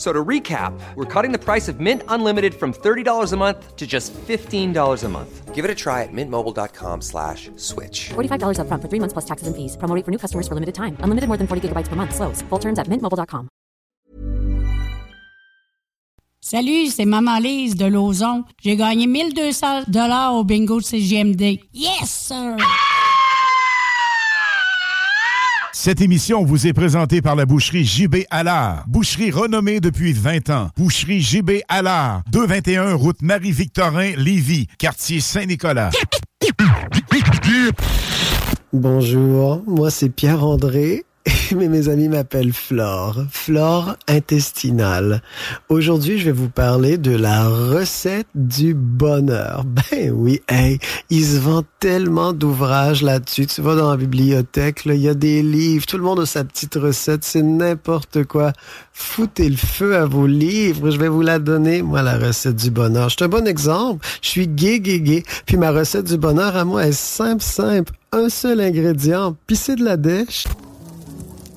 [0.00, 3.76] F- So to recap, we're cutting the price of Mint Unlimited from $30 a month
[3.76, 5.54] to just $15 a month.
[5.54, 8.08] Give it a try at mintmobile.com slash switch.
[8.14, 9.76] $45 upfront for three months plus taxes and fees.
[9.76, 10.96] Promo for new customers for limited time.
[11.04, 12.14] Unlimited more than 40 gigabytes per month.
[12.14, 12.40] Slows.
[12.48, 13.48] Full terms at mintmobile.com.
[16.42, 18.44] Salut, c'est Maman Lise de Lauson.
[18.62, 21.60] J'ai gagné 1200 dollars au bingo de CGMD.
[21.74, 22.56] Yes, sir!
[25.82, 28.84] Cette émission vous est présentée par la boucherie JB Allard.
[28.86, 30.68] Boucherie renommée depuis 20 ans.
[30.76, 32.20] Boucherie JB Allard.
[32.30, 35.88] 221 route Marie-Victorin, Lévis, quartier Saint-Nicolas.
[38.74, 41.04] Bonjour, moi c'est Pierre-André,
[41.56, 43.24] mais mes amis m'appellent Flore.
[43.30, 45.22] Flore intestinale.
[45.68, 49.64] Aujourd'hui, je vais vous parler de la recette du bonheur.
[49.90, 50.78] Ben oui, hey,
[51.10, 53.46] il se vend tellement d'ouvrages là-dessus.
[53.46, 56.44] Tu vas dans la bibliothèque, il y a des livres, tout le monde a sa
[56.44, 58.52] petite recette, c'est n'importe quoi.
[58.92, 62.70] Foutez le feu à vos livres, je vais vous la donner, moi, la recette du
[62.70, 63.08] bonheur.
[63.08, 64.06] Je suis un bon exemple.
[64.22, 65.22] Je suis gay, gay, gay.
[65.46, 67.92] Puis ma recette du bonheur à moi est simple, simple.
[68.12, 70.44] Un seul ingrédient, puis c'est de la dèche.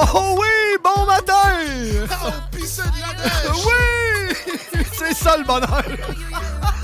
[0.00, 1.34] Oh oui, bon matin!
[2.24, 3.64] Oh, pis c'est de la neige!
[3.66, 4.82] Oui!
[4.92, 5.82] C'est ça le bonheur!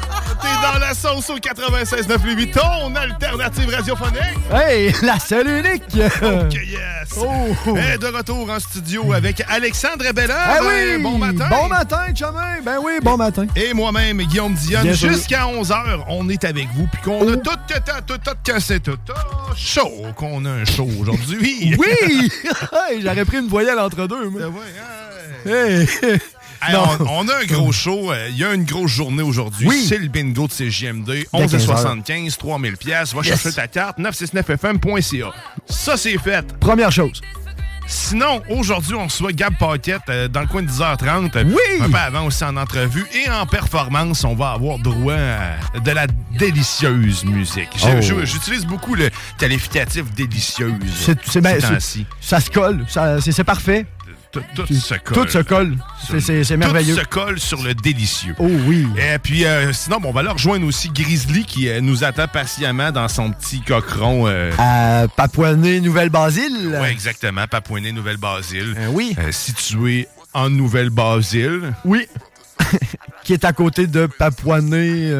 [0.62, 4.20] Dans la sauce au 96.9 ton alternative radiophonique!
[4.52, 5.82] Hey, la seule unique!
[5.94, 7.16] Ok, yes!
[7.16, 7.76] Oh.
[7.76, 10.36] Et de retour en studio avec Alexandre Bella.
[10.38, 11.02] Ah oui!
[11.02, 11.48] bon matin!
[11.50, 12.60] Bon matin, chemin!
[12.64, 13.46] Ben oui, bon matin!
[13.56, 17.74] Et moi-même, Guillaume Dionne, jusqu'à 11h, on est avec vous, puis qu'on a tout, tout,
[17.84, 19.12] tout, tout, tout, que c'est tout, tout
[19.56, 21.76] chaud, qu'on a un show aujourd'hui.
[21.78, 22.30] Oui!
[22.90, 24.42] Hey, J'aurais pris une voyelle entre deux, moi.
[24.44, 25.78] Ah ouais, hein.
[26.10, 26.18] Hey.
[26.68, 28.12] Hey, on, on a un gros show.
[28.12, 29.66] euh, Il y a une grosse journée aujourd'hui.
[29.66, 29.84] Oui.
[29.88, 31.04] C'est le bingo de CGMD.
[31.06, 33.12] Dès 11,75, 3000 pièces.
[33.14, 33.28] Va Yes.
[33.42, 33.98] chercher ta carte.
[33.98, 35.32] 969fm.ca.
[35.66, 36.46] Ça, c'est fait.
[36.58, 37.20] Première chose.
[37.86, 41.44] Sinon, aujourd'hui, on reçoit Gab Paquette euh, dans le coin de 10h30.
[41.44, 41.54] Oui.
[41.82, 43.04] Un peu avant aussi en entrevue.
[43.12, 46.06] Et en performance, on va avoir droit à de la
[46.38, 47.68] délicieuse musique.
[47.84, 48.00] Oh.
[48.24, 50.72] J'utilise beaucoup le qualificatif délicieuse.
[50.98, 52.06] C'est, c'est, ces c'est- temps-ci.
[52.22, 52.86] ça se colle,
[53.20, 53.84] c'est parfait.
[54.54, 55.14] Tout, se colle.
[55.14, 55.76] Tout se colle.
[56.20, 56.94] C'est, merveilleux.
[56.94, 58.34] Tout se colle sur le délicieux.
[58.38, 58.86] Oh oui.
[58.96, 62.28] Et puis, euh, sinon, bon, on va leur rejoindre aussi Grizzly qui euh, nous attend
[62.28, 64.24] patiemment dans son petit cochon.
[64.26, 66.76] Euh, À Papouané, Nouvelle-Basile.
[66.80, 68.74] ouais, exactement, Papouiné, Nouvelle-Basile.
[68.76, 69.16] Euh, oui.
[69.30, 71.74] Situé en Nouvelle-Basile.
[71.84, 72.06] Oui.
[73.24, 75.10] Qui est à côté de Papouané,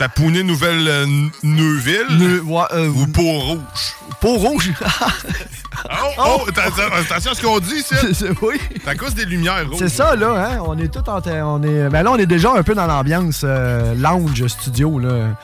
[0.00, 0.42] euh, Papouiné.
[0.42, 2.06] Papouiné, Nouvelle-Neuville.
[2.18, 3.58] Ne- ouais, euh, Ou Pont-Rouge.
[4.20, 4.70] Pont-Rouge.
[5.90, 7.96] Oh, oh, attention, attention à ce qu'on dit, c'est.
[7.96, 8.54] C'est- c'est- oui.
[8.82, 9.78] C'est à cause des lumières rouges.
[9.80, 10.58] C'est ça, là, hein?
[10.64, 11.20] On est tout en...
[11.26, 11.88] On est...
[11.90, 15.36] Ben là, on est déjà un peu dans l'ambiance euh, lounge studio, là.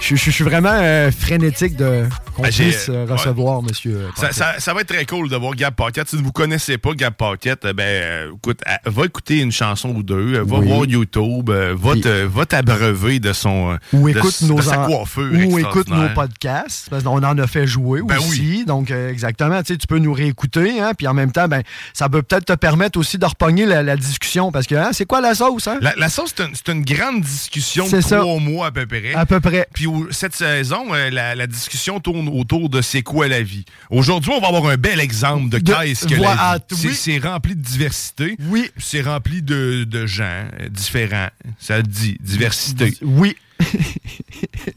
[0.00, 2.04] Je je- je suis vraiment euh, frénétique de,
[2.34, 3.12] qu'on Ben, puisse euh, ouais.
[3.12, 4.06] recevoir, monsieur.
[4.16, 4.34] Ça, Paquette.
[4.36, 6.08] ça- ça va être très cool de voir Gab Paquette.
[6.08, 9.90] Si vous ne connaissez pas Gab Paquette, euh, ben, euh, écoute, va écouter une chanson
[9.90, 10.66] ou deux, va Oui.
[10.66, 13.78] voir YouTube, va, te- va t'abreuver de son.
[13.92, 15.30] Ou de, écoute, de nos sa coiffure.
[15.48, 18.64] ou écoute nos podcasts, parce qu'on en a fait jouer Ben aussi.
[18.64, 21.62] Donc, exactement, tu peux nous réécouter, hein, puis en même temps, ben,
[21.92, 25.04] ça peut peut-être te permettre aussi de repogner la, la discussion, parce que hein, c'est
[25.04, 25.68] quoi la sauce?
[25.68, 25.78] Hein?
[25.82, 29.12] La, la sauce, c'est une, grande discussion de trois mois à peu près.
[29.14, 29.68] À peu près.
[29.74, 33.64] Puis cette saison, euh, la, la discussion tourne autour de c'est quoi la vie.
[33.90, 36.76] Aujourd'hui, on va avoir un bel exemple de, De- qu'est-ce que voilà, la vie.
[36.76, 36.94] C'est- oui.
[36.94, 38.36] C'est rempli de diversité.
[38.48, 38.70] Oui.
[38.78, 40.24] C'est rempli de, de gens
[40.60, 41.28] euh, différents.
[41.58, 42.94] Ça dit, diversité.
[43.02, 43.36] Oui.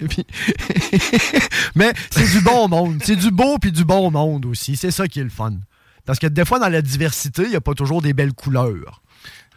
[1.75, 3.01] Mais c'est du bon monde.
[3.03, 4.75] C'est du beau puis du bon monde aussi.
[4.75, 5.53] C'est ça qui est le fun.
[6.05, 9.01] Parce que des fois, dans la diversité, il n'y a pas toujours des belles couleurs.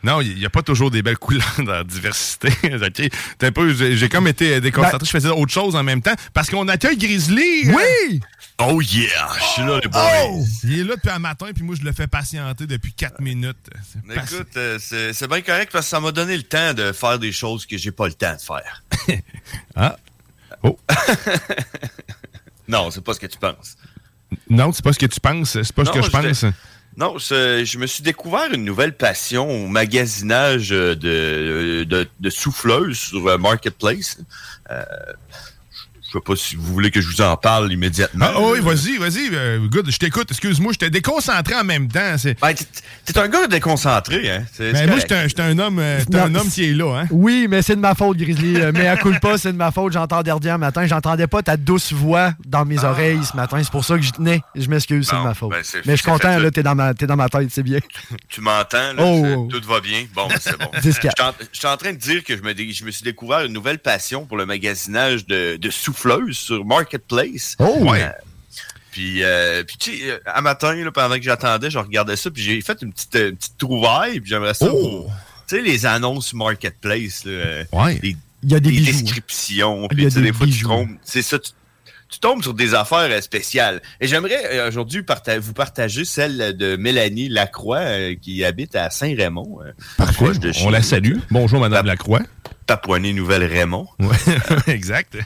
[0.02, 2.48] Non, il n'y a pas toujours des belles couleurs dans la diversité.
[3.42, 4.98] Un peu- J'ai comme été déconcentré.
[4.98, 7.68] Ben- je faisais autre chose en même temps parce qu'on accueille Grizzly.
[7.70, 8.20] Oui!
[8.58, 9.28] Oh yeah!
[9.38, 10.02] Je suis là, les boys.
[10.28, 10.44] Oh!
[10.64, 13.56] Il est là depuis un matin, puis moi, je le fais patienter depuis 4 minutes.
[14.10, 17.32] Écoute, euh, c'est bien correct parce que ça m'a donné le temps de faire des
[17.32, 18.82] choses que j'ai pas le temps de faire.
[19.76, 19.96] Ah.
[20.62, 20.78] Oh.
[22.68, 23.76] non, c'est pas ce que tu penses.
[24.48, 25.50] Non, c'est pas ce que tu penses.
[25.62, 26.44] C'est pas ce que je pense.
[26.96, 30.94] Non, je, me suis découvert une nouvelle passion au magasinage de,
[31.84, 34.18] de, de souffleuses sur euh, Marketplace.
[34.70, 34.82] Euh,
[36.08, 38.26] je sais pas si vous voulez que je vous en parle immédiatement.
[38.28, 39.28] Ah, oui, vas-y, vas-y.
[39.32, 40.28] euh, good, je t'écoute.
[40.30, 42.16] Excuse-moi, j'étais déconcentré en même temps.
[42.18, 42.38] C'est...
[42.40, 42.64] Ben, t'es-
[43.04, 44.44] t'es un gars déconcentré, hein?
[44.58, 47.00] Ben, moi, j'étais un, j'étais un homme, euh, t'es un Non, homme qui est là,
[47.02, 47.06] hein?
[47.10, 48.56] Oui, mais c'est de ma faute, Grizzly.
[48.60, 49.92] Euh, Mais à coup pas, c'est de ma faute.
[49.92, 50.86] J'entendais rien matin.
[50.86, 53.58] J'entendais pas ta douce voix dans mes oreilles ce matin.
[53.62, 54.40] C'est pour ça que j'y tenais.
[54.54, 55.50] Je m'excuse, c'est de ma faute.
[55.50, 57.48] ben, c'est- mais je suis content, fait, là, t'es dans, ma, t'es dans ma tête,
[57.50, 57.78] c'est bien.
[58.28, 59.02] Tu m'entends, là?
[59.02, 59.48] Oh.
[59.50, 60.04] Tout va bien.
[60.14, 60.68] Bon, ben, c'est bon.
[60.74, 63.02] Je Dis suis en, je suis en train de dire que je me, je suis
[63.04, 67.56] découvert une nouvelle passion pour le magasinage de, de souffleuses sur Marketplace.
[67.58, 67.78] Oh!
[67.80, 68.02] Ouais.
[68.02, 68.10] Euh,
[68.90, 72.30] puis, euh, puis tu sais, euh, à matin, là, pendant que j'attendais, je regardais ça,
[72.30, 74.68] puis j'ai fait une petite, une petite trouvaille, puis j'aimerais ça.
[74.72, 75.06] Oh!
[75.48, 77.98] Tu sais, les annonces Marketplace, là, Ouais.
[78.02, 80.46] les, Il y a des descriptions, Il y puis a tu sais, des des fois,
[80.46, 81.50] tu tombes, c'est ça, tu,
[82.08, 83.82] tu tombes sur des affaires euh, spéciales.
[84.00, 88.90] Et j'aimerais euh, aujourd'hui parta- vous partager celle de Mélanie Lacroix, euh, qui habite à
[88.90, 89.58] Saint-Raymond.
[89.64, 90.38] euh, Parfait.
[90.38, 91.18] de On la salue.
[91.30, 92.20] Bonjour, Madame Lacroix.
[92.66, 93.88] Papouané-Nouvelle-Raymond.
[94.00, 94.16] Ouais,
[94.66, 95.16] exact.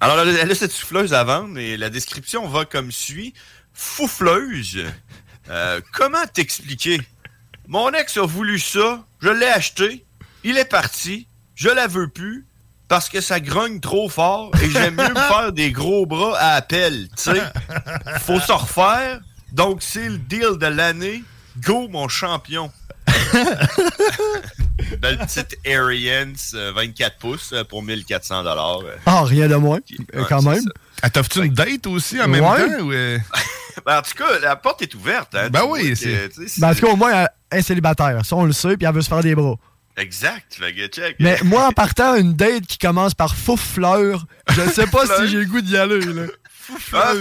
[0.00, 3.34] Alors, elle a- elle a cette souffleuse à vendre et la description va comme suit.
[3.72, 4.84] Foufleuse.
[5.50, 7.00] Euh, comment t'expliquer?
[7.68, 10.04] Mon ex a voulu ça, je l'ai acheté,
[10.44, 12.46] il est parti, je la veux plus
[12.88, 16.54] parce que ça grogne trop fort et j'aime mieux me faire des gros bras à
[16.54, 17.42] appel, tu sais.
[18.20, 19.20] Faut se refaire,
[19.52, 21.22] donc c'est le deal de l'année.
[21.62, 22.70] Go, mon champion.
[25.00, 28.80] Belle petite Arians, euh, 24 pouces euh, pour 1400 dollars.
[29.06, 29.78] Ah, rien de moins,
[30.14, 30.62] euh, quand même.
[31.02, 32.76] Ah, T'offres-tu une date aussi en même Ouais.
[32.78, 32.84] temps?
[32.84, 33.18] Ou euh?
[33.86, 35.34] Ben, en tout cas, la porte est ouverte.
[35.36, 38.24] Hein, Ben oui, c'est- Ben, en tout cas, au moins, elle est célibataire.
[38.26, 39.54] Ça, on le sait, puis elle veut se faire des bras.
[39.98, 40.58] Exact.
[40.58, 41.16] Que check.
[41.18, 45.20] Mais moi, en partant, une date qui commence par fouf-fleur, je ne sais pas Fleur.
[45.20, 46.22] si j'ai le goût d'y aller, là.
[46.92, 47.12] Ah,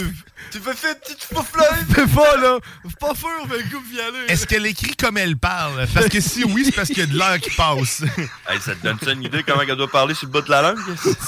[0.52, 1.86] tu veux faire une petite foufleuse?
[1.94, 2.58] Fais pas, là.
[3.00, 4.26] Pas sûr, mais le goût d'y aller.
[4.28, 5.86] Est-ce qu'elle écrit comme elle parle?
[5.94, 8.04] Parce que si oui, c'est parce qu'il y a de l'air qui passe.
[8.50, 10.50] Hey, ça te donne ça une idée comment elle doit parler sur le bout de
[10.50, 10.78] la langue?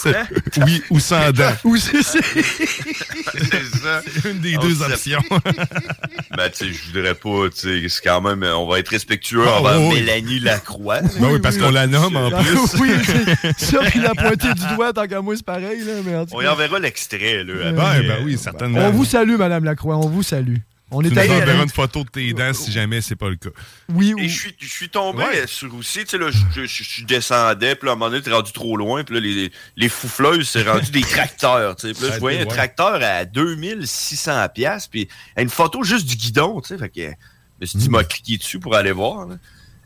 [0.05, 0.25] Hein?
[0.65, 1.51] Oui ou sans dents.
[1.65, 2.19] Ou c'est ça.
[4.07, 5.21] C'est une des On deux options.
[6.35, 9.43] Ben, tu sais, je voudrais pas, tu sais, c'est quand même, on va être respectueux
[9.45, 9.95] Ah, envers oui.
[9.95, 11.01] Mélanie Lacroix.
[11.01, 12.79] Ben oui, parce qu'on la nomme en plus.
[12.79, 15.93] oui, c'est- ça, puis la pointée du doigt, tant qu'à moi, c'est pareil, là.
[16.05, 17.71] Mais en tout On y enverra l'extrait, là.
[17.71, 18.03] Ouais, après.
[18.07, 18.79] ben oui, certainement.
[18.79, 20.57] on vous salue, Madame Lacroix, on vous salue.
[20.91, 21.29] On Tu est allé.
[21.29, 23.49] enverras une photo de tes dents si jamais c'est pas le cas.
[23.89, 24.27] Oui, Et oui.
[24.29, 25.41] je suis, je suis tombé Ouais.
[25.43, 27.97] euh, sur aussi, tu sais, là, je, je, je- je descendais, puis là, à un
[27.97, 31.75] moment donné, t'es rendu trop loin, puis là, les, les foufleuses, c'est rendu des tracteurs,
[31.75, 31.93] tu sais.
[31.93, 36.59] Puis là, je voyais un tracteur à 2600 pièces puis une photo juste du guidon,
[36.61, 37.11] tu sais, fait que, je
[37.61, 39.35] me suis dit, m'a cliqué dessus pour aller voir, là.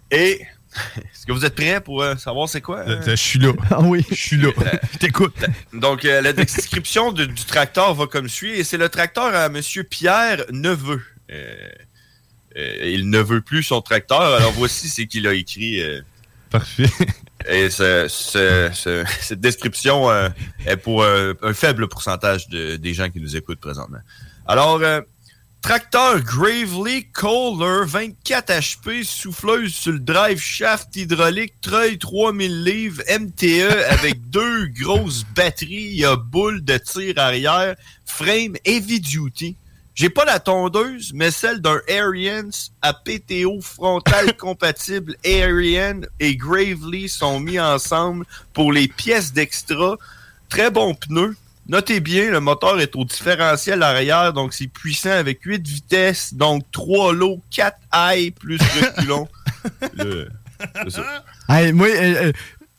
[0.09, 0.39] Et,
[0.97, 2.79] est-ce que vous êtes prêts pour euh, savoir c'est quoi?
[2.87, 3.01] euh?
[3.05, 3.51] Je suis là.
[3.69, 4.05] Ah oui.
[4.09, 4.49] Je suis là.
[4.93, 5.35] Je t'écoute.
[5.73, 8.51] Donc, euh, la description de- du tracteur va comme suit.
[8.51, 11.01] Et c'est le tracteur à Monsieur Pierre Neveu.
[11.31, 11.55] Euh,
[12.57, 14.21] euh, il ne veut plus son tracteur.
[14.21, 15.81] Alors, voici ce qu'il a écrit.
[15.81, 16.01] euh,
[16.49, 16.85] Parfait.
[17.49, 20.29] et ce- ce- ce- cette description euh,
[20.67, 23.97] est pour euh, un faible pourcentage de- des gens qui nous écoutent présentement.
[24.45, 25.01] Alors, euh,
[25.63, 33.71] tracteur Gravely Kohler 24 HP, souffleuse sur le drive shaft hydraulique, treuil 3000 livres, MTE
[33.89, 39.55] avec deux grosses batteries, il y a boule de tir arrière, frame heavy duty.
[39.95, 47.07] J'ai pas la tondeuse, mais celle d'un Arians à PTO frontal compatible Arian et Gravely
[47.07, 49.97] sont mis ensemble pour les pièces d'extra.
[50.49, 51.37] Très bon pneu.
[51.67, 56.63] Notez bien, le moteur est au différentiel arrière, donc c'est puissant avec 8 vitesses, donc
[56.71, 59.27] 3 lots, 4 high plus reculons.
[59.93, 60.29] Le-
[60.83, 61.23] c'est ça.
[61.49, 62.31] Hey, moi, euh, euh,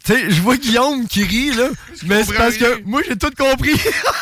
[0.07, 1.69] tu sais, je vois Guillaume qui rit, là,
[2.05, 2.77] mais c'est parce rien?
[2.77, 3.73] que moi, j'ai tout compris.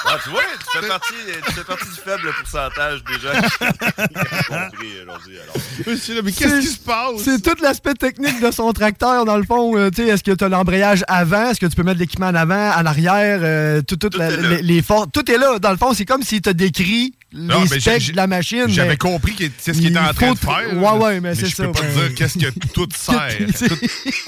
[0.07, 0.41] Ah, tu vois,
[0.73, 1.15] tu fais partie,
[1.47, 5.37] tu fais partie du faible pourcentage des gens qui ont compris aujourd'hui.
[5.43, 6.23] Alors.
[6.25, 7.23] Mais qu'est-ce qui se passe?
[7.25, 9.77] C'est tout l'aspect technique de son tracteur, dans le fond.
[9.77, 11.51] euh, tu sais, est-ce que tu as l'embrayage avant?
[11.51, 13.41] Est-ce que tu peux mettre l'équipement en avant, en arrière?
[13.43, 14.49] euh, tout, tout la- est là.
[14.57, 15.09] les, les forces.
[15.13, 15.59] Tout est là.
[15.59, 18.69] Dans le fond, c'est comme s'il t'a décrit Non, les mais specs de la machine.
[18.69, 20.77] J'avais compris c'est ce qu'il il était en train de faire.
[20.77, 23.37] Ouais, ouais, mais c'est je ça, peux pas te dire qu'est-ce que tout sert.
[23.69, 23.77] tout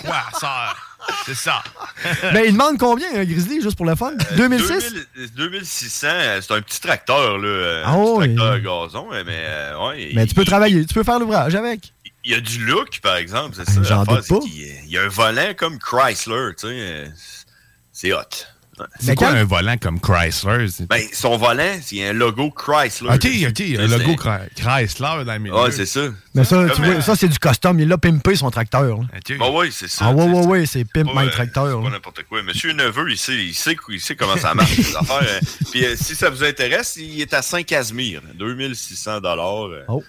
[0.05, 0.84] quoi sert.
[1.27, 1.63] C'est ça.
[2.33, 4.13] Ben, il demande combien, un Grizzly, juste pour le fun?
[4.37, 4.69] 2006?
[5.17, 7.49] 2000 2600, euh, c'est un petit tracteur, là.
[7.49, 8.35] euh, Ah un petit oui.
[8.37, 10.11] tracteur à gazon, mais euh, ouais.
[10.15, 11.93] Mais il- tu peux travailler, tu peux faire l'ouvrage avec.
[12.25, 13.83] Il y a du look, par exemple, c'est ça.
[13.83, 14.39] J'en doute pas.
[14.47, 16.73] Il y a un volant comme Chrysler, tu sais.
[16.73, 17.07] euh,
[17.93, 18.21] C'est hot.
[19.01, 20.67] C'est quoi un volant comme Chrysler?
[20.89, 23.09] Ben, son volant, c'est un logo Chrysler.
[23.11, 25.55] Ok, ok, un logo Chry- Chrysler dans le milieu.
[25.55, 26.01] Ouais, c'est ça.
[26.35, 27.79] Mais ça, tu vois, ça c'est du custom.
[27.81, 28.83] Il a pimpé son tracteur.
[28.99, 29.05] là.
[29.39, 30.07] Bah oui, c'est ça.
[30.09, 31.79] Ah sais, ouais, ouais, c'est pimp my tracteur.
[31.79, 32.43] c'est pas n'importe quoi.
[32.43, 35.23] Monsieur Neveu, il sait, il sait, il sait comment ça marche, les affaires.
[35.23, 35.41] euh.
[35.71, 39.67] Puis euh, si ça vous intéresse, il est à Saint-Casimir, 2600 dollars.
[39.71, 39.83] euh.
[39.89, 40.03] Oh.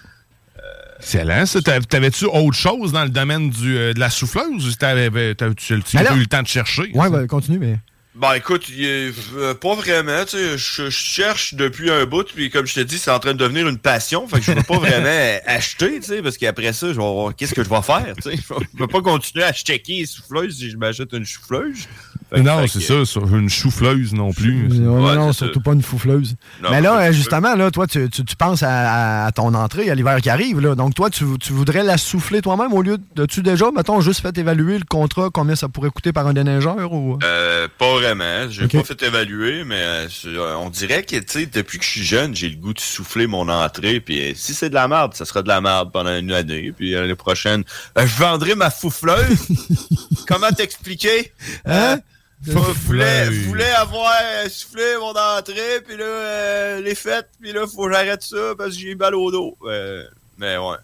[0.98, 1.44] Excellent.
[1.88, 5.66] T'avais-tu autre chose dans le domaine du, euh, de la souffleuse ou t'avais- t'as- tu
[5.66, 6.90] tu Mais n'as là- pas eu le temps de chercher?
[6.94, 7.76] Ouais, ben, continue, mais.
[8.18, 9.12] Ben écoute, euh,
[9.54, 12.96] pas vraiment, tu sais, je, je cherche depuis un bout, puis comme je te dis,
[12.98, 16.06] c'est en train de devenir une passion, fait que je veux pas vraiment acheter, tu
[16.06, 18.36] sais, parce qu'après ça, je vais voir qu'est-ce que je vais faire, tu sais.
[18.38, 21.86] Je vais pas continuer à checker les souffleuses si je m'achète une souffleuse.
[22.34, 24.66] Non, c'est que- ça, une souffleuse non plus.
[24.70, 25.60] Non, Ouais, non, surtout ça.
[25.60, 26.34] pas une foufleuse.
[26.62, 29.90] Non, mais là, euh, justement, là, toi, tu, tu- tu penses à, à ton entrée,
[29.90, 30.58] à l'hiver qui arrive.
[30.60, 30.74] Là.
[30.74, 33.26] Donc, toi, tu, tu voudrais la souffler toi-même au lieu de.
[33.26, 36.92] Tu déjà, mettons, juste fait évaluer le contrat, combien ça pourrait coûter par un déneigeur
[36.92, 37.16] ou.
[37.22, 38.50] Euh, pas vraiment.
[38.50, 41.90] J'ai pas fait évaluer, mais euh, euh, on dirait que, tu sais, depuis que je
[41.90, 44.00] suis jeune, j'ai le goût de souffler mon entrée.
[44.00, 46.72] Puis euh, si c'est de la merde, ça sera de la merde pendant une année.
[46.72, 47.64] Puis l'année prochaine,
[47.96, 49.48] je vendrai ma foufleuse.
[50.28, 51.32] Comment t'expliquer?
[51.64, 51.98] Hein?
[52.44, 54.12] Je voulais, avoir
[54.48, 58.74] soufflé mon entrée, puis là, euh, les fêtes, puis là, faut que j'arrête ça parce
[58.74, 59.56] que j'ai mal au dos.
[59.64, 60.04] Euh,
[60.38, 60.76] mais ouais.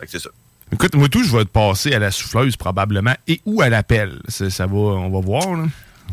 [0.00, 0.30] Fait que c'est ça.
[0.72, 4.20] Écoute, moi tout, je vais te passer à la souffleuse probablement et ou à l'appel.
[4.28, 5.56] Ça, ça va, on va voir.
[5.56, 5.64] Là.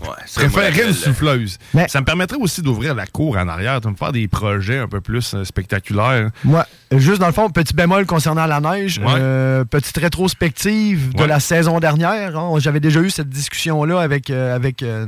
[0.01, 1.57] Ouais, l'appel, une souffleuse.
[1.87, 4.87] Ça me permettrait aussi d'ouvrir la cour en arrière, de me faire des projets un
[4.87, 6.31] peu plus euh, spectaculaires.
[6.43, 9.05] Moi, juste dans le fond, petit bémol concernant la neige, Ouais.
[9.17, 11.27] euh, petite rétrospective de Ouais.
[11.27, 12.37] la saison dernière.
[12.37, 12.53] hein.
[12.59, 15.05] J'avais déjà eu cette discussion-là avec, euh, avec euh,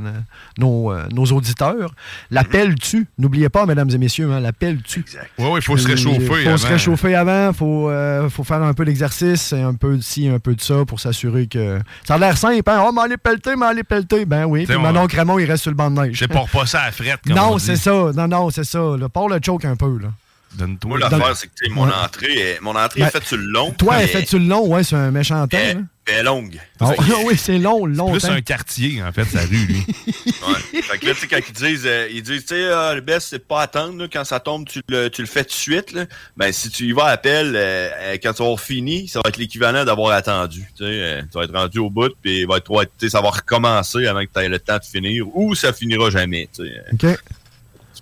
[0.58, 1.94] nos, nos auditeurs.
[2.30, 3.06] L'appel tue.
[3.18, 5.04] N'oubliez pas, mesdames et messieurs, hein, l'appel tue.
[5.38, 6.16] Oui, il faut se réchauffer.
[6.20, 6.56] Il faut avant.
[6.56, 7.90] se réchauffer avant, il faut,
[8.30, 11.00] faut faire un peu d'exercice, et un peu de ci, un peu de ça pour
[11.00, 11.78] s'assurer que.
[12.06, 12.84] Ça a l'air simple, hein?
[12.88, 14.24] Oh, m'aller pelleter, m'aller pelleter.
[14.24, 14.64] Ben oui.
[14.66, 16.16] Puis on- Manon Crémon, il reste sur le banc de neige.
[16.18, 17.20] Je pars pas ça à frette.
[17.26, 18.10] comme Non, c'est ça.
[18.14, 18.78] Non, non, c'est ça.
[18.98, 19.98] Là, Pars le choke un peu.
[20.00, 20.08] Là.
[20.54, 20.88] Donne-toi.
[20.88, 21.92] Moi, l'affaire, c'est que tu sais, mon Ouais.
[22.04, 23.70] entrée, est- mon entrée Ben, est faite sur le long.
[23.72, 25.58] Toi, elle fait tu le long, ouais, c'est un méchant temps.
[25.58, 26.58] elle- est longue.
[26.80, 28.10] Oh, que- oui, c'est long, long.
[28.12, 29.84] Plus un quartier, en fait, sa rue, lui.
[30.48, 30.80] Ouais.
[30.80, 33.02] Fait que là, tu sais, quand ils disent, euh, ils disent, tu sais, ah, le
[33.02, 35.54] best, c'est pas attendre, là, quand ça tombe, tu le, tu le fais tout de
[35.54, 36.06] suite, là.
[36.38, 39.20] Ben, si tu y vas à appel, euh, euh, quand tu vas avoir fini, ça
[39.22, 40.90] va être l'équivalent d'avoir attendu, tu sais.
[40.90, 44.06] euh, tu vas être rendu au bout, puis va être, tu sais, ça va recommencer
[44.06, 46.82] avant que tu aies le temps de finir, ou ça finira jamais, tu sais.
[46.94, 47.18] OK.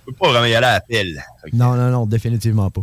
[0.06, 1.22] Peux pas vraiment y aller à appel.
[1.44, 2.82] Fait que- Non, non, non, définitivement pas.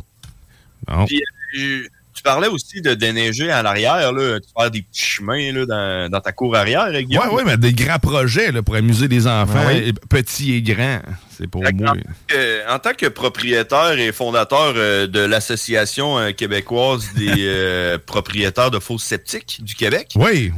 [1.07, 1.21] Puis,
[1.57, 5.65] euh, tu parlais aussi de déneiger à l'arrière, là, de faire des petits chemins, là,
[5.65, 7.23] dans, dans ta cour arrière, Guillaume.
[7.29, 9.93] Oui, oui, mais des grands projets là, pour amuser les enfants, Ouais.
[10.09, 10.99] petits et grands.
[11.37, 11.93] C'est pour moi.
[12.69, 18.79] En tant que propriétaire et fondateur euh, de l'Association euh, québécoise des euh, propriétaires de
[18.79, 20.51] fosses sceptiques du Québec, oui.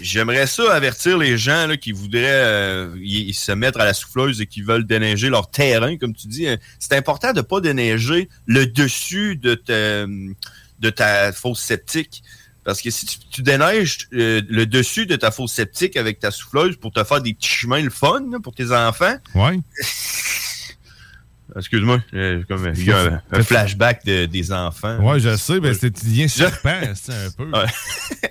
[0.00, 4.46] j'aimerais ça avertir les gens là, qui voudraient y- se mettre à la souffleuse et
[4.46, 6.46] qui veulent déneiger leur terrain, comme tu dis.
[6.46, 12.22] Euh, C'est important de pas déneiger le dessus de ta, de ta fosse septique.
[12.64, 16.30] Parce que si tu, tu déneiges euh, le dessus de ta fosse septique avec ta
[16.30, 19.58] souffleuse pour te faire des petits chemins le fun là, pour tes enfants, Ouais.
[21.54, 24.96] Excuse-moi, euh, comme il y a un, un flashback de- des enfants.
[25.00, 26.26] Ouais, je sais, ben, c'est bien
[26.94, 27.44] c'est un peu.
[27.50, 27.66] Ouais.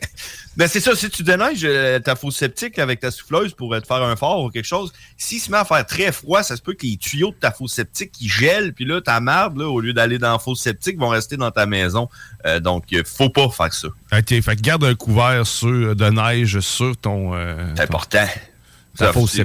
[0.58, 3.80] ben c'est ça, si tu déneiges euh, ta fosse septique avec ta souffleuse pour euh,
[3.80, 6.58] te faire un fort ou quelque chose, s'il se met à faire très froid, ça
[6.58, 9.58] se peut que les tuyaux de ta fosse septique ils gèlent, puis là, ta marde,
[9.58, 12.10] là, au lieu d'aller dans la fosse septique, vont rester dans ta maison.
[12.46, 13.88] Euh, donc, euh, faut pas faire ça.
[13.88, 17.34] OK, fait que garde un couvert sur, de neige sur ton.
[17.34, 18.28] euh, C'est important.
[18.98, 19.38] Ta Ça, fosse c'est-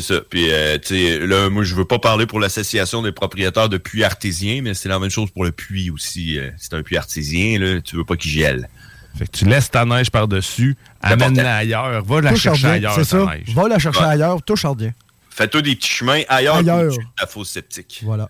[0.00, 0.22] ça.
[0.30, 3.76] Puis, euh, tu sais, là, moi, je veux pas parler pour l'association des propriétaires de
[3.76, 6.38] puits artésiens, mais c'est la même chose pour le puits aussi.
[6.38, 8.70] Euh, c'est un puits artésien, là, tu veux pas qu'il gèle.
[9.16, 12.94] Fait que tu laisses ta neige par-dessus, amène-la ailleurs, va la Touche chercher ordien, ailleurs,
[12.94, 13.34] c'est ta ça.
[13.36, 13.54] neige.
[13.54, 14.06] Va la chercher Ouais.
[14.06, 14.92] ailleurs, touche ordien.
[15.30, 16.92] Fais Fais-toi des petits chemins ailleurs, Ailleurs.
[16.92, 18.00] de ta fosse septique.
[18.04, 18.28] Voilà.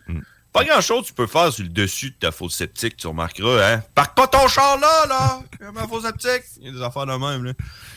[0.53, 3.83] Pas grand-chose tu peux faire sur le dessus de ta fosse septique, tu remarqueras, hein.
[3.95, 5.41] Parque pas ton char là, là!
[5.73, 6.43] Ma fosse septique.
[6.61, 7.53] Il y a des affaires de même, là.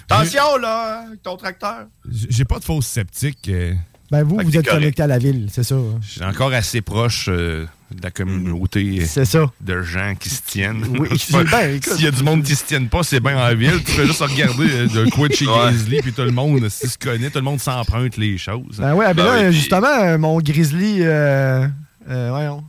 [0.10, 1.88] Attention, là, avec ton tracteur.
[2.10, 3.50] J'ai pas de fausse sceptique.
[3.50, 3.74] euh,
[4.12, 4.80] Ben vous, Fait vous t'es êtes correct.
[4.80, 5.76] connecté à la ville, c'est ça.
[5.76, 6.00] hein?
[6.02, 9.46] Je suis encore assez proche euh, de la communauté euh, C'est ça.
[9.62, 10.84] de gens qui se tiennent.
[11.00, 11.08] Oui,
[11.52, 11.94] ben, écoute.
[11.94, 13.82] S'il y a du monde qui se tienne pas, c'est bien en ville.
[13.86, 15.46] Tu fais juste regarder euh, de quoi de chez.
[15.46, 18.78] Grizzly, puis tout le monde si se connaît, tout le monde s'emprunte les choses.
[18.80, 21.68] Ben ouais, ben Ben là, justement, euh, mon Grizzly, euh,
[22.10, 22.64] euh, voyons,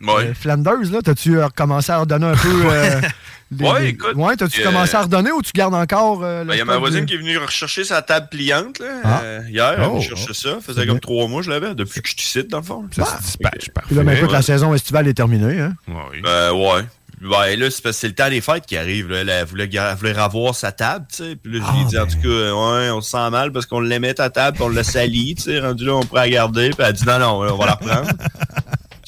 [0.00, 0.28] Ouais.
[0.28, 2.62] euh, Flanders, là, t'as-tu euh, recommencé à redonner un peu...
[3.52, 6.22] euh, les- Ouais, les- écoute, Ouais, t'as-tu euh, commencé à redonner ou tu gardes encore
[6.22, 8.28] euh, le Ben, Il y a ma voisine de- qui est venue rechercher sa table
[8.30, 9.20] pliante là, Ah.
[9.22, 9.74] euh, hier.
[9.78, 10.34] Elle Oh, cherchait ça.
[10.34, 11.00] Ça c'est faisait comme bien.
[11.00, 12.84] trois mois je l'avais, depuis que je suis dans le fond.
[12.94, 13.94] Ça se dispatche, parfait.
[13.94, 14.32] Là, ben, écoute, Ouais.
[14.34, 15.74] la saison estivale est terminée, hein?
[15.88, 16.20] Oui.
[16.22, 16.82] Ben, ouais.
[17.20, 19.08] Ben, là, c'est parce que c'est le temps des fêtes qui arrive.
[19.10, 19.22] Là.
[19.40, 21.34] Elle, voulait, elle voulait revoir sa table, tu sais.
[21.34, 22.52] Puis là, je lui ai dit, en tout cas, euh,
[22.84, 25.42] ouais, on se sent mal parce qu'on l'aimait ta table, puis on l'a sali, tu
[25.42, 25.58] sais.
[25.58, 26.68] Rendu là, on pourrait la garder.
[26.68, 28.08] Puis elle a dit, non, non, on va la reprendre.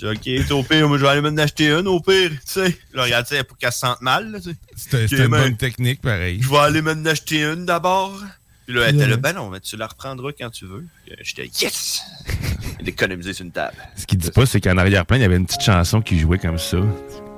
[0.02, 2.78] OK, t'es au pire, moi, je vais aller m'en acheter une, au pire, tu sais.
[2.94, 4.56] Là, regarde, tu sais, pour qu'elle se sente mal, tu sais.
[4.76, 6.40] C'était une ben, bonne technique, pareil.
[6.42, 8.20] Je vais aller m'en acheter une d'abord.
[8.66, 10.86] Puis là, elle était là, ben non, mais tu la reprendras quand tu veux.
[11.10, 12.02] Euh, J'étais, yes!
[12.82, 13.76] D'économiser sur une table.
[13.96, 16.38] Ce qu'il dit pas, c'est qu'en arrière-plan, il y avait une petite chanson qui jouait
[16.38, 16.78] comme ça.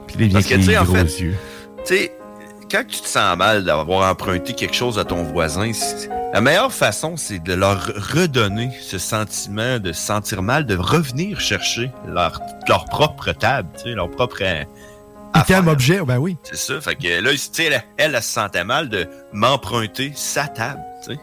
[0.07, 1.35] Puis il vient Parce que, tu les sais, en gros fait, yeux.
[1.87, 2.13] Tu sais,
[2.73, 5.71] quand tu te sens mal d'avoir emprunté quelque chose à ton voisin,
[6.33, 11.39] la meilleure façon, c'est de leur redonner ce sentiment de se sentir mal, de revenir
[11.39, 14.39] chercher leur, leur propre table, tu sais, leur propre.
[14.41, 14.65] euh,
[15.37, 16.39] Item, objet, ben oui.
[16.45, 16.81] C'est ça.
[16.81, 20.81] Fait que là, tu sais, elle, elle, elle se sentait mal de m'emprunter sa table,
[21.05, 21.21] tu sais.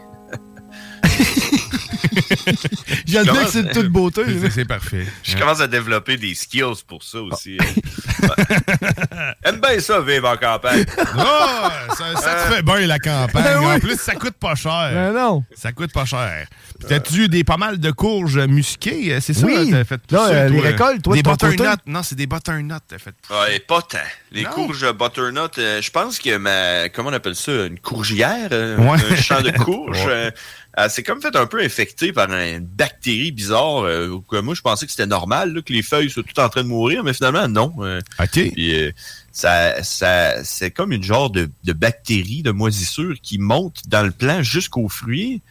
[2.02, 4.22] Je viens de dire Comment- que c'est de toute beauté.
[4.50, 5.06] C'est- parfait.
[5.22, 7.58] Je commence à développer des skills pour ça aussi.
[7.58, 8.28] Ouais.
[9.44, 10.84] Aime bien ça, vivre en campagne.
[11.16, 13.42] Ah, ça, ça te fait bien la campagne.
[13.44, 13.66] Ben oui.
[13.66, 14.90] En plus, ça coûte pas cher.
[14.92, 15.44] Ben non.
[15.54, 16.46] Ça coûte pas cher.
[16.88, 19.12] T'as-tu eu des, pas mal de courges musquées?
[19.14, 19.46] euh, C'est ça?
[19.46, 19.70] Oui.
[19.70, 21.58] T'as fait tout ça, euh, toi, les récoltes, toi, Des butternuts.
[21.86, 22.74] Non, c'est des butternuts.
[22.88, 23.14] T'as fait.
[23.30, 23.98] Ouais, pas tant.
[24.32, 24.50] Les Non.
[24.50, 26.88] courges butternut, euh, je pense que ma.
[26.88, 28.98] Comment on appelle ça Une courgière euh, Ouais.
[29.10, 30.04] Un champ de courges.
[30.06, 30.32] Ouais.
[30.78, 33.84] Euh, s'est comme fait un peu infectée par une bactérie bizarre.
[33.84, 36.48] euh, que moi, je pensais que c'était normal, là, que les feuilles soient toutes en
[36.48, 37.72] train de mourir, mais finalement, non.
[37.80, 38.00] euh.
[38.20, 38.30] OK.
[38.52, 38.92] Puis, euh,
[39.32, 44.10] ça, ça, c'est comme une genre de, de bactérie, de moisissure qui monte dans le
[44.12, 45.42] plant jusqu'au fruit.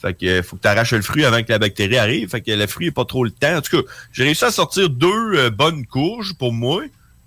[0.00, 2.28] Fait que euh, faut que tu arraches le fruit avant que la bactérie arrive.
[2.28, 3.56] Fait que le fruit n'est pas trop le temps.
[3.56, 6.82] En tout cas, j'ai réussi à sortir deux bonnes courges pour moi.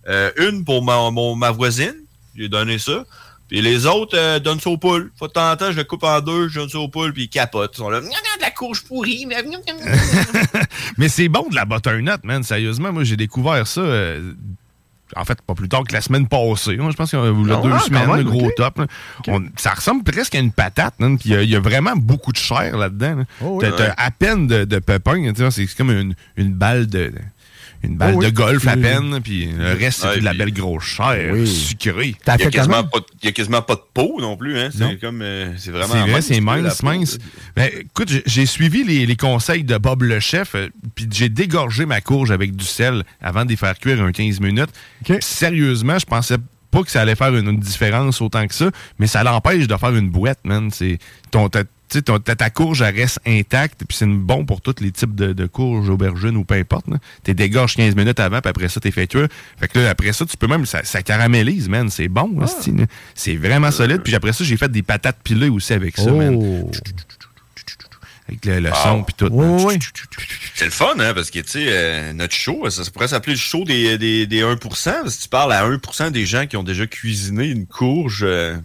[0.08, 1.96] Euh, une pour ma, mon- ma voisine.
[2.36, 3.04] J'ai donné ça.
[3.52, 5.12] Puis les autres, euh, donnent ça aux poules.
[5.20, 7.12] Faut de temps en temps, je le coupe en deux, je donne ça aux poules,
[7.12, 7.72] puis ils capotent.
[7.76, 9.26] Ils sont là, Gna, gna, de la courge pourrie.
[9.28, 9.44] mais-.
[10.98, 12.44] Mais c'est bon de la butternut, man.
[12.44, 13.82] Sérieusement, moi, j'ai découvert ça.
[13.82, 14.32] euh,
[15.18, 16.78] en fait, pas plus tard que la semaine passée.
[16.78, 18.80] Je pense qu'il y a a Ah deux ouais, semaines, même, le gros top.
[19.28, 20.94] On- ça ressemble presque à une patate.
[21.00, 23.16] man, Puis il y a- il y, a vraiment beaucoup de chair là-dedans.
[23.18, 23.24] là.
[23.44, 23.68] Oh oui.
[23.76, 23.94] T'as Ouais.
[23.98, 25.22] à peine de, de pépins.
[25.52, 27.12] c'est comme une, une balle de...
[27.84, 28.26] Une balle oui.
[28.26, 31.32] de golf à Puis- peine, puis le reste, c'est Ouais, de la belle grosse chair
[31.34, 31.48] Oui.
[31.48, 32.16] sucrée.
[32.28, 34.58] Il y, a quasiment pas, de- il y a quasiment pas de peau non plus.
[34.60, 34.70] Hein.
[34.72, 35.22] C'est comme.
[35.22, 35.88] euh, c'est vraiment.
[35.94, 36.86] C'est vrai, mince, c'est mince, peau.
[36.88, 37.18] mince.
[37.56, 41.86] Ben, écoute, j'ai- suivi les, les conseils de Bob le chef, euh, puis j'ai dégorgé
[41.86, 44.70] ma courge avec du sel avant de les faire cuire un 15 minutes.
[45.20, 46.38] Sérieusement, je pensais
[46.70, 49.76] pas que ça allait faire une, une différence autant que ça, mais ça l'empêche de
[49.76, 50.70] faire une bouette, man.
[50.72, 51.00] C'est
[51.32, 51.50] ton,
[51.92, 55.14] tu sais, ta, ta courge, elle reste intacte, puis c'est bon pour tous les types
[55.14, 56.86] de, de courges, aubergines ou peu importe.
[57.24, 59.12] T'es dégorges 15 minutes avant, puis après ça, t'es fait.
[59.12, 61.90] Fait que là, après ça, tu peux même, ça, ça caramélise, man.
[61.90, 62.48] C'est bon, Ah.
[63.14, 64.02] C'est vraiment solide.
[64.04, 66.70] Puis après ça, j'ai fait des patates pilées aussi avec ça, man.
[68.28, 68.76] Avec le, le Wow.
[68.84, 69.28] son puis tout.
[69.32, 69.80] Oui, oui.
[70.56, 73.34] C'est le fun, hein, parce que, tu sais, euh, notre show, ça, ça pourrait s'appeler
[73.34, 76.56] le show des, des, des 1%, parce que tu parles à 1% des gens qui
[76.56, 78.56] ont déjà cuisiné une courge euh,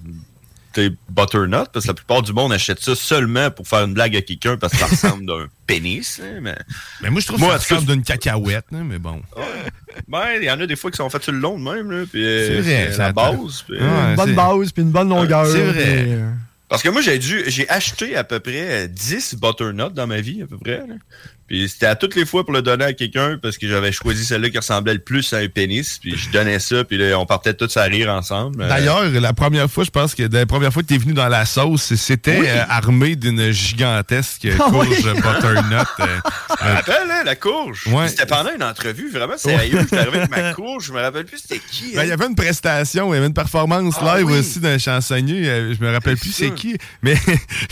[0.82, 4.14] t'sais, butternut, parce que la plupart du monde achète ça seulement pour faire une blague
[4.16, 6.20] à quelqu'un parce que ça ressemble d'un pénis.
[6.22, 6.56] hein, mais...
[7.02, 9.20] Mais moi, je trouve Moi, que ça ressemble d'une cacahuète, là, mais bon.
[10.08, 11.90] Ben, il y en a des fois qui sont faits sur le long de même,
[11.90, 13.62] là, puis euh, C'est vrai, c'est ça la base.
[13.66, 15.46] puis, Ouais, euh, Une bonne base, puis une bonne longueur.
[15.46, 16.02] C'est vrai.
[16.04, 16.30] puis, euh,
[16.68, 20.42] Parce que moi, j'ai dû, j'ai acheté à peu près 10 butternuts dans ma vie,
[20.42, 20.78] à peu près.
[20.78, 20.94] là.
[21.48, 24.24] Puis c'était à toutes les fois pour le donner à quelqu'un parce que j'avais choisi
[24.24, 25.98] celle-là qui ressemblait le plus à un pénis.
[25.98, 28.62] Puis je donnais ça, puis là, on partait tous à rire ensemble.
[28.62, 31.28] Euh, D'ailleurs, la première fois, je pense que la première fois que t'es venu dans
[31.28, 32.46] la sauce, c'était Oui.
[32.48, 34.96] euh, armé d'une gigantesque Ah courge oui.
[35.14, 35.86] butternut.
[36.00, 36.06] euh,
[36.60, 37.86] Je me rappelle, hein, la courge.
[37.88, 38.08] Ouais.
[38.08, 39.78] C'était pendant une entrevue vraiment sérieux.
[39.82, 40.86] J'étais arrivé avec ma courge.
[40.86, 41.92] Je me rappelle plus c'était qui.
[41.94, 42.04] ben, hein.
[42.04, 44.38] il y avait une prestation, il y avait une performance Ah live oui.
[44.38, 45.48] aussi d'un chansonnier.
[45.48, 47.14] euh, Je me rappelle plus c'est qui, mais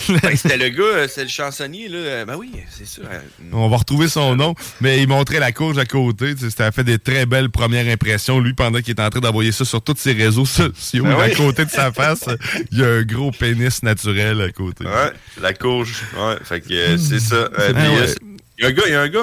[0.09, 1.89] Ben, c'était le gars, c'est le chansonnier.
[1.89, 2.25] Là.
[2.25, 3.03] Ben oui, c'est ça.
[3.11, 3.19] euh,
[3.65, 4.55] on va retrouver son nom.
[4.81, 6.37] Mais il montrait la courge à côté.
[6.37, 8.41] sais, C'était fait des très belles premières impressions.
[8.41, 11.31] Lui, pendant qu'il est en train d'envoyer ça sur tous ses réseaux sociaux, Ben à
[11.31, 12.27] côté de sa face,
[12.73, 14.85] il y a un gros pénis naturel à côté.
[14.85, 16.03] Ouais, la courge.
[16.17, 17.35] Ouais, fait que euh, c'est ça.
[17.35, 18.09] Euh, Ah puis, ouais.
[18.09, 18.15] euh,
[18.59, 19.21] Il y a un gars, il y a un, gars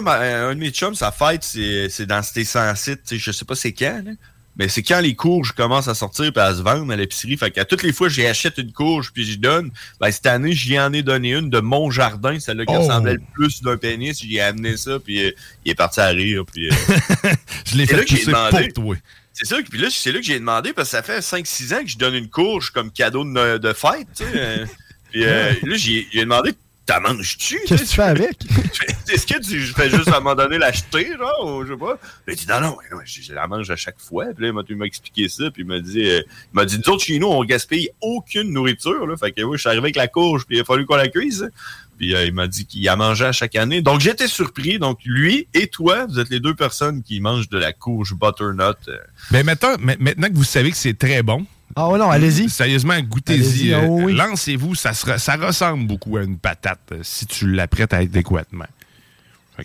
[0.47, 3.71] un de mes chums, sa fête, c'est c'est dans sans site, je sais pas c'est
[3.73, 4.11] quand, là.
[4.57, 7.37] Mais c'est quand les courges commencent à sortir et à se vendre à l'épicerie.
[7.37, 9.71] Fait qu'à toutes les fois, j'y achète une courge puis j'y donne.
[9.99, 12.79] Ben, cette année, j'y en ai donné une de mon jardin, celle-là qui Oh.
[12.81, 14.19] ressemblait le plus d'un pénis.
[14.21, 15.31] J'y ai amené ça puis euh,
[15.65, 16.43] il est parti à rire.
[16.51, 16.71] Puis, euh,
[17.65, 18.67] Je l'ai C'est fait là que j'ai pousser demandé.
[18.73, 18.95] pour toi.
[19.33, 21.81] C'est ça, puis là, c'est là que j'ai demandé, parce que ça fait 5-6 ans
[21.83, 24.29] que je donne une courge comme cadeau de, de fête, tu sais.
[24.35, 24.65] euh,
[25.11, 26.51] puis euh, là, j'ai j'ai demandé,
[26.85, 27.59] t'as manges-tu?
[27.67, 28.37] Qu'est-ce que tu fais avec?
[29.09, 31.79] Est-ce que tu je fais juste à un moment donné l'acheter, genre, ou je sais
[31.79, 31.97] pas?
[32.27, 34.25] Il dit, non, non, non, je, je la mange à chaque fois.
[34.35, 36.65] Puis là, il m'a- il m'a expliqué ça, puis il m'a dit, euh, il m'a
[36.65, 39.15] dit, nous autres, chez nous, on gaspille aucune nourriture, là.
[39.17, 41.07] Fait que, oui, je suis arrivé avec la courge, puis il a fallu qu'on la
[41.07, 41.49] cuise.
[41.97, 43.81] Puis euh, il m'a dit qu'il a mangé à chaque année.
[43.83, 44.79] Donc, j'étais surpris.
[44.79, 48.75] Donc, lui et toi, vous êtes les deux personnes qui mangent de la courge butternut.
[48.87, 48.97] euh,
[49.29, 51.45] Ben maintenant, ma- maintenant que vous savez que c'est très bon.
[51.75, 52.49] Ah ouais, non, allez-y.
[52.49, 53.73] Sérieusement, goûtez-y.
[53.73, 54.13] ah euh, oui.
[54.13, 54.75] Lancez-vous.
[54.75, 54.91] Ça,
[55.35, 58.65] ressemble beaucoup à une patate euh, si tu l'apprêtes adéquatement.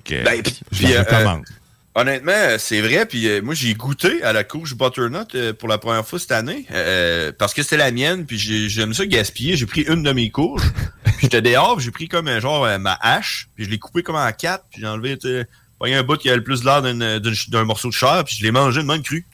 [0.05, 1.39] Que, Ben, puis- je euh.
[1.95, 3.07] Honnêtement, c'est vrai.
[3.07, 6.33] Puis euh, moi, j'ai goûté à la courge butternut euh, pour la première fois cette
[6.33, 8.27] année euh, parce que c'était la mienne.
[8.27, 9.57] Puis j'ai- j'aime ça gaspiller.
[9.57, 10.71] J'ai pris une de mes courges.
[11.23, 11.81] j'étais dehors.
[11.81, 13.49] J'ai pris comme un genre euh, ma hache.
[13.55, 14.67] Puis je l'ai coupé comme en quatre.
[14.71, 15.17] Puis j'ai enlevé
[15.81, 18.23] un bout qui avait le plus l'air d'un morceau de chair.
[18.27, 19.25] Puis je l'ai mangé de même cru.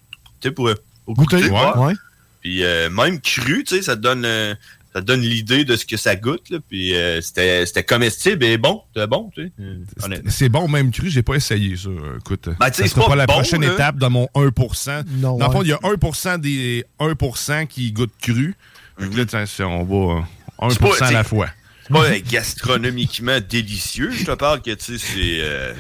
[0.41, 1.95] Tu sais pour, euh, pour Goûter, goûter, ouais.
[2.43, 4.55] Puis euh, même cru, tu sais, ça te donne euh,
[4.95, 6.51] ça te donne l'idée de ce que ça goûte.
[6.51, 6.59] Là.
[6.69, 8.83] Puis euh, c'était c'était comestible et bon.
[8.95, 10.23] C'était bon, tu sais.
[10.29, 11.09] C'est bon, même cru.
[11.09, 11.89] J'ai pas essayé ça.
[12.19, 13.73] Écoute, Ben, ça sera pas pas la bon, prochaine là.
[13.73, 15.05] étape dans mon 1%.
[15.19, 18.55] Non, Dans le fond, il y a 1% des 1% qui goûtent cru.
[18.99, 20.21] Fait que là, tiens, c'est- on va euh,
[20.59, 21.49] 1% C'est pas- à la fois.
[21.87, 24.11] C'est pas gastronomiquement délicieux.
[24.13, 25.75] Je te parle que, tu sais, euh,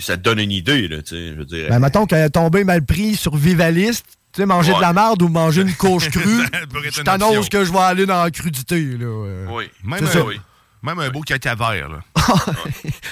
[0.00, 1.68] ça te donne une idée, là, tu sais, je veux dire.
[1.68, 4.76] Ben, mettons qu'elle est tombée mal pris sur Vivaliste, tu sais, manger Ouais.
[4.78, 6.46] de la merde ou manger une courge crue,
[6.90, 9.04] je t'annonce que je vais aller dans la crudité, là.
[9.06, 9.46] euh.
[9.50, 9.64] oui.
[9.84, 10.40] Même, oui.
[10.82, 11.88] même un beau caca vert.
[11.88, 12.00] Là.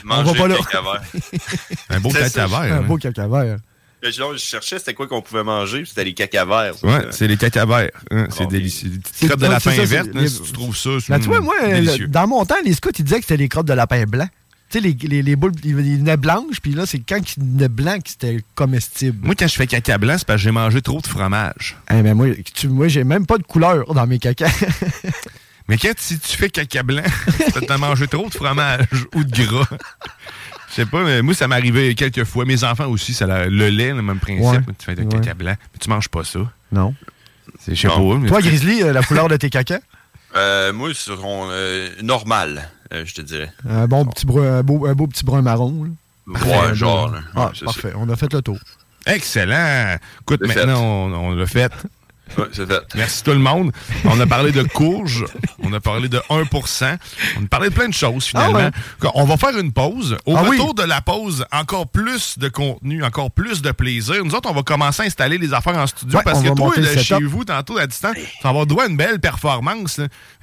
[0.04, 0.56] Manger va pas là.
[1.90, 2.59] Un beau C'est caca ça, vert.
[2.74, 2.83] Un hein.
[2.83, 3.59] beau caca vert.
[4.02, 6.74] Là, Je, cherchais c'était quoi qu'on pouvait manger, c'était les caca verts.
[6.76, 6.87] ça.
[6.87, 7.90] Ouais, c'est les caca verts.
[8.11, 8.88] hein, c'est Bon, délicieux.
[8.88, 11.40] Des petites crottes de lapin ça, verte, les- si tu trouves ça, Ben, tu vois,
[11.40, 14.04] moi, le- dans mon temps, les scouts, ils disaient que c'était les crottes de lapin
[14.04, 14.26] blanc.
[14.70, 17.68] Tu sais, les, les, les boules, ils venaient blanches, puis là, c'est quand ils venaient
[17.68, 19.18] blancs que c'était comestible.
[19.26, 21.76] Moi, quand je fais caca blanc, c'est parce que j'ai mangé trop de fromage.
[21.90, 24.48] Eh ben, moi, tu- moi j'ai même pas de couleur dans mes cacas.
[25.68, 27.02] Mais quand si tu fais caca blanc,
[27.68, 29.68] t'as mangé trop de fromage ou de gras.
[30.68, 32.44] Je sais pas, mais moi, ça m'est arrivé quelques fois.
[32.44, 34.44] Mes enfants aussi, ça le lait, le même principe.
[34.68, 34.74] Ouais.
[34.78, 35.09] Tu fais de Ouais.
[35.09, 36.40] caca blanc, mais tu manges pas ça.
[36.72, 36.94] non.
[37.59, 39.80] C'est- mais- Toi, Grizzly, euh, la couleur de tes cacas?
[40.36, 43.52] Euh, moi, ils seront euh, normal, euh, je te dirais.
[43.68, 45.84] Un bon petit brun, un beau, un beau petit brun marron.
[45.84, 45.90] là.
[46.68, 47.10] Ouais, genre.
[47.10, 47.20] là.
[47.34, 47.92] Ah, Ouais, parfait.
[47.96, 48.58] On a fait le tour.
[49.06, 49.96] Excellent.
[50.20, 51.72] Écoute, maintenant, on, on l'a fait.
[52.34, 52.42] Ça.
[52.42, 52.80] Ouais, c'est fait.
[52.94, 53.72] Merci tout le monde.
[54.04, 55.24] On a parlé de courge,
[55.62, 56.98] on a parlé de 1%,
[57.40, 58.70] on a parlé de plein de choses finalement.
[59.14, 60.16] On va faire une pause.
[60.26, 60.56] Au Ah oui.
[60.58, 64.24] retour de la pause, encore plus de contenu, encore plus de plaisir.
[64.24, 66.72] Nous autres, on va commencer à installer les affaires en studio Ouais, parce que toi,
[66.76, 70.00] le chez vous, tantôt à distance, tu vas avoir droit à une belle performance.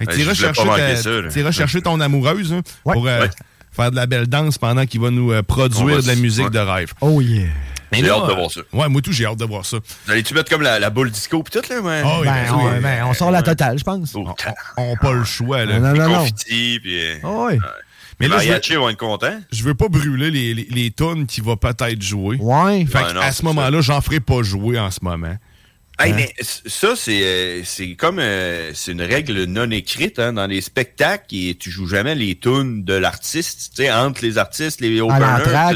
[0.08, 2.94] tu iras chercher, ton amoureuse hein, Ouais.
[2.94, 3.30] pour euh, Ouais.
[3.72, 6.44] faire de la belle danse pendant qu'il va nous euh, produire va de la musique
[6.44, 6.50] ouais.
[6.50, 6.92] de rêve.
[7.00, 7.46] Oh yeah.
[7.92, 8.60] Mais J'ai hâte de voir ça.
[8.72, 9.78] Ouais, moi tout, j'ai hâte de voir ça.
[10.06, 11.80] Vous allez-tu mettre comme la, la boule disco pis tout, là?
[11.80, 12.02] Ouais?
[12.04, 12.80] Ah oui, ben, ben, on, oui.
[12.82, 14.12] ben, on sort la totale, je pense.
[14.14, 14.26] Oh,
[14.76, 15.64] On n'a pas le choix.
[15.64, 15.78] Là.
[15.78, 16.26] non, non, non.
[16.26, 17.58] euh, Ah ouais.
[18.20, 19.38] Mais les là, mariachis vont être contents.
[19.52, 22.36] je veux pas brûler les, les, les tonnes qui va peut-être jouer.
[22.40, 22.84] Ouais.
[22.84, 25.36] Fait à ce moment-là, j'en ferai pas jouer en ce moment.
[26.00, 26.16] Hey, Hein?
[26.16, 30.60] mais ça, c'est euh, c'est comme euh, c'est une règle non écrite hein, dans les
[30.60, 35.00] spectacles et tu joues jamais les tunes de l'artiste, tu sais, entre les artistes, les
[35.00, 35.18] openers.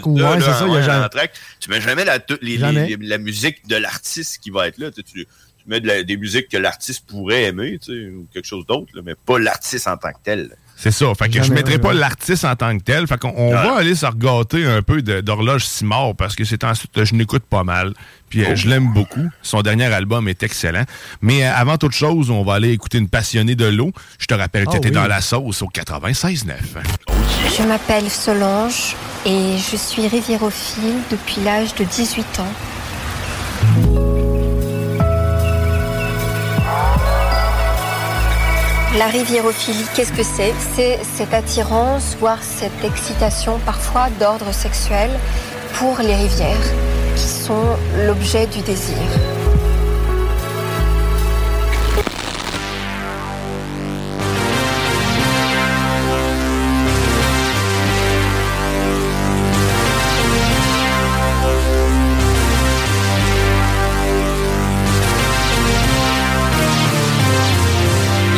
[0.07, 1.31] ou- ouais, c'est ça, il y a jamais-.
[1.59, 2.87] Tu mets jamais la, les- Jamais.
[2.87, 4.91] les- les- la musique de l'artiste qui va être là.
[4.93, 5.27] Tu- tu
[5.67, 8.93] mets de la- des musiques que l'artiste pourrait aimer, tu sais, ou quelque chose d'autre,
[8.95, 10.57] là, mais pas l'artiste en tant que tel.
[10.83, 11.07] C'est ça.
[11.17, 11.95] Fait que je Jamais, mettrai ouais, pas ouais.
[11.95, 13.07] l'artiste en tant que tel.
[13.07, 17.05] Fait qu'on on va aller se regâter un peu d'horloge Simard parce que c'est ensuite,
[17.05, 17.93] je n'écoute pas mal.
[18.29, 18.57] Puis euh, Oh.
[18.57, 19.29] je l'aime beaucoup.
[19.43, 20.83] Son dernier album est excellent.
[21.21, 23.93] Mais euh, avant toute chose, on va aller écouter une passionnée de l'eau.
[24.19, 24.95] Je te rappelle que Ah t'étais oui.
[24.95, 26.47] dans la sauce au 96.9.
[27.57, 32.53] Je m'appelle Solange et je suis riviérophile depuis l'âge de 18 ans.
[38.99, 40.53] La riviérophilie, qu'est-ce que c'est?
[40.75, 45.11] C'est cette attirance, voire cette excitation parfois d'ordre sexuel
[45.79, 46.75] pour les rivières,
[47.17, 48.99] qui sont l'objet du désir.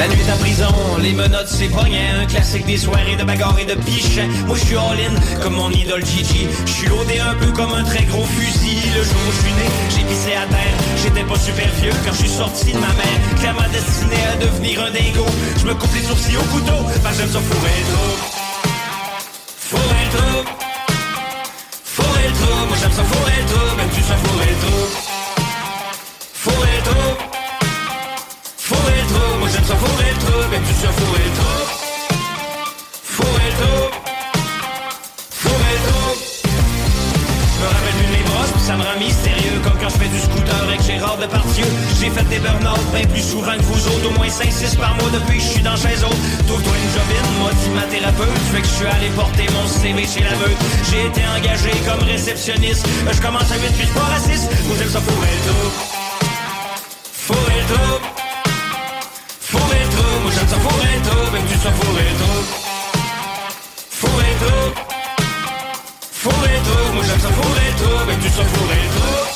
[0.04, 0.68] La nuit à prison,
[1.00, 2.20] les menottes, c'est pognant.
[2.20, 4.18] Un classique des soirées de bagarre et de biche.
[4.46, 6.46] Moi, je suis all-in comme mon idole Gigi.
[6.66, 8.82] Je suis loadé un peu comme un très gros fusil.
[8.94, 10.76] Le jour où je suis né, j'ai pissé à terre.
[11.02, 13.18] J'étais pas super vieux quand je suis sorti de ma mère.
[13.40, 15.24] Clairement destiné à devenir un dingo.
[15.56, 16.84] Je me coupe les sourcils au couteau.
[16.84, 17.80] Que j'aime ça fourrer.
[19.56, 20.44] Fourrer trop.
[21.82, 22.66] Fourrer trop.
[22.68, 23.76] Moi, j'aime ça fourrer trop.
[23.78, 24.84] Même tu sais fourrer trop.
[24.84, 25.13] Fourrer
[42.34, 44.06] des burn-out bien plus souvent que vous autres.
[44.08, 47.28] Au moins 5-6 par mois depuis que je suis dans chez autres Trouve-toi une jobine,
[47.38, 50.58] moi dit ma thérapeute Fait que je suis allé porter mon CV chez la meute
[50.90, 52.86] J'ai été engagé comme réceptionniste.
[53.12, 54.50] Je commence à 8 puis je suis pas raciste.
[54.66, 55.70] Moi j'aime ça fourrer trop
[57.26, 57.96] Fourrer trop
[59.40, 62.42] Fourrer trop, moi j'aime ça fourrer trop Même tu sais fourrer trop
[64.00, 64.68] Fourrer trop
[66.22, 69.04] Fourrer trop, moi j'aime ça fourrer trop, mais tu sais fourrer trop.
[69.04, 69.33] Fourrer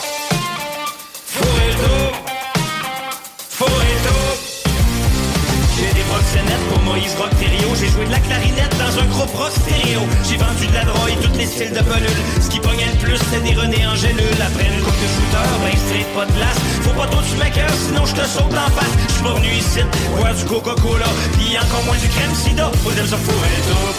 [7.79, 10.01] J'ai joué de la clarinette dans un groupe rock stéréo.
[10.29, 12.23] J'ai vendu de la drogue et toutes les styles de pelule.
[12.41, 14.43] Ce qui pognait le plus, c'était des René Angélule.
[14.43, 16.59] Après une coupe de shooter, ben straight, pas de glace.
[16.83, 18.95] Faut pas trop que tu m'écoeures, sinon je te saute en face.
[19.11, 19.81] J'suis pas venu ici
[20.17, 21.07] boire du Coca-Cola.
[21.39, 22.71] Pis encore moins du crème sida.
[22.83, 23.95] Faut j'aime ça fourrer trop.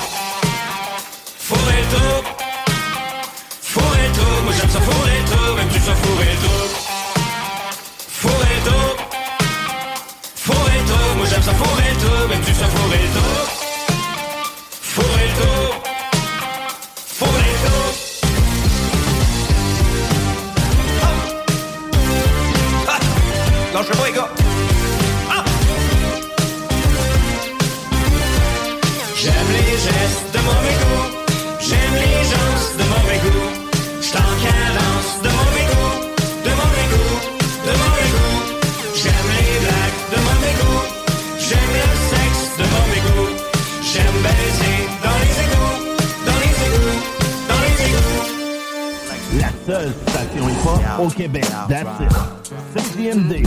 [1.39, 2.19] Fourrer trop.
[3.61, 6.35] Fourrer trop, moi j'aime ça fourrer trop, même tu sais fourrer.
[6.41, 6.58] Fourrer
[11.39, 12.43] j'aime ça fourrer trop, même
[15.35, 15.73] trop.
[17.19, 17.93] Fourrer trop.
[21.01, 21.07] Ah!
[22.87, 22.99] Ah!
[25.29, 25.43] Ah!
[29.15, 31.07] J'aime les gestes de mauvais goût.
[31.59, 32.48] J'aime les gens
[49.69, 51.45] seule station hip-hop au Québec.
[51.67, 52.11] That's it.
[52.75, 53.45] CJMD.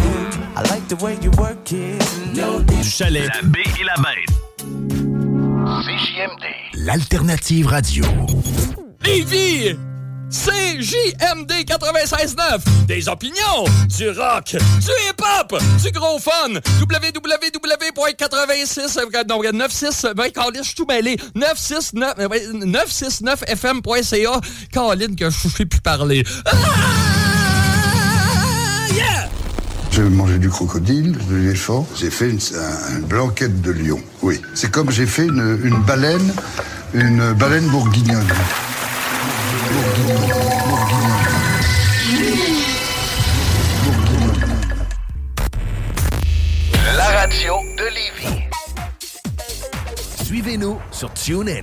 [0.56, 2.00] I like the way you work it.
[2.32, 3.26] Du chalet.
[3.26, 4.30] La baie et la bête.
[5.84, 6.44] CJMD.
[6.74, 8.04] L'alternative radio.
[9.04, 9.76] Lévis!
[10.32, 13.64] CJMD 96.9 Des opinions,
[13.98, 21.18] du rock, du hip-hop, du gros fun www.86 non, 96 ben je suis tout mêlé
[21.34, 24.40] 969 euh, ouais, 969fm.ca
[24.72, 26.52] Colin que je sais plus parler Ah!
[28.94, 29.28] Yeah!
[29.90, 31.86] J'ai mangé du crocodile, de l'éléphant.
[31.94, 34.00] J'ai fait une, un- une blanquette de lion.
[34.22, 34.40] Oui.
[34.54, 36.32] C'est comme j'ai fait une baleine,
[36.94, 38.26] une baleine bourguignonne.
[46.96, 48.42] La radio de Lévis.
[50.24, 51.62] Suivez-nous sur TuneIn.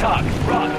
[0.00, 0.70] Talk, rock,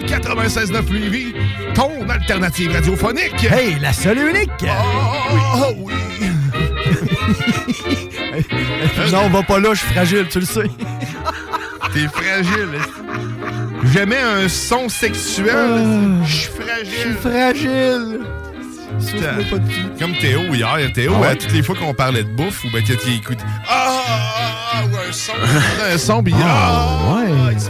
[0.00, 1.34] sauce au 96.9 Lévis,
[1.74, 3.44] ton alternative radiophonique.
[3.50, 4.50] Hey, la seule et unique!
[5.56, 5.92] Oh, oui.
[9.12, 10.70] non, on va pas là, je suis fragile, tu le sais.
[11.92, 12.68] T'es fragile.
[13.92, 16.20] J'aimais un son sexuel?
[16.24, 18.20] Je suis fragile.
[18.98, 19.92] Je suis fragile.
[19.98, 20.92] Comme Théo hier.
[20.94, 21.28] Théo, Ah ouais?
[21.28, 23.38] à toutes les fois qu'on parlait de bouffe, ou ben qu'il écoute.
[23.68, 25.32] Ah, ah, ah, ou un son.
[25.94, 27.52] un son, puis Ah, ah, ouais.
[27.54, 27.68] il se.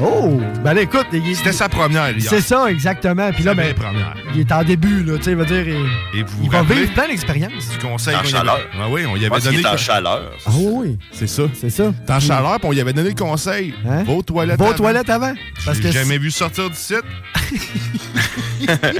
[0.00, 0.40] Oh!
[0.62, 2.30] Ben là, écoute, il- C'était sa première hier.
[2.30, 3.30] C'est ça, exactement.
[3.32, 4.14] Puis là, ben, première.
[4.34, 5.66] il est en début, là, tu sais, il va dire.
[5.68, 7.68] Il, Et vous il va vivre plein d'expériences.
[7.70, 8.60] du conseil En chaleur.
[8.80, 9.58] Ah oui, on y avait donné.
[9.60, 10.30] est en chaleur.
[10.46, 11.42] Ah oui, C'est ça.
[11.54, 11.92] c'est ça.
[12.06, 13.74] T'es en chaleur, puis on y avait donné le conseil.
[13.84, 14.72] Va aux toilettes avant.
[14.72, 15.34] toilettes avant.
[15.64, 17.02] Parce J'ai que jamais vu sortir du site.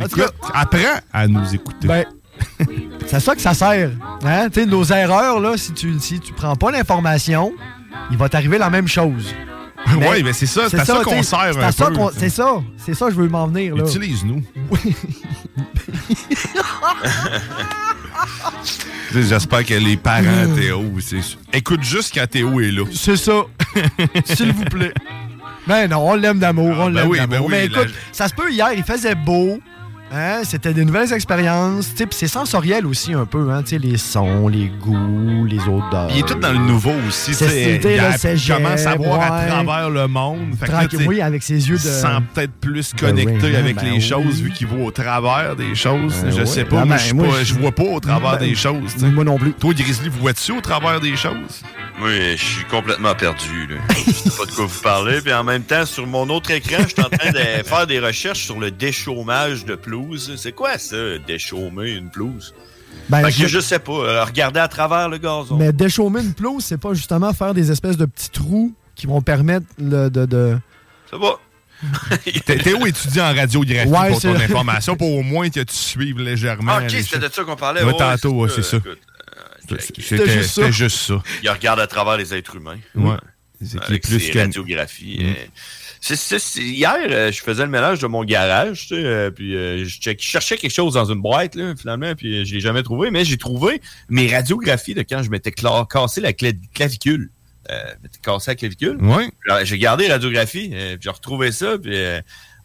[0.00, 1.86] Écoute, apprends à nous écouter.
[1.86, 2.04] Ben,
[3.06, 3.90] c'est à ça que ça sert.
[4.24, 4.48] Hein?
[4.52, 7.52] Tu sais, nos erreurs, là, si tu, si tu prends pas l'information,
[8.10, 9.34] il va t'arriver la même chose.
[9.98, 11.90] Ouais, mais c'est ça, c'est à ça qu'on sert c'est ça.
[12.16, 13.82] C'est ça, c'est ça, je veux m'en venir, là.
[13.82, 14.42] Utilise-nous.
[19.12, 20.84] J'espère que les parents, Théo,
[21.52, 22.84] écoute juste quand Théo est là.
[22.92, 23.42] C'est ça.
[24.24, 24.94] S'il vous plaît.
[25.66, 27.28] Ben non, on l'aime d'amour, on ben l'aime oui, d'amour.
[27.28, 29.58] ben oui, mais la- écoute, ça se peut, hier, il faisait beau.
[30.14, 31.90] Hein, C'était des nouvelles expériences.
[32.10, 33.50] C'est sensoriel aussi un peu.
[33.50, 36.08] Hein, tu sais, les sons, les goûts, les odeurs.
[36.10, 37.32] Il est tout dans le nouveau aussi.
[37.32, 39.46] C'est- il commence à voir à ouais.
[39.48, 40.54] travers le monde.
[40.60, 43.46] Fait que là, oui, avec ses yeux de- il se sent peut-être plus de connecté
[43.46, 44.00] Raymond, avec ben les oui.
[44.02, 46.14] choses vu qu'il voit au travers des choses.
[46.22, 46.46] Ben je oui.
[46.46, 48.54] sais pas, moi, ben, je suis moi, pas- je- vois pas au travers Ben, des
[48.54, 48.96] choses.
[49.02, 49.52] Moi non plus.
[49.54, 51.62] Toi, Grizzly, vous vois-tu au travers des choses?
[52.02, 53.66] Oui, je suis complètement perdu.
[53.68, 53.76] Là.
[54.06, 55.20] Je sais pas de quoi vous parlez.
[55.20, 58.00] Puis en même temps, sur mon autre écran, je suis en train de faire des
[58.00, 60.01] recherches sur le déchômage de pelouse.
[60.36, 62.54] C'est quoi ça, déchaumer une pelouse?
[63.08, 63.92] Ben, Fait que je- je sais pas.
[63.92, 65.56] euh, regarder à travers le gazon.
[65.56, 69.22] Mais déchaumer une pelouse, c'est pas justement faire des espèces de petits trous qui vont
[69.22, 70.26] permettre le- de.
[70.26, 70.58] de...
[71.10, 71.38] Ça va.
[72.46, 75.74] T'es- Théo étudie en radiographie Ouais, pour ton c'est- information, pour au moins que tu
[75.74, 76.72] suives légèrement.
[76.76, 77.82] Ah, ok, c'était de ça qu'on parlait.
[77.82, 78.76] Ouais, Ouais, tantôt, c'est c'est ça.
[78.76, 78.98] Écoute,
[80.00, 80.54] C'était juste ça.
[80.62, 81.22] C'était juste ça.
[81.42, 82.78] Il regarde à travers les êtres humains.
[82.94, 83.16] Ouais.
[83.64, 84.38] C'est plus ses que-
[86.02, 89.30] c'est- c'est- c'est- hier, euh, je faisais le ménage de mon garage, tu sais, euh,
[89.30, 92.44] puis euh, je, check- je cherchais quelque chose dans une boîte, là, finalement, puis euh,
[92.44, 96.32] je l'ai jamais trouvé, mais j'ai trouvé mes radiographies de quand je m'étais cassé la
[96.32, 97.30] cla- clavicule.
[97.70, 98.98] Je m'étais cassé la clavicule.
[99.00, 101.96] Euh, J'ai gardé les radiographies, puis j'ai retrouvé ça, puis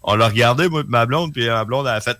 [0.03, 2.17] on l'a regardé, moi, ma blonde, puis ma blonde, elle a fait...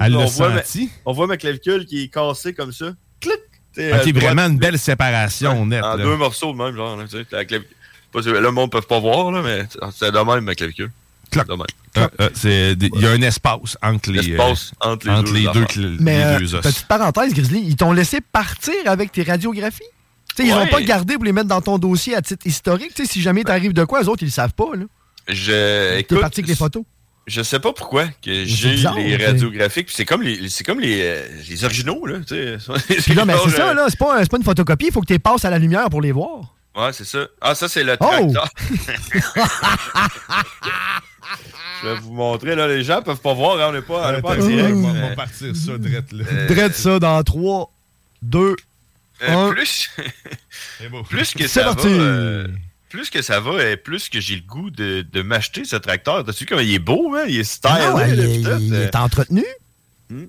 [0.00, 0.62] Elle on voit ma-?
[1.04, 2.92] On voit ma clavicule qui est cassée comme ça.
[3.20, 3.34] Clic!
[3.78, 5.84] À droite, vraiment une belle séparation Ouais, nette.
[5.84, 6.04] En là.
[6.04, 6.96] deux morceaux de même, genre.
[6.96, 7.64] Là, tu sais, la clavi-
[8.12, 10.54] pas sûr- là, le monde ne peut pas voir, là, mais c'est de même, ma
[10.54, 10.90] clavicule.
[11.34, 15.48] Euh, euh, c'est Il y a un espace entre les, Espace entre les deux deux,
[15.48, 15.66] affaires.
[15.66, 16.60] cl- Mais, les deux os.
[16.62, 19.80] petite parenthèse, Grizzly, ils t'ont laissé partir avec tes radiographies?
[20.36, 20.60] Tu sais, ils Ouais.
[20.64, 22.92] n'ont pas gardé pour les mettre dans ton dossier à titre historique.
[22.94, 24.74] Tu sais, si jamais t'arrive de quoi, eux autres, ils le savent pas.
[24.74, 24.84] Là.
[25.28, 26.82] Je, T'es écoute, parti avec les photos.
[27.26, 29.22] je sais pas pourquoi que j'ai bizarre, les ok.
[29.22, 29.86] radiographiques.
[29.86, 32.18] puis C'est comme les, c'est comme les, euh, les originaux, là.
[32.18, 33.00] là, ben, c'est
[33.56, 33.86] ça, euh, là.
[33.88, 34.86] C'est pas, c'est pas une photocopie.
[34.88, 36.51] Il faut que tu passes à la lumière pour les voir.
[36.74, 37.26] Ouais, c'est ça.
[37.40, 38.06] Ah, ça, c'est le Oh!
[38.06, 38.48] tracteur.
[41.82, 42.68] Je vais vous montrer, là.
[42.68, 44.74] Les gens peuvent pas voir, hein, on n'est pas, on est pas en direct.
[44.74, 46.24] on va- mais- on va partir ça, drette, là.
[46.30, 47.72] Euh, Drette ça dans 3,
[48.22, 48.56] 2,
[49.22, 49.52] Euh, 1.
[49.52, 49.90] plus,
[51.08, 51.88] plus que C'est ça parti.
[51.88, 52.48] va, euh,
[52.88, 56.24] plus que ça va, et plus que j'ai le goût de, de m'acheter ce tracteur.
[56.24, 57.24] T'as vu comme il est beau, hein?
[57.28, 57.74] Il est stylé.
[57.78, 58.86] Ah là, il, est- il euh.
[58.86, 59.44] est entretenu.
[60.10, 60.24] Hmm.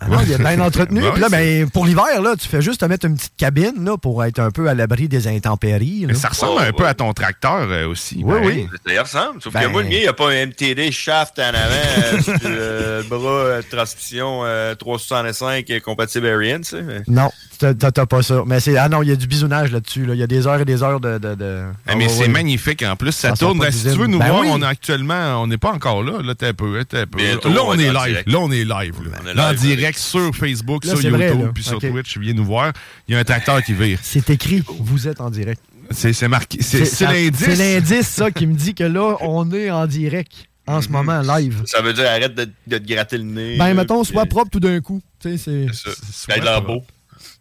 [0.00, 1.00] Ah non, il est bien entretenu.
[1.12, 3.96] Puis là, ben, pour l'hiver, là, tu fais juste te mettre une petite cabine là,
[3.96, 6.00] pour être un peu à l'abri des intempéries.
[6.02, 6.06] là.
[6.08, 8.20] Mais ça ressemble un peu à ton tracteur euh, aussi.
[8.24, 8.68] Oui, pareil.
[8.72, 8.78] oui.
[8.86, 9.42] Ça y ressemble.
[9.42, 11.54] Sauf Ben- que moi, le mien, il n'y a pas un MTD shaft en avant,
[11.98, 16.82] euh, euh, le bras, euh, transmission euh, 365 euh, compatible Ariane, tu sais.
[16.82, 18.42] mais- Non, t'as pas ça.
[18.46, 20.06] Mais c'est ah non, il y a du bisounage là-dessus.
[20.06, 20.14] Là.
[20.14, 21.18] Il y a des heures et des heures de.
[21.18, 22.28] de, de- Ah, mais Ah, c'est ouais.
[22.28, 22.82] magnifique.
[22.82, 23.58] En plus, ça, tourne.
[23.58, 24.48] Ben, si tu veux nous Ben voir, oui.
[24.52, 26.22] on est actuellement, on n'est pas encore là.
[26.22, 26.84] Là, t'es un peu.
[26.84, 27.18] t'es un peu.
[27.18, 27.92] Bientôt, là, on est live.
[27.92, 28.28] direct.
[28.28, 28.68] Là, on est live.
[29.02, 31.78] Là, On est Là, en live direct sur Facebook, Là, sur YouTube, puis sur.
[31.78, 32.18] Twitch.
[32.18, 32.72] Viens nous voir.
[33.06, 33.98] Il y a un tracteur qui vire.
[34.02, 35.60] C'est écrit, vous êtes en direct.
[35.90, 36.62] C'est marqué.
[36.62, 37.46] C'est l'indice.
[37.46, 41.20] C'est l'indice, ça, qui me dit que là, on est en direct, en ce moment,
[41.22, 41.62] live.
[41.66, 43.56] Ça veut dire arrête de, de te gratter le nez.
[43.56, 45.00] Ben, là, mettons, puis, soit euh, propre tout d'un coup.
[45.20, 45.92] Tu sais, c'est.
[46.12, 46.36] ça.
[46.36, 46.82] L'air beau.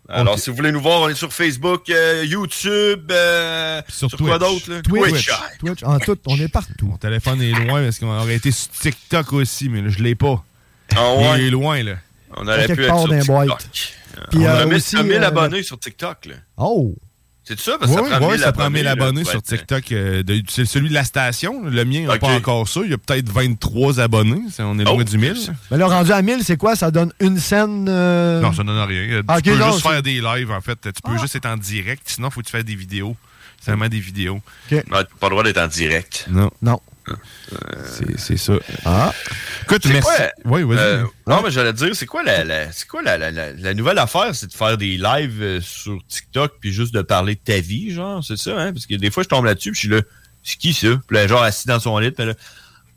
[0.10, 4.40] Alors, si vous voulez nous voir, on est sur Facebook, euh, YouTube, euh, sur, quoi
[4.40, 4.40] Twitch.
[4.40, 4.72] d'autre?
[4.72, 4.82] là?
[4.82, 5.30] Twitch.
[5.60, 6.86] Twitch, en tout, on est partout.
[6.88, 10.16] Mon téléphone est loin parce qu'on aurait été sur TikTok aussi, mais là, je l'ai
[10.16, 10.42] pas.
[10.96, 11.42] Ah ouais?
[11.42, 11.96] Il est loin, là.
[12.36, 13.26] On aurait pu être sur TikTok.
[13.28, 13.70] boîtes.
[14.32, 16.26] Puis, on euh, a mis aussi, 1000 euh, abonnés sur TikTok.
[16.26, 16.36] Là.
[16.58, 16.96] Oh!
[17.44, 17.78] C'est ça?
[17.80, 19.92] Parce que Oui, ça prend 1000 ça prend 1000 là, abonnés sur être- TikTok.
[19.94, 21.64] euh, c'est celui de la station.
[21.64, 22.20] Le mien n'a Ok.
[22.20, 22.82] pas encore ça.
[22.84, 24.42] Il y a peut-être 23 abonnés.
[24.60, 25.34] On est loin Oh, du 1000.
[25.72, 26.76] Mais là, rendu à 1000, c'est quoi?
[26.76, 27.86] Ça donne une scène.
[27.88, 29.22] euh, Non, ça donne rien.
[29.22, 30.78] Tu Ok, peux non, juste faire des lives, en fait.
[30.82, 32.02] Tu peux juste être en direct.
[32.08, 33.16] Sinon, il faut que tu fasses des vidéos.
[33.62, 34.42] C'est vraiment des vidéos.
[34.72, 36.26] Ouais, t'as pas le droit d'être en direct.
[36.30, 36.52] Non.
[36.62, 36.80] Non.
[37.86, 38.54] C'est- C'est ça.
[38.86, 39.14] Ah.
[39.64, 40.08] Écoute, C'est merci.
[40.10, 40.32] quoi?
[40.46, 40.78] Oui, vas-y.
[40.80, 43.74] Euh, non, mais j'allais te dire, c'est quoi la, la- c'est quoi la, la, la,
[43.74, 44.34] nouvelle affaire?
[44.36, 47.92] C'est de faire des lives euh, sur TikTok puis juste de parler de ta vie,
[47.92, 48.74] genre, c'est ça, hein?
[48.74, 50.02] Parce que des fois, je tombe là-dessus puis je suis là,
[50.44, 50.88] c'est qui ça?
[51.08, 52.34] Puis là, genre, assis dans son lit, puis là,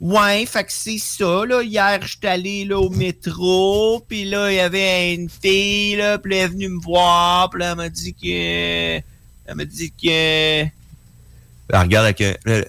[0.00, 1.62] Ouais, fait que c'est ça, là.
[1.62, 6.34] Hier, j'étais allé là, au métro, puis là, il y avait une fille, là, puis
[6.36, 8.96] elle est venue me voir, puis là, elle m'a dit que...
[9.46, 10.06] Elle m'a dit que...
[10.08, 10.70] Elle
[11.74, 12.20] regarde avec...
[12.22, 12.64] un- là,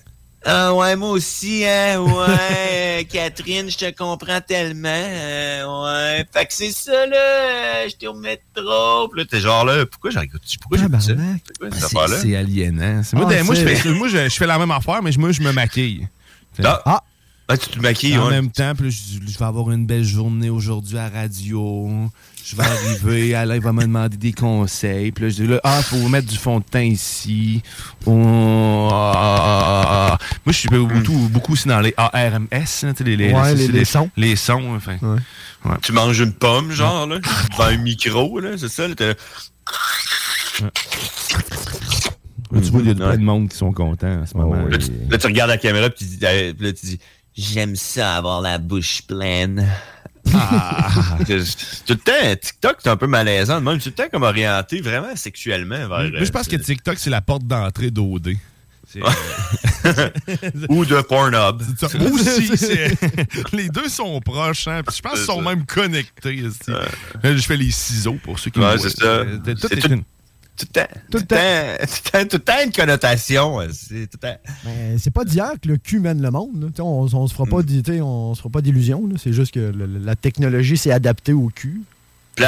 [0.45, 6.54] ah ouais, moi aussi, hein, ouais, Catherine, je te comprends tellement, euh, ouais, fait que
[6.54, 10.41] c'est ça, là, euh, j'étais au métro, puis là, t'es genre là, pourquoi j'en écoute,
[10.62, 11.13] pourquoi j'écoute ça?
[12.21, 13.04] C'est aliénant.
[13.04, 15.12] C'est- Moi, Ah, ben, moi, je fais, moi, je, je fais la même affaire, mais
[15.12, 16.08] je- moi, je me maquille.
[16.63, 17.04] Ah, Ah.
[17.51, 18.31] Ah, tu te maquilles, en ouais.
[18.31, 21.89] même temps, puis là, je, je vais avoir une belle journée aujourd'hui à radio.
[22.45, 25.11] Je vais arriver, Alain va me demander des conseils.
[25.11, 27.61] Puis là, je dis là, ah, faut mettre du fond de teint ici.
[28.05, 30.17] Oh, ah, ah.
[30.45, 34.09] Moi, je suis beaucoup, beaucoup aussi dans les ARMS, hein, les, les, Ouais, les- sons.
[34.15, 34.95] Les sons, enfin.
[35.01, 35.75] Ouais.
[35.81, 37.19] Tu manges une pomme, genre, là,
[37.51, 39.03] devant un micro, là, c'est ça, là, tu
[42.71, 44.56] vois, il y a plein de monde qui sont contents en ce moment.
[44.56, 46.99] Là, tu, là, tu regardes la caméra, puis tu dis, puis là, tu dis
[47.38, 49.67] J'aime ça avoir la bouche pleine.
[50.34, 53.60] Ah, tout le temps, TikTok, c'est un peu malaisant.
[53.62, 56.23] Même tout le temps comme orienté vraiment sexuellement vers.
[56.23, 58.36] Je pense que TikTok, c'est la porte d'entrée d'OD.
[58.88, 59.00] C'est,
[60.69, 61.62] Ou de Pornhub.
[62.12, 62.98] Aussi, c'est-
[63.54, 66.44] les deux sont proches, hein, puis je pense qu'ils sont même connectés.
[66.46, 66.69] aussi.
[66.71, 66.86] Là,
[67.23, 69.02] je fais les ciseaux pour ceux qui Ouais, me c'est.
[69.02, 70.04] Euh, tout une-
[70.58, 70.87] Tout le temps.
[71.10, 72.25] Tout le temps.
[72.29, 73.62] Tout le temps, une connotation.
[73.62, 73.67] euh,
[74.97, 76.71] C'est pas d'hier que le cul mène le monde.
[76.79, 77.49] On, on se fera Mm.
[77.49, 77.62] pas
[77.93, 79.04] sais, on se fera pas d'illusions.
[79.17, 81.81] C'est juste que la technologie s'est adaptée au cul.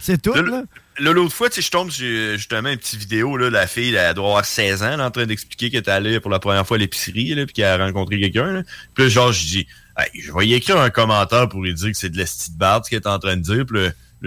[0.00, 0.62] C'est- tout, là.
[0.98, 2.06] L'autre fois, je tombe sur
[2.36, 5.68] justement une petite vidéo, là, la fille, elle doit avoir 16 ans, en train d'expliquer
[5.70, 8.62] qu'elle est allée pour la première fois à l'épicerie, puis qu'elle a rencontré quelqu'un.
[8.94, 9.66] Puis genre, je dis,
[9.98, 12.56] Hey, je vais y écrire un commentaire pour lui dire que c'est de la petite
[12.56, 13.80] barbe, ce qu'elle est en train de dire, puis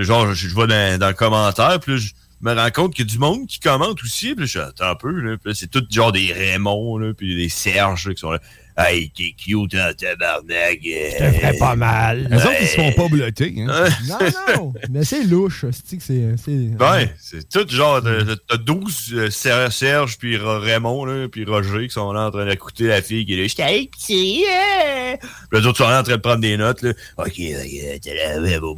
[0.04, 2.10] genre, je, je vais dans, dans le commentaire, puis là, je
[2.42, 4.60] me rends compte qu'il y a du monde qui commente aussi, puis là, je suis,
[4.60, 8.08] attends un peu, là, puis là, c'est tout genre des Raymond, là, puis des Serge,
[8.08, 8.40] là, qui sont là.
[8.82, 10.80] Hey, t'es cute en tabarnak.
[10.82, 12.30] Je te ferais pas mal.
[12.32, 13.54] Eux autres, ils se font pas blotter.
[13.68, 13.90] Hein?
[14.08, 14.18] Non,
[14.56, 15.66] non, mais c'est louche.
[15.70, 16.24] C'est que c'est.
[16.42, 21.28] c'est- Ouais, c'est tout genre, t'as t'as 12 euh, Ser- Serge, puis Ra- Raymond, là,
[21.28, 23.48] puis Roger qui sont là en train d'écouter la fille qui est là.
[23.48, 25.16] J'étais avec hein.
[25.52, 26.94] Puis les autres sont là en train de prendre des notes, là.
[27.18, 28.76] Ok, ok, t'es là, au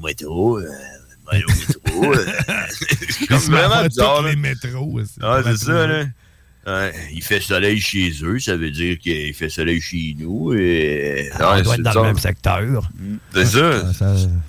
[1.38, 2.14] au métro.
[2.70, 5.00] c'est comme vraiment bizarre, tous les métros.
[5.22, 6.06] Ah, c'est ça, là.
[6.68, 10.54] Ouais, il fait soleil chez eux, ça veut dire qu'il fait soleil chez nous.
[10.54, 11.28] Et...
[11.34, 12.00] Ah, on doit c'est être dans ça.
[12.02, 12.84] le même secteur.
[13.34, 13.84] C'est ça.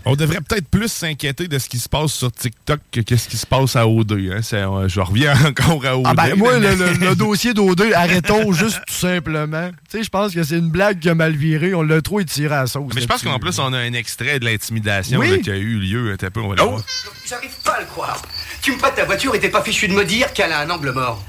[0.04, 3.38] On devrait peut-être plus s'inquiéter de ce qui se passe sur TikTok que qu'est-ce qui
[3.38, 4.30] se passe à O2.
[4.30, 4.40] Hein?
[4.52, 6.02] Euh, je reviens encore à O2.
[6.04, 9.70] Ah ben moi, le, mais- le- le dossier d'O2, arrêtons juste tout simplement.
[9.90, 11.72] Tu sais, je pense que c'est une blague qui a mal viré.
[11.74, 12.92] On l'a trop étiré à la sauce.
[12.94, 15.40] Mais je pense qu'en plus, on a un extrait de l'intimidation Oui.
[15.40, 16.12] qui a eu lieu.
[16.22, 16.84] Un peu, on va le voir.
[17.26, 18.20] J'arrive pas à le croire.
[18.60, 20.68] Tu me prêtes ta voiture et t'es pas fichu de me dire qu'elle a un
[20.70, 21.24] angle mort.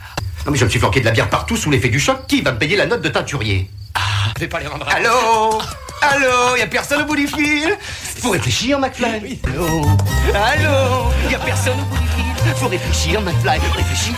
[0.45, 2.27] Non mais je me suis flanqué de la bière partout sous l'effet du choc.
[2.27, 3.99] Qui va me payer la note de teinturier Ah,
[4.35, 4.87] je vais pas les rendre.
[4.89, 5.61] Allô
[6.01, 7.77] Allô Y a personne au bout du fil
[8.21, 9.39] Faut réfléchir, McFly.
[9.47, 9.85] Allô
[10.33, 13.59] Allô Y a personne au bout du fil Faut réfléchir, McFly.
[13.75, 14.13] Réfléchis.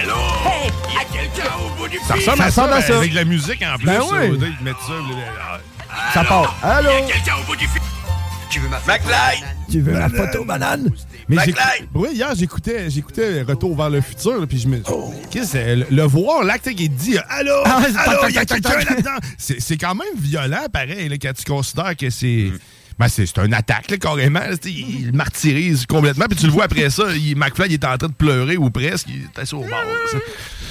[0.00, 0.14] Allô
[0.46, 3.62] Hey Y a quelqu'un au bout du fil Ça ressemble, à, ça, avec la musique
[3.62, 3.86] en plus.
[3.86, 4.28] Ben oui.
[4.38, 4.92] O2, ils mettent ça.
[4.92, 5.58] là,
[6.14, 6.54] Ça part.
[6.62, 7.82] Allô Y a quelqu'un au bout du fil
[8.48, 10.88] Tu veux ma McFly Tu veux la photo banane?
[11.36, 11.52] Mais
[11.94, 14.82] oui, hier, j'écoutais, j'écoutais Retour vers le futur, puis je me.
[15.44, 15.76] C'est?
[15.76, 19.16] Le, le voir, l'acte qui dit Allô, Ah allô, il y a quelqu'un là-dedans.
[19.38, 22.50] C'est, quand même violent, pareil, là, quand tu considères que c'est.
[22.98, 24.40] Ben, c'est, une attaque, là, carrément.
[24.64, 26.26] il martyrise complètement.
[26.28, 28.70] Puis tu le vois après ça, il, McFly il est en train de pleurer ou
[28.70, 29.08] presque.
[29.08, 29.66] Il bord.
[30.10, 30.18] ça.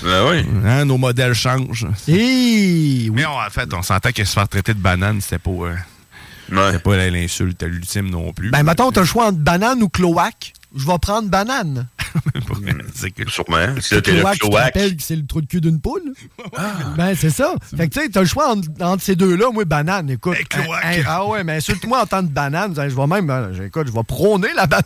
[0.03, 0.45] Ben oui.
[0.65, 1.87] Hein, nos modèles changent.
[2.07, 5.49] Et Mais on- en fait, on s'entend que se faire traiter de banane, c'était pas.
[5.51, 5.75] euh,
[6.51, 8.51] c'était pas l'insulte ultime non plus.
[8.51, 10.53] Ben, mettons, t'as le choix entre banane ou cloaque.
[10.75, 11.87] Je vais prendre banane.
[13.27, 13.75] Sûrement.
[13.81, 14.63] C'est là, t'es le Cloaque, tu te cloaque.
[14.63, 16.13] rappelles que c'est le trou de cul d'une poule?
[16.97, 17.53] Ben, c'est ça.
[17.75, 19.51] Fait que, tu sais, t'as le choix entre, entre ces deux-là.
[19.53, 20.37] Moi, banane, écoute.
[20.49, 20.67] cloaque.
[20.83, 22.73] Hein, hein, ah ouais, mais insulte-moi en tant que banane.
[22.75, 24.85] Je vais même, euh, écoute, je vais prôner la banane.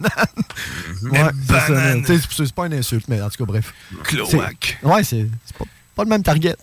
[1.04, 3.74] ouais, c'est C'est c'est pas une insulte, mais en tout cas, bref.
[4.04, 4.78] Cloaque.
[4.82, 6.56] C'est- Ouais, c'est c'est pas, pas le même target.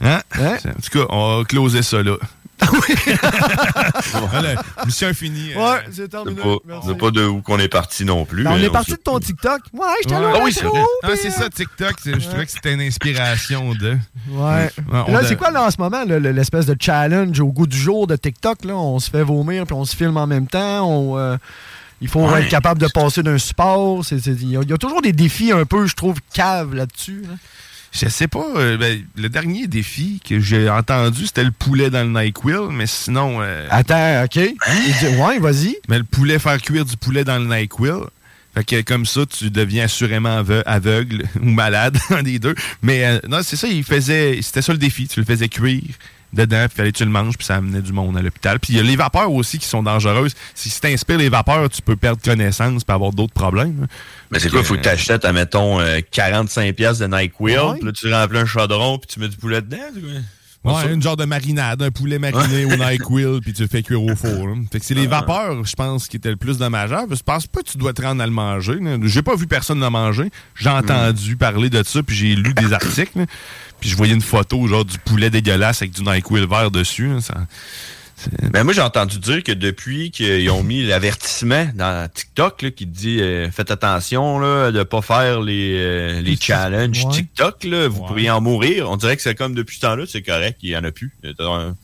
[0.00, 0.20] Hein?
[0.36, 2.16] En tout cas, on va closer ça là.
[2.60, 4.54] Voilà,
[4.86, 5.54] mission finie.
[5.54, 6.40] Ouais, c'est terminé.
[6.40, 6.88] pas, Merci.
[6.88, 8.44] c'est pas de où qu'on est parti non plus.
[8.44, 9.60] Ben, on est parti de ton TikTok.
[9.72, 10.14] Ouais, Ouais.
[10.16, 10.82] au Ah oui, c'est vrai.
[11.02, 11.94] Ah, c'est ça, euh, TikTok.
[12.04, 13.96] Je trouvais que c'était une inspiration de.
[14.30, 14.70] Ouais.
[14.90, 17.76] on là, a- c'est quoi là en ce moment, l'espèce de challenge au goût du
[17.76, 18.64] jour de TikTok?
[18.64, 18.74] Là?
[18.76, 20.86] On se fait vomir puis on se filme en même temps.
[20.88, 21.36] On, euh,
[22.00, 22.42] il faut Ouais.
[22.42, 24.04] être capable de passer d'un support.
[24.10, 27.22] Il y, a- il y a toujours des défis un peu, je trouve, caves là-dessus.
[27.28, 27.34] là.
[27.92, 28.44] Je sais pas.
[28.56, 32.86] euh, ben, le dernier défi que j'ai entendu, c'était le poulet dans le NyQuil, mais
[32.86, 33.38] sinon.
[33.42, 34.36] euh, Attends, OK.
[34.36, 34.54] Il
[34.98, 35.76] dit- ouais, vas-y.
[35.88, 37.92] Mais le poulet, faire cuire du poulet dans le NyQuil.
[38.54, 42.54] Fait que comme ça, tu deviens assurément ave- aveugle ou malade, un des deux.
[42.82, 44.38] Mais euh, non, c'est ça, il faisait.
[44.42, 45.06] C'était ça le défi.
[45.06, 45.82] Tu le faisais cuire
[46.32, 48.58] dedans, puis fallait que tu le manges, puis ça amenait du monde à l'hôpital.
[48.58, 50.34] Puis il y a les vapeurs aussi qui sont dangereuses.
[50.54, 53.86] Si tu t'inspires les vapeurs, tu peux perdre connaissance puis avoir d'autres problèmes.
[54.30, 57.74] Mais c'est quoi, faut que t'achètes, admettons, euh, 45$ piastres de NyQuil, Ouais.
[57.78, 59.76] puis là, tu remplis un chaudron, puis tu mets du poulet dedans?
[60.64, 64.00] Ouais, une genre de marinade, un poulet mariné au NyQuil, puis tu le fais cuire
[64.00, 64.46] au four.
[64.46, 64.54] là.
[64.70, 65.18] Fait que c'est les Ah.
[65.20, 67.16] vapeurs, je pense, qui étaient le plus dommageables.
[67.16, 68.78] Je pense pas que tu dois te rendre à le manger.
[69.02, 70.30] J'ai pas vu personne le manger.
[70.54, 70.74] J'ai Hmm.
[70.74, 73.18] entendu parler de ça, puis j'ai lu des articles.
[73.18, 73.26] là.
[73.82, 77.10] Puis je voyais une photo, genre, du poulet dégueulasse avec du NyQuil vert dessus.
[77.20, 77.34] Ça-
[78.52, 82.86] Ben moi, j'ai entendu dire que depuis qu'ils ont mis l'avertissement dans TikTok là, qui
[82.86, 87.10] dit euh, faites attention là, de pas faire les, euh, les challenges Ouais.
[87.12, 88.88] TikTok, là, vous pourriez en mourir.
[88.88, 91.12] On dirait que c'est comme depuis ce temps-là, c'est correct, il y en a plus.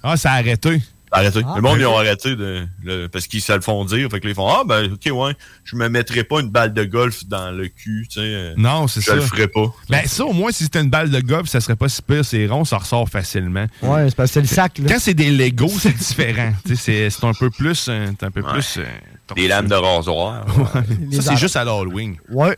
[0.05, 0.81] Ah, ça a arrêté.
[1.11, 1.41] Arrêtez.
[1.47, 4.09] Ah, le monde, ben ils ont arrêté de, le- parce qu'ils se le font dire.
[4.11, 5.35] Fait que là, ils font Ah, ben, ok, ouais,
[5.65, 8.21] je me mettrai pas une balle de golf dans le cul, tu sais.
[8.25, 9.15] euh, Non, c'est je ça.
[9.15, 9.73] le ferai pas.
[9.89, 12.25] Ben, ça, au moins, si c'était une balle de golf, ça serait pas si pire,
[12.25, 13.67] c'est rond, ça ressort facilement.
[13.83, 14.87] Ouais, c'est parce que c'est le sac, là.
[14.89, 16.53] Quand c'est des Legos, c'est différent.
[16.67, 17.87] Tu sais, c'est c'est un peu plus.
[17.89, 18.85] euh, un peu plus euh,
[19.35, 20.45] Des lames de rasoir.
[21.13, 22.17] ça, c'est juste à l'Halloween.
[22.31, 22.49] Ouais.
[22.49, 22.55] Ouais,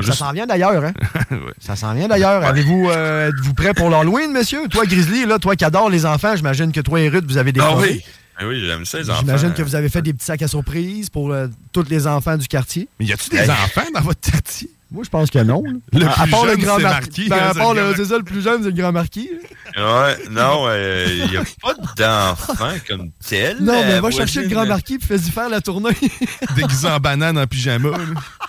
[0.00, 0.92] Juste- Ça s'en vient d'ailleurs, hein?
[1.30, 1.38] Ouais.
[1.60, 2.42] Ça s'en vient d'ailleurs.
[2.44, 4.66] Avez-vous, euh, êtes-vous prêt pour l'Halloween, monsieur?
[4.68, 7.52] Toi, Grizzly, là, toi qui adore les enfants, j'imagine que toi et Ruth, vous avez
[7.52, 8.02] des Ah oui.
[8.38, 9.20] Ah oui, j'aime ça, les enfants.
[9.20, 12.36] J'imagine que vous avez fait des petits sacs à surprise pour euh, tous les enfants
[12.36, 12.86] du quartier.
[13.00, 14.68] Mais y a-tu des enfants dans votre quartier?
[14.92, 15.62] Moi, je pense que non.
[15.64, 15.72] là.
[15.92, 17.58] Le à, à plus part le jeune, grand c'est mar- marqué, ben, hein, à c'est
[17.58, 19.28] part le le- grand- c'est ça, le plus jeune, c'est le grand marquis.
[19.76, 23.56] Ouais, non, il n'y a pas d'enfants comme tel.
[23.60, 25.90] Non, mais va chercher le grand marquis puis fais-y faire la tournée.
[26.56, 27.90] Déguisé en banane en pyjama.
[27.90, 27.96] là.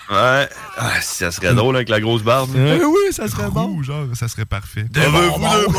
[0.10, 0.50] Ouais.
[0.78, 2.52] Ah, ça serait drôle avec la grosse barbe.
[2.56, 3.82] Eh oui, ça serait bon.
[3.82, 4.86] Genre, ça serait parfait.
[4.96, 5.74] Avez-vous des bonbons?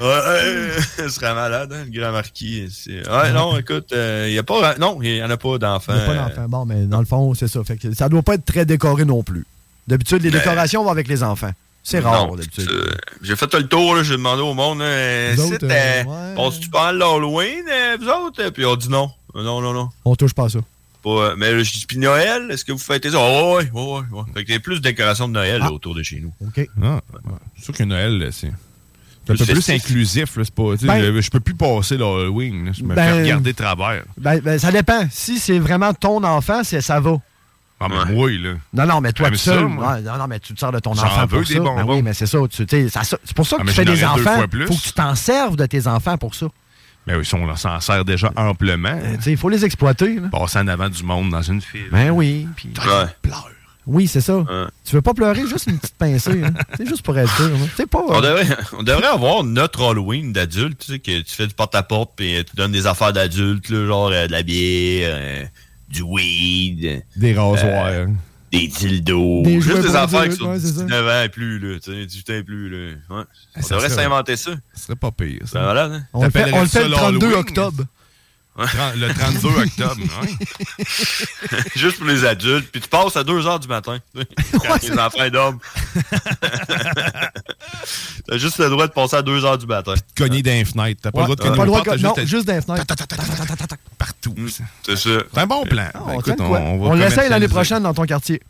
[0.00, 2.68] Ouais, ouais, ce serait malade, hein, le grand marquis.
[2.70, 4.76] c'est- Ouais, non, écoute, il n'y a pas.
[4.78, 5.92] Non, il n'y en a pas d'enfants.
[5.94, 6.46] Il y a pas d'enfants.
[6.48, 7.62] Bon, mais dans le fond, c'est ça.
[7.64, 9.46] Fait que ça doit pas être très décoré non plus.
[9.88, 11.52] D'habitude, les décorations vont avec les enfants.
[11.82, 12.68] C'est rare, Non, d'habitude.
[12.68, 12.90] euh,
[13.22, 16.68] J'ai fait le tour, là, j'ai demandé au monde, euh, c'est, autres, euh, euh, passes-tu
[16.68, 18.50] pas l'Halloween, euh, vous autres?
[18.50, 19.08] Puis on dit non.
[19.36, 19.88] Non, non, non.
[20.04, 20.58] On touche pas à ça.
[21.04, 23.18] Pas, euh, mais je dis, puis Noël, est-ce que vous fêtez ça?
[23.20, 24.22] Oh, ouais, ouais, ouais, ouais.
[24.34, 26.32] Fait qu'il y a plus de décorations de Noël là, autour de chez nous.
[26.44, 26.68] OK.
[26.82, 26.98] Ah,
[27.56, 28.50] c'est sûr que Noël, là, c'est.
[29.26, 30.76] C'est un Plus peu plus inclusif, là, c'est pas.
[30.78, 32.72] tu Ben- je, peux plus passer l'Halloween.
[32.72, 34.04] Je me Ben- fais regarder de travers.
[34.16, 35.06] Ben, ben, ça dépend.
[35.10, 37.16] Si c'est vraiment ton enfant, c'est- ça va.
[37.80, 38.54] Ah, mais oui, là.
[38.72, 39.64] Non, non, mais toi, tout seul.
[39.64, 41.58] ouais, non, non, mais tu te sers de ton enfant pour ça.
[41.58, 42.38] Ben oui, mais c'est ça.
[42.50, 44.46] tu- tu C'est pour ça que Ah, tu mais fais des enfants.
[44.48, 44.66] plus.
[44.66, 46.46] faut que tu t'en serves de tes enfants pour ça.
[47.06, 48.88] Ben oui, ça, on s'en sert déjà amplement.
[48.88, 50.18] Euh, tu Il faut les exploiter.
[50.20, 50.28] là.
[50.28, 51.86] Passer en avant du monde dans une file.
[51.92, 52.48] Ben oui.
[52.56, 53.30] puis- Ouais.
[53.86, 54.44] Oui, c'est ça.
[54.84, 56.42] Tu veux pas pleurer, juste une petite pincée.
[56.42, 56.52] hein.
[56.76, 57.46] C'est juste pour être sûr.
[57.46, 57.68] hein.
[57.76, 58.02] C'est pas.
[58.08, 58.46] On devrait,
[58.78, 62.56] on devrait avoir notre Halloween d'adulte, tu sais, que tu fais du porte-à-porte puis tu
[62.56, 65.44] donnes des affaires d'adultes, genre euh, de la bière, euh,
[65.88, 67.04] du weed.
[67.16, 67.86] Des rasoirs.
[67.86, 68.06] euh,
[68.52, 69.42] des dildos.
[69.44, 70.82] Des Juste des affaires qui sont ouais, c'est ça.
[70.84, 72.94] 19 ans et plus, là, tu sais, 18 ans et plus, là.
[73.10, 73.22] Ouais.
[73.56, 74.52] On Ça devrait s'inventer ça.
[74.74, 75.40] Ce serait pas pire.
[75.46, 75.60] Ça.
[75.62, 76.02] malade, hein?
[76.12, 77.34] On le fait, on le fait le T'appellerais ça 32 l'Halloween?
[77.40, 77.84] octobre.
[78.58, 80.84] Le 32 octobre, ouais.
[81.76, 82.70] Juste pour les adultes.
[82.72, 83.98] Puis tu passes à 2 h du matin.
[84.52, 85.58] quand les enfants dorment.
[88.26, 89.94] T'as juste le droit de passer à 2 h du matin.
[90.16, 91.00] Cogner dans les fenêtres.
[91.02, 91.82] T'as pas le droit de Pas cogner le droit
[92.14, 93.76] t'as Non, juste dans les fenêtres.
[93.98, 94.34] partout.
[94.82, 95.10] C'est ça.
[95.32, 95.88] C'est un bon plan.
[95.94, 96.58] Ah, Ben, on écoute, tient de quoi?
[96.58, 98.40] va On l'essaye l'année prochaine dans ton quartier.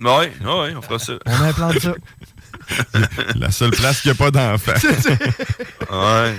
[0.00, 0.08] Oui,
[0.40, 1.12] oui, on fera ça.
[1.26, 1.94] On implante ça.
[3.36, 4.72] La seule place qu'il n'y a pas d'enfants.
[5.90, 6.34] Ouais.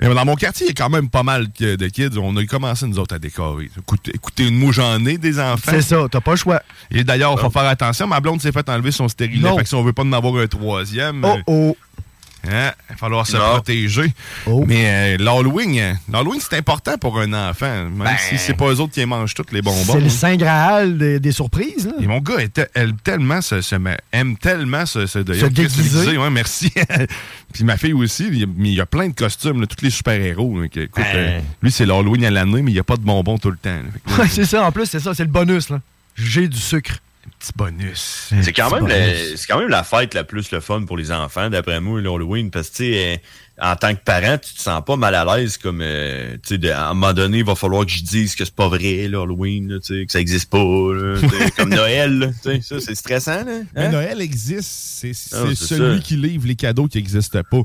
[0.00, 2.18] Mais dans mon quartier, il y a quand même pas mal de kids.
[2.20, 3.70] On a commencé, nous autres, à décorer.
[3.78, 5.70] Écoutez, écoutez moi, j'en ai des enfants.
[5.70, 6.60] C'est ça, t'as pas le choix.
[6.90, 8.08] Et d'ailleurs, il faut faire attention.
[8.08, 9.48] Ma blonde s'est fait enlever son stérilet.
[9.48, 9.56] Non.
[9.56, 11.76] Fait que si on veut pas en avoir un troisième, Oh oh.
[12.48, 13.50] Hein, il va falloir se Non.
[13.54, 14.12] protéger.
[14.46, 14.64] Oh.
[14.66, 17.84] Mais euh, l'Halloween, euh, l'Halloween, c'est important pour un enfant.
[17.84, 18.16] Même Ben.
[18.28, 19.92] si c'est pas eux autres qui mangent tous les bonbons.
[19.92, 20.10] C'est le hein.
[20.10, 21.86] Saint Graal des, des surprises.
[21.86, 21.92] Là.
[22.00, 22.34] Et mon gars
[22.74, 23.40] elle, tellement
[23.78, 26.16] met- aime tellement se, se, de- Se déguiser.
[26.18, 26.72] ouais, merci.
[27.52, 29.66] Puis ma fille aussi, il y a, mais il y a plein de costumes, là,
[29.66, 30.60] tous les super-héros.
[30.60, 30.88] Ben.
[30.98, 33.56] euh, lui, c'est l'Halloween à l'année, mais il n'y a pas de bonbons tout le
[33.56, 33.80] temps.
[34.28, 35.68] c'est ça, en plus, c'est ça, c'est le bonus.
[36.16, 36.98] J'ai du sucre.
[37.40, 38.30] Petit bonus.
[38.42, 41.50] C'est quand, même le- quand même la fête la plus le fun pour les enfants,
[41.50, 43.16] d'après moi, l'Halloween, parce que, tu sais, euh,
[43.72, 46.70] en tant que parent, tu te sens pas mal à l'aise comme, euh, tu sais,
[46.70, 49.72] à un moment donné, il va falloir que je dise que c'est pas vrai, l'Halloween,
[49.72, 51.16] là, tu sais, que ça existe pas, là,
[51.56, 53.60] comme Noël, là, tu sais, ça, c'est stressant, là.
[53.74, 53.88] Mais hein?
[53.90, 56.02] Noël existe, c'est c'est Ah, celui ça.
[56.02, 57.62] qui livre les cadeaux qui n'existent pas.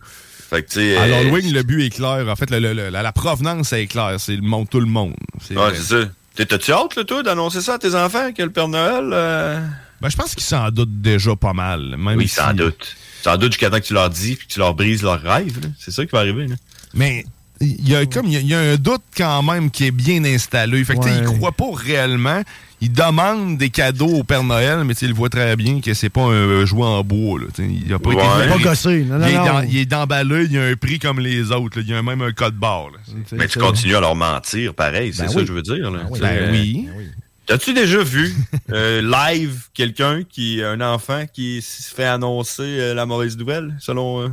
[0.49, 2.25] Fait que, tu sais, À euh, l'Halloween, le but est clair.
[2.29, 4.15] En fait, le- le- le- la, la provenance est claire.
[4.19, 5.15] C'est le monde, tout le monde.
[5.41, 6.09] C'est- Ouais, c'est ça.
[6.35, 9.09] T'es- T'as-tu hâte, là, toi, d'annoncer ça à tes enfants, que le Père Noël...
[9.13, 9.59] euh,
[10.01, 11.95] Ben, je pense qu'ils s'en doutent déjà pas mal.
[11.97, 12.95] Même Oui, si- sans doute.
[13.23, 15.59] Sans doute jusqu'à temps que tu leur dis puis que tu leur brises leurs rêves.
[15.61, 15.69] là.
[15.79, 16.47] C'est ça qui va arriver.
[16.47, 16.55] Là.
[16.93, 17.25] Mais
[17.61, 19.85] il y a comme il y a- il y, a un doute quand même qui
[19.85, 20.83] est bien installé.
[20.83, 21.25] Fait que tu sais, Ouais.
[21.31, 22.43] il croit pas réellement.
[22.85, 26.21] Il demande des cadeaux au Père Noël, mais il voit très bien que c'est pas
[26.25, 27.39] un jouet en bois.
[27.39, 28.15] Là, il a pas Ouais.
[28.15, 29.03] été Il est pas gossé.
[29.05, 31.51] Non, non, il, est dans- il est d'emballé, il y a un prix comme les
[31.51, 31.79] autres.
[31.79, 31.83] là.
[31.87, 32.91] Il y a même un code barre.
[33.31, 35.13] Mais tu continues à leur mentir, pareil.
[35.15, 35.41] C'est Ben ça oui.
[35.41, 35.89] que je veux dire.
[35.89, 36.01] Là.
[36.11, 36.19] oui.
[36.19, 36.87] Tu sais, Ben euh, oui.
[37.47, 38.33] T'as-tu déjà vu
[38.71, 44.21] euh, live quelqu'un qui, un enfant qui se fait annoncer euh, la mauvaise nouvelle, selon.
[44.21, 44.27] euh,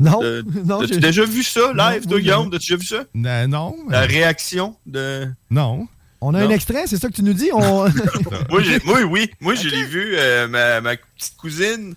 [0.00, 0.80] Non, euh, non.
[0.80, 2.50] T'as-tu déjà vu ça live, Non, toi, oui, Guillaume?
[2.50, 3.04] T'as-tu déjà vu ça?
[3.46, 3.76] Non.
[3.90, 5.28] La réaction de.
[5.50, 5.86] Non.
[6.20, 6.46] On a Non.
[6.48, 7.50] un extrait, c'est ça que tu nous dis?
[7.52, 7.88] On...
[8.84, 10.14] moi, oui, moi, je l'ai vu.
[10.16, 11.94] euh, ma, ma petite cousine,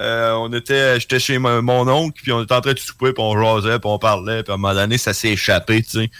[0.00, 3.12] euh, on était, j'étais chez mon, mon oncle, puis on était en train de souper,
[3.12, 5.90] puis on jasait, puis on parlait, puis à un moment donné, ça s'est échappé, tu
[5.90, 6.10] sais.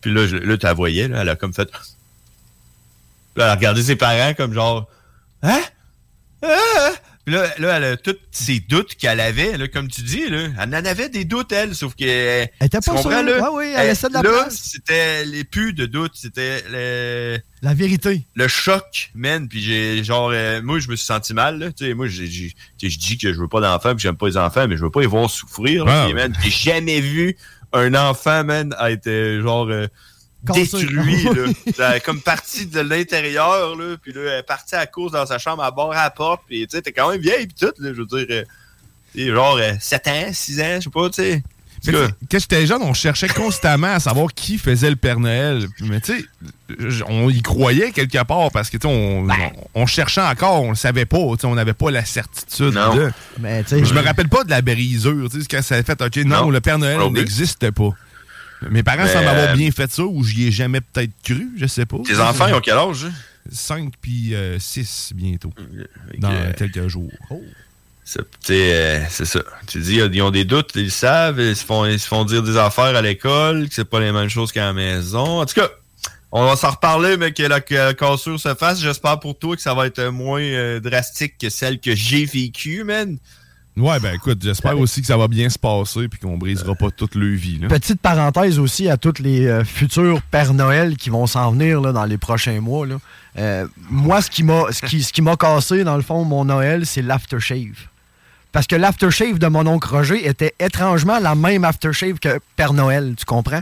[0.00, 1.70] Puis là, je, là, tu la voyais, là, elle a comme fait.
[1.70, 1.80] Là,
[3.36, 4.88] elle a regardé ses parents comme genre,
[5.42, 5.60] hein?
[6.42, 6.92] Hein?
[7.30, 10.48] Puis là, là, elle a tous ces doutes qu'elle avait, là, comme tu dis, là.
[10.60, 12.02] Elle en avait des doutes, elle, sauf que.
[12.02, 13.08] Elle était pas sûre.
[13.08, 14.72] Ouais, oui, elle laissait de la là, place.
[14.72, 18.26] c'était les plus de doutes, c'était le, La vérité.
[18.34, 19.46] le choc, man.
[19.48, 21.70] Puis j'ai, genre, euh, moi, je me suis senti mal, là.
[21.70, 24.66] Tu sais, moi, je dis que je veux pas d'enfants, puis j'aime pas les enfants,
[24.66, 26.08] mais je veux pas les voir souffrir, là.
[26.10, 27.36] Ah, j'ai jamais vu
[27.72, 29.86] un enfant, man, être, euh, genre, euh.
[30.42, 31.24] Détruit,
[31.78, 32.00] là.
[32.00, 33.96] Comme parti de l'intérieur, là.
[34.02, 36.42] Puis là, elle est partie à cause dans sa chambre à bord à la porte.
[36.48, 37.90] Puis, tu sais, t'es quand même vieille, puis tout, là.
[37.94, 41.42] Je veux dire, euh, genre, euh, 7 ans, 6 ans, je sais pas, tu sais.
[42.30, 45.66] Quand j'étais jeune, on cherchait constamment à savoir qui faisait le Père Noël.
[45.80, 49.34] Mais tu sais, on y croyait quelque part parce que tu sais, on, Ben.
[49.74, 52.74] on, on cherchait encore, on le savait pas, tu sais, on n'avait pas la certitude.
[52.74, 52.94] Non.
[52.94, 53.10] de-
[53.40, 55.82] Mais tu sais, Je me rappelle pas de la brisure, tu sais, quand ça a
[55.82, 56.50] fait, ok, non, Non.
[56.50, 57.90] le Père Noël n'existe pas.
[58.68, 61.66] Mes parents semblent avoir euh, bien fait ça ou j'y ai jamais peut-être cru, je
[61.66, 61.98] sais pas.
[62.04, 63.12] Tes enfants, ils ont quel âge, hein?
[63.50, 65.52] 5 puis 6 bientôt.
[66.10, 67.10] Fait Dans que, euh, quelques jours.
[68.04, 69.40] Sais, euh, c'est ça.
[69.68, 72.24] Tu dis, ils ont des doutes, ils le savent, ils se font, ils se font
[72.24, 75.40] dire des affaires à l'école, que c'est pas les mêmes choses qu'à la maison.
[75.40, 75.68] En tout cas,
[76.32, 78.80] on va s'en reparler, mais que la, que la cassure se fasse.
[78.80, 82.82] J'espère pour toi que ça va être moins euh, drastique que celle que j'ai vécue,
[82.82, 83.16] man.
[83.76, 86.90] Ouais, ben écoute, j'espère aussi que ça va bien se passer puis qu'on brisera pas
[86.90, 87.58] toute leur vie.
[87.58, 87.68] Là.
[87.68, 91.92] Petite parenthèse aussi à tous les euh, futurs Pères Noël qui vont s'en venir là,
[91.92, 92.86] dans les prochains mois.
[92.86, 92.96] là.
[93.38, 96.44] Euh, moi, ce qui m'a ce qui, ce qui m'a cassé, dans le fond, mon
[96.44, 97.86] Noël, c'est l'aftershave.
[98.52, 103.14] Parce que l'aftershave de mon oncle Roger était étrangement la même aftershave que Père Noël,
[103.16, 103.60] tu comprends?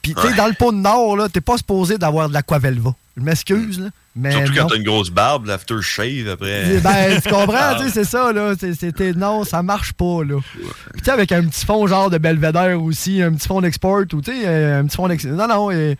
[0.00, 0.34] Puis, tu sais, Ouais.
[0.36, 2.94] dans le pot de Nord, là, t'es pas supposé d'avoir de l'aquavelva.
[3.16, 3.88] Je m'excuse, là.
[4.14, 4.62] Mais Surtout non.
[4.62, 6.80] quand t'as une grosse barbe, l'aftershave après.
[6.80, 7.76] Ben, tu comprends, Ah.
[7.78, 8.52] tu sais, c'est ça, là.
[8.58, 10.36] C'était, non, ça marche pas, là.
[10.52, 10.62] Puis,
[10.98, 14.20] tu sais, avec un petit fond genre de Belvedere aussi, un petit fond d'export, ou,
[14.20, 15.24] tu sais, euh, un petit fond d'ex...
[15.24, 15.96] Non, non, et-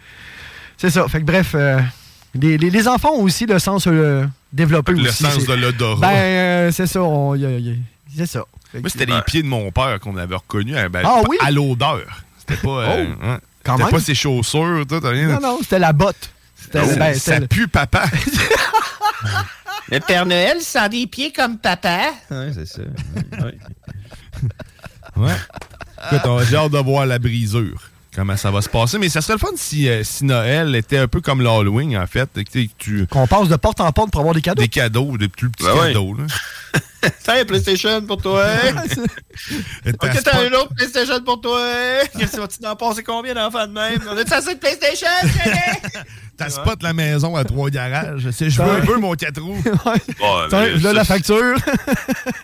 [0.76, 1.08] c'est ça.
[1.08, 1.80] Fait que, bref, euh,
[2.34, 5.22] les, les- les enfants ont aussi le sens euh, développé Le aussi.
[5.22, 6.00] sens c'est- de l'odorat.
[6.00, 7.00] Ben, euh, c'est ça.
[8.14, 8.44] c'est ça.
[8.72, 11.36] Fait Moi, c'était les pieds de mon père qu'on avait reconnus à, ben, Ah oui?
[11.40, 12.02] à l'odeur.
[12.38, 12.68] C'était pas.
[12.68, 13.38] euh, Oh, hein.
[13.64, 13.92] quand C'était même.
[13.92, 15.28] pas ses chaussures, tout, rien.
[15.28, 16.30] Non, non, c'était la botte.
[16.62, 18.04] C'était, Oh, ben, ça le- pue papa.
[19.90, 22.12] Le Père Noël sent des pieds comme papa.
[22.30, 22.82] Ouais, c'est ça.
[25.16, 25.34] Ouais.
[26.06, 27.80] Écoute, on a j'ai hâte de voir la brisure.
[28.14, 28.98] Comment ça va se passer.
[28.98, 32.06] Mais ça serait le fun si, euh, si Noël était un peu comme l'Halloween, en
[32.06, 32.28] fait.
[33.10, 34.62] Qu'on passe de porte en porte pour avoir des cadeaux.
[34.62, 35.88] Des cadeaux, des plus petits Ben ouais.
[35.92, 36.16] cadeaux.
[37.05, 37.11] Là.
[37.22, 38.46] Tiens, PlayStation pour toi.
[39.84, 41.61] T'as ok, t'as une autre PlayStation pour toi.
[42.18, 44.00] Qu'est-ce que tu en passer combien d'enfants de même?
[44.09, 45.09] On a-tu assez de PlayStation?
[46.36, 48.30] T'as spot la maison à trois garages.
[48.30, 49.62] C'est je veux, je veux mon 4 roues.
[50.50, 51.57] Ça, la facture.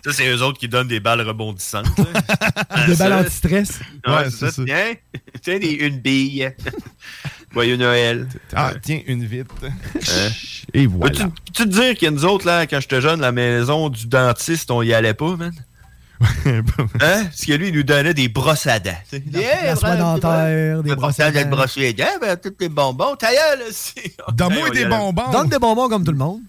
[0.04, 1.86] Ça, c'est eux autres qui donnent des balles rebondissantes.
[1.98, 2.86] là.
[2.86, 3.80] des balles anti-stress.
[4.06, 4.52] Ouais, Ouais, c'est c'est ça.
[4.52, 4.62] ça.
[4.66, 4.94] Tiens,
[5.42, 6.54] tiens des, une bille.
[7.52, 8.28] Joyeux Noël.
[8.54, 9.46] Ah, tiens, une vite.
[9.64, 9.70] Hein?
[10.74, 11.10] Et voilà.
[11.12, 13.88] Peux-tu peux-tu te dire qu'il y a nous autres, là, quand j'étais jeune, la maison
[13.88, 15.52] du dentiste, on y allait pas, man?
[16.20, 16.62] hein?
[17.24, 18.90] Parce que lui, il nous donnait des brosses à dents.
[19.32, 21.48] La soie dentaire, des brosses à de dents.
[21.48, 23.16] brosser les dents, ben, tous les bonbons.
[23.16, 23.94] Ta gueule, aussi.
[24.32, 25.30] Donne-moi des bonbons.
[25.30, 26.40] Donne des bonbons comme tout le monde.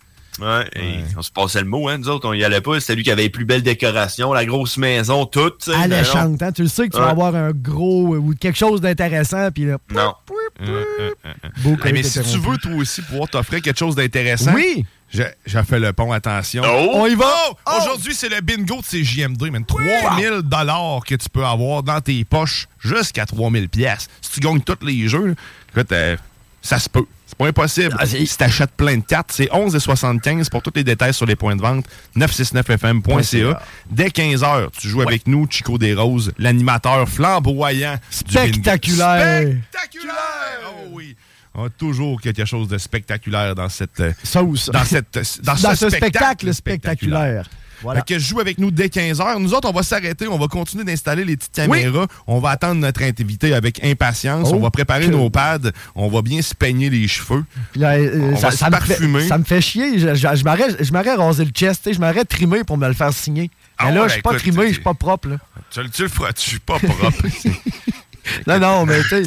[0.42, 2.80] Ouais, et on se passait le mot, hein, nous autres, on y allait pas.
[2.80, 5.64] C'était lui qui avait les plus belles décorations, la grosse maison, toute.
[5.66, 5.72] tu.
[5.74, 6.52] Alléchante, hein?
[6.54, 9.78] Tu le sais que tu vas avoir un gros ou quelque chose d'intéressant, puis là,
[9.92, 10.14] Non.
[10.62, 14.54] Eh, mais si tu veux, toi aussi, pouvoir t'offrir quelque chose d'intéressant.
[14.54, 14.86] Oui!
[15.12, 16.64] J'ai fait le pont, attention.
[16.66, 16.92] Oh!
[16.94, 17.26] On y va!
[17.66, 17.72] Oh!
[17.78, 19.66] Aujourd'hui, c'est le bingo de ces JMD, man.
[19.66, 24.08] 3000 dollars que tu peux avoir dans tes poches jusqu'à 3000 pièces.
[24.22, 25.34] Si tu gagnes tous les jeux, là,
[25.72, 26.16] écoute, euh,
[26.62, 27.06] ça se peut.
[27.30, 27.96] C'est pas impossible.
[28.00, 31.56] Ah, si t'achètes plein de cartes, c'est 11,75 pour tous les détails sur les points
[31.56, 31.86] de vente.
[32.18, 33.62] 969fm.ca.
[33.90, 38.32] Dès 15h, tu joues avec nous, Chico Desroses, l'animateur flamboyant du.
[38.32, 39.42] Spectaculaire!
[39.48, 40.74] Spectaculaire!
[40.74, 41.16] Oh oui!
[41.54, 44.70] On a toujours quelque chose de spectaculaire dans cette euh, Sauce.
[44.72, 47.48] dans cette dans, Dans ce, ce spectacle spectaculaire.
[47.82, 48.02] Voilà.
[48.02, 49.40] Fait que joue avec nous dès 15h.
[49.40, 52.08] Nous autres, on va s'arrêter, on va continuer d'installer les petites caméras.
[52.28, 54.50] On va attendre notre invité avec impatience.
[54.52, 55.72] Oh, on va préparer que- nos pads.
[55.96, 57.44] On va bien se peigner les cheveux.
[57.76, 59.28] Là, euh, On ça, va se ça me fait, parfumer.
[59.28, 59.98] ça me fait chier.
[60.00, 63.14] Je, je, je je m'aurais rasé le chest, je m'aurais trimé pour me le faire
[63.14, 63.50] signer.
[63.78, 65.30] Ah Mais là, ouais, je suis pas écoute, trimé, je suis pas propre.
[65.30, 65.38] Là.
[65.72, 67.24] Tu, le- tu le feras, tu suis pas propre.
[68.48, 69.24] Non, non, mais tu sais,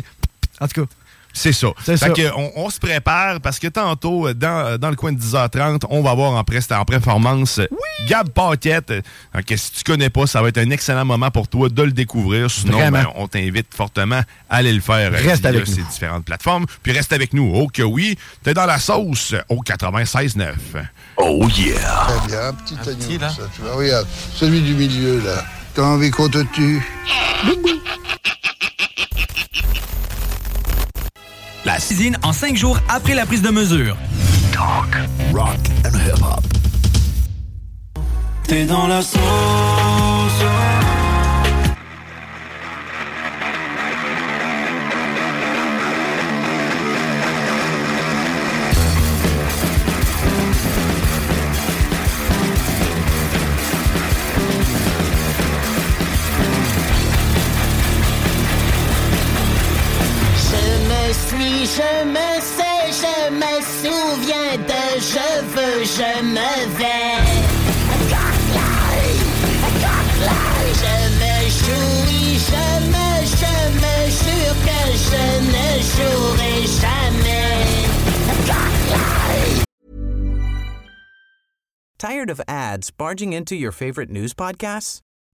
[0.60, 0.92] en tout cas.
[1.32, 1.68] C'est ça.
[1.78, 2.10] Fait ça.
[2.10, 5.18] que on, on se prépare parce que tantôt, euh, dans, euh, dans le coin de
[5.18, 7.66] 10h30, on va avoir en, presta- en performance euh,
[8.06, 8.92] Gab Paquette.
[9.46, 11.92] Que si tu connais pas, ça va être un excellent moment pour toi de le
[11.92, 12.50] découvrir.
[12.50, 15.12] Sinon, ben, on t'invite fortement à aller le faire.
[15.12, 15.86] Reste avec ces nous.
[15.88, 16.66] différentes plateformes.
[16.82, 17.50] Puis reste avec nous.
[17.54, 20.52] Oh que oui, t'es dans la sauce au 96.9.
[21.16, 21.74] Oh yeah!
[21.78, 25.44] Très bien, petit agneau, ça, tu vois, regarde, celui du milieu, là.
[25.74, 26.82] T'as envie qu'on te tue?
[31.64, 33.96] La cuisine en 5 jours après la prise de mesure.
[35.32, 36.44] Rock and hip-hop.
[38.48, 39.20] T'es dans la sauce.
[61.66, 67.52] Je me sais, je me souviens de je veux, je me vais.
[81.98, 85.02] Tired of ads barging into your favorite news podcasts?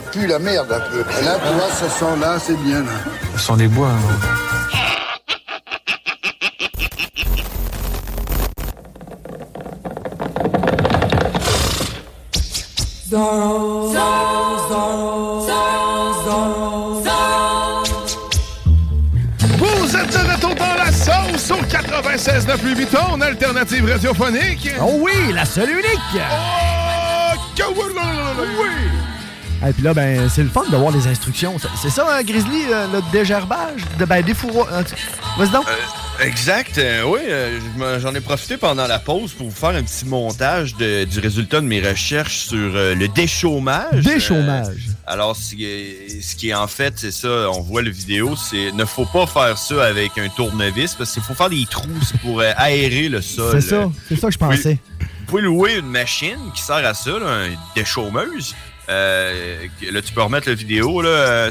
[0.00, 1.00] Ça pue la merde un peu.
[1.00, 2.80] Et là, tu vois, ce son-là, c'est bien.
[2.80, 2.90] Là.
[3.36, 3.88] Ce sont des bois.
[3.88, 4.16] hein.
[13.10, 17.82] Zorro, Zorro, Zorro, Zorro, Zorro.
[19.58, 24.70] Vous êtes de retour dans la sauce au 96 9 ton alternative radiophonique.
[24.80, 26.14] Oh oui, la seule unique.
[26.16, 28.89] Oh, que oui.
[29.68, 31.56] Et puis là, ben, c'est le fun de voir les instructions.
[31.80, 33.82] C'est- ça, hein, Grizzly, euh, le dégerbage?
[33.98, 34.46] De, ben, des tu-
[35.38, 35.66] Vas-y donc.
[35.68, 36.78] Euh, exact.
[36.78, 40.74] euh, oui, euh, j'en ai profité pendant la pause pour vous faire un petit montage
[40.76, 44.02] de- du résultat de mes recherches sur euh, le déchômage.
[44.02, 44.66] Déchômage.
[44.88, 47.90] Euh, alors, ce qui, est, ce qui est en fait, c'est ça, on voit le
[47.90, 51.66] vidéo, c'est ne faut pas faire ça avec un tournevis parce qu'il faut faire des
[51.70, 51.86] trous
[52.22, 53.60] pour euh, aérer le sol.
[53.60, 54.78] C'est ça, c'est ça que je pensais.
[55.00, 58.54] Vous pouvez louer une machine qui sert à ça, là, un déchômeuse.
[58.90, 61.00] Euh, là, tu peux remettre la vidéo.
[61.00, 61.50] Là, euh,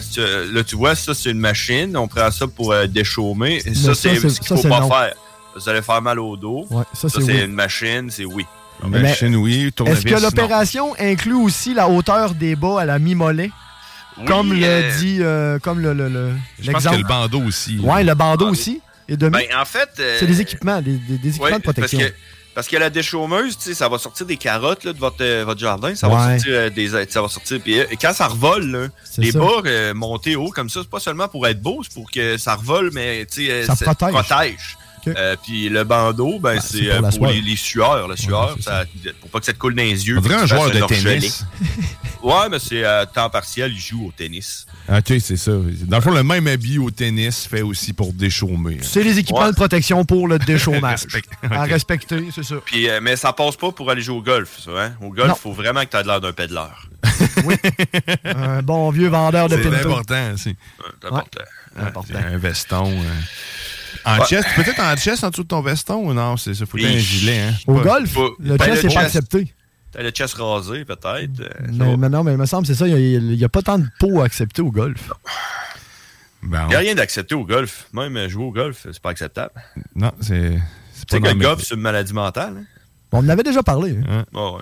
[0.51, 1.95] là, tu vois, ça, c'est une machine.
[1.95, 3.61] On prend ça pour euh, déchaumer.
[3.65, 4.89] Et ça, ça, c'est ce qu'il ça, faut pas non.
[4.89, 5.13] faire.
[5.55, 6.67] Vous allez faire mal au dos.
[6.69, 7.41] Ouais, ça, c'est oui.
[7.45, 8.45] une machine, c'est oui.
[8.87, 13.51] Mais Est-ce que l'opération inclut aussi la hauteur des bas à la mi-mollet?
[14.27, 17.79] comme le euh, dit, euh, comme le, le, le- Je pense que le bandeau aussi.
[17.79, 18.81] Ouais, le bandeau aussi.
[19.07, 19.89] Et de Ben, en fait.
[19.99, 21.99] euh, C'est des équipements, des, des- des équipements Ouais, de protection.
[21.99, 22.15] Parce que,
[22.59, 25.45] parce que la déchaumeuse, tu sais, ça va sortir des carottes là, de votre, euh,
[25.45, 25.95] votre jardin.
[25.95, 26.15] Ça Ouais.
[26.15, 26.89] va sortir euh, des.
[27.09, 27.61] Ça va sortir.
[27.61, 28.87] Puis euh, quand ça revole, là,
[29.17, 29.39] les ça.
[29.39, 32.55] euh, montés haut comme ça, c'est pas seulement pour être beau, c'est pour que ça
[32.55, 34.77] revole, mais tu sais, euh, Ça c'est- protège.
[35.07, 38.09] Euh, puis le bandeau, ben, c'est c'est pour euh, les, les sueurs.
[38.09, 38.83] La sueur, ça,
[39.21, 40.17] pour pas que ça te coule dans les yeux.
[40.17, 41.45] Un tu joueur de tennis.
[42.21, 44.65] Ouais, mais c'est à temps partiel, il joue au tennis.
[44.89, 45.51] Ok, c'est ça.
[45.51, 48.75] Dans le fond, le même habit au tennis fait aussi pour déchaumer.
[48.81, 48.83] hein.
[48.83, 49.51] C'est les équipements Ouais.
[49.51, 51.01] de protection pour le déchaummage.
[51.09, 52.55] Respect- À respecter, c'est ça.
[52.65, 54.71] Puis, euh, mais ça passe pas pour aller jouer au golf, ça.
[54.71, 54.93] Hein?
[55.01, 56.89] Au golf, il faut vraiment que tu aies l'air d'un pédaleur.
[58.25, 59.89] Un bon vieux vendeur de C'est pinto.
[59.91, 60.55] important aussi.
[61.01, 61.41] C'est important.
[61.77, 62.19] important.
[62.19, 62.91] Un veston.
[62.91, 63.03] euh.
[64.05, 64.25] En Ouais.
[64.27, 66.37] chest, peut-être en chest en dessous de ton veston ou non?
[66.37, 66.99] C'est ça, faut un Oui.
[66.99, 67.39] gilet.
[67.41, 67.53] Hein?
[67.67, 69.53] Au Pas- golf, Pas- le ben, chest n'est pas accepté.
[69.91, 71.39] T'as le chest rasé, peut-être.
[71.41, 73.87] euh, Mais, non, mais il me semble, c'est ça, il n'y a, pas tant de
[73.99, 75.11] peau à accepter au golf.
[76.43, 77.87] Ben, Il n'y a rien d'accepté au golf.
[77.93, 79.51] Même jouer au golf, c'est pas acceptable.
[79.95, 80.59] Non, c'est.
[81.07, 82.53] c'est que le golf, c'est une maladie mentale.
[82.59, 82.63] Hein?
[83.11, 83.97] On en avait déjà parlé.
[84.07, 84.23] hein.
[84.33, 84.61] Ouais, ouais.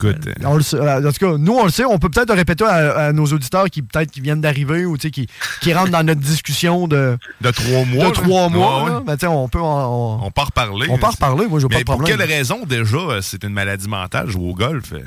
[0.00, 1.84] Écoute, euh, On le sait- euh, en tout cas, nous, on le sait.
[1.84, 4.96] On peut peut-être le répéter à, à nos auditeurs qui peut-être qui viennent d'arriver ou
[4.96, 5.26] tu sais, qui,
[5.60, 8.04] qui rentrent dans notre discussion de, de trois mois.
[8.04, 8.10] de là.
[8.12, 8.84] trois mois.
[8.84, 8.98] Ouais, là.
[9.00, 9.16] ouais.
[9.16, 9.58] Ben, on peut.
[9.60, 10.86] On, On peut en reparler.
[10.88, 11.46] on peut reparler.
[11.48, 14.48] Moi, j'ai pas Mais de pour quelle raison, déjà, euh, c'est une maladie mentale, jouer
[14.50, 14.92] au golf?
[14.92, 15.00] euh?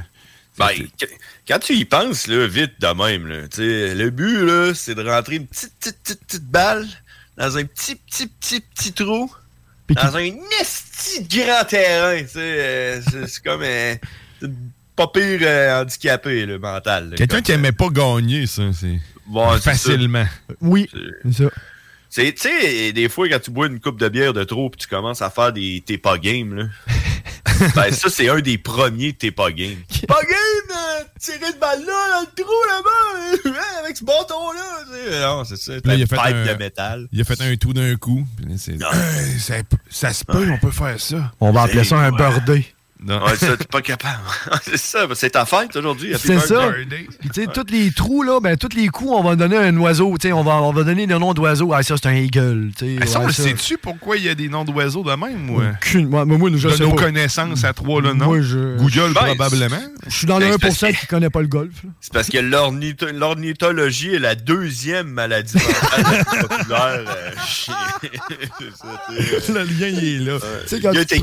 [0.58, 0.68] Ben,
[0.98, 1.08] qu-
[1.48, 3.38] quand tu y penses, là, vite de même, là,
[3.96, 6.86] le but, là, c'est de rentrer une petite, petite, petite, petite balle
[7.38, 9.32] dans un petit, petit, petit, petit trou,
[9.90, 10.30] dans un
[10.60, 13.96] esti de grand terrain, tu sais, euh, c'est comme euh,
[15.08, 17.14] pas pire euh, handicapé, le mental.
[17.18, 19.00] Quelqu'un qui aimait pas gagner, ça, c'est
[19.62, 20.26] facilement.
[20.62, 20.90] Oui,
[21.24, 21.50] c'est ça.
[22.14, 24.88] Tu sais, des fois, quand tu bois une coupe de bière de trop puis tu
[24.88, 26.64] commences à faire des t'es pas game, là.
[27.76, 29.76] ben, ça, c'est un des premiers t'es pas game.
[30.08, 34.78] Pas game, euh, tirer de balle là, dans le trou là-bas, euh, avec ce bâton-là.
[34.88, 35.20] tu sais.
[35.22, 35.74] Non, c'est ça.
[35.74, 37.08] Là, il une a fait pipe un- de métal.
[37.14, 38.26] Il a fait un tout d'un coup.
[38.46, 39.56] Là, c'est- Hey, ça,
[39.90, 41.32] ça se peut, on peut faire ça.
[41.40, 42.18] On va appeler ça un Ouais.
[42.18, 42.66] birthday.
[43.04, 43.24] Non.
[43.26, 44.20] Ouais, ça, t'es pas capable.
[44.64, 46.14] c'est ça, c'est ta fête aujourd'hui.
[46.20, 46.72] C'est ça.
[47.20, 49.76] Puis, tu sais, tous les trous, là, ben, tous les coups, on va donner un
[49.78, 50.16] oiseau.
[50.20, 51.74] Tu sais, on va, on va donner le nom d'oiseau.
[51.74, 52.70] Ah, ça, c'est un eagle.
[52.78, 52.96] tu sais.
[53.02, 55.50] Ah, ça, on Ouais, le sait-tu pourquoi il y a des noms d'oiseaux de même?
[55.50, 57.06] Ou, euh, Aucune- moi, moi, moi, je de sais nos pas.
[57.06, 58.26] connaissances à trois, là, non?
[58.26, 59.82] Moi, je- Google, Ben, probablement.
[60.06, 61.74] Je suis dans le Ben, 1% c'est parce qui connaît pas le golf.
[62.02, 67.04] C'est parce que l'ornitho- l'ornithologie est la deuxième maladie mentale la plus populaire.
[67.08, 67.72] euh, chez-
[68.60, 69.54] C'est ça, tu sais.
[69.54, 70.34] Le lien, il est là.
[70.34, 71.16] Euh, Tu sais, le quand tu te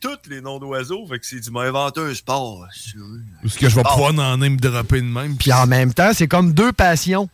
[0.00, 1.06] tous les noms d'oiseaux.
[1.08, 2.64] Fait que c'est du m'a inventé un sport.
[2.74, 3.18] c'est vrai.
[3.44, 3.90] Ou ce que je vais Ah.
[3.90, 5.36] pouvoir en me dropper de même.
[5.36, 7.28] Puis en même temps, c'est comme deux passions.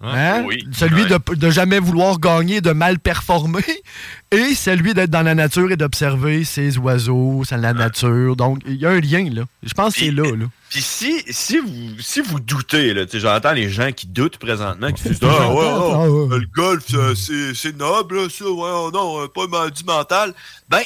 [0.00, 0.44] Hein?
[0.46, 0.64] Oui.
[0.70, 3.64] Celui de, de jamais vouloir gagner, de mal performer,
[4.30, 8.36] et celui d'être dans la nature et d'observer ces oiseaux, c'est la nature.
[8.36, 9.42] Donc, il y a un lien, là.
[9.64, 10.44] Je pense que c'est là, là.
[10.70, 14.38] Puis si, si, vous, si vous doutez, là, tu sais, j'entends les gens qui doutent
[14.38, 16.38] présentement, qui disent c'est Ah ouais, ah ouais.
[16.38, 20.32] le golf, ça, c'est c'est noble, là, ça, ouais, oh non, euh, pas maladie mentale.
[20.68, 20.82] Ben,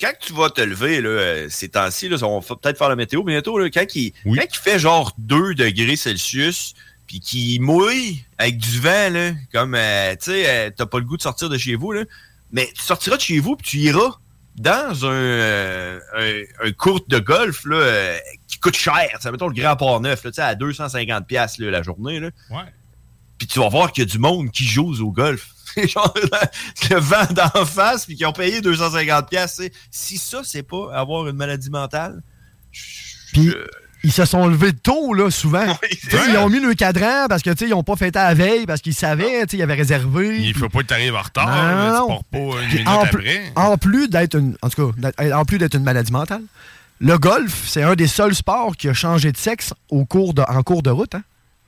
[0.00, 2.96] quand tu vas te lever, là, euh, ces temps-ci, là, on va peut-être faire la
[2.96, 6.74] météo bientôt, là, quand, il, quand il fait genre 2 degrés Celsius,
[7.06, 11.04] puis qu'il mouille avec du vent, là, comme, euh, tu sais, euh, t'as pas le
[11.04, 12.04] goût de sortir de chez vous, là,
[12.52, 14.18] mais tu sortiras de chez vous, puis tu iras
[14.56, 18.16] dans un, euh, un, un court de golf là,
[18.48, 19.08] qui coûte cher.
[19.20, 22.20] Sais, mettons le Grand Port-Neuf, là, tu sais, à 250$ piastres, là, la journée.
[22.20, 22.30] Là.
[22.50, 22.64] Ouais.
[23.38, 25.48] Puis tu vas voir qu'il y a du monde qui joue au golf.
[25.76, 26.14] Genre,
[26.90, 29.28] le vent d'en face, puis qui ont payé 250$.
[29.28, 29.72] piastres, tu sais.
[29.90, 32.22] Si ça, c'est pas avoir une maladie mentale,
[33.32, 33.52] Puis,
[34.04, 35.66] ils se sont levés tôt, là, souvent.
[35.90, 38.34] Tu ils ont mis le cadran parce que, tu ils n'ont pas fêté à la
[38.34, 40.38] veille, parce qu'ils savaient, tu ils avaient réservé.
[40.40, 41.48] Il faut pas que t'arrives en retard.
[41.48, 42.22] Non, là, non, tu non.
[42.52, 43.52] pas une Puis minute en, après.
[43.56, 46.42] en plus d'être une, en tout cas, en plus d'être une maladie mentale,
[47.00, 50.42] le golf, c'est un des seuls sports qui a changé de sexe au cours de,
[50.42, 51.14] en cours de route.
[51.14, 51.22] hein.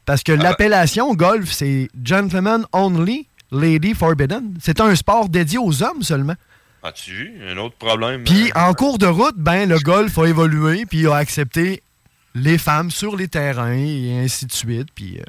[0.07, 4.55] Parce que l'appellation golf, c'est gentleman only, lady forbidden.
[4.61, 6.35] C'est un sport dédié aux hommes seulement.
[6.83, 7.33] as-tu vu?
[7.49, 8.25] Un autre problème?
[8.25, 11.83] Puis euh, en cours de route, ben le golf a évolué puis a accepté
[12.35, 14.89] les femmes sur les terrains et ainsi de suite.
[14.95, 15.25] Puis euh,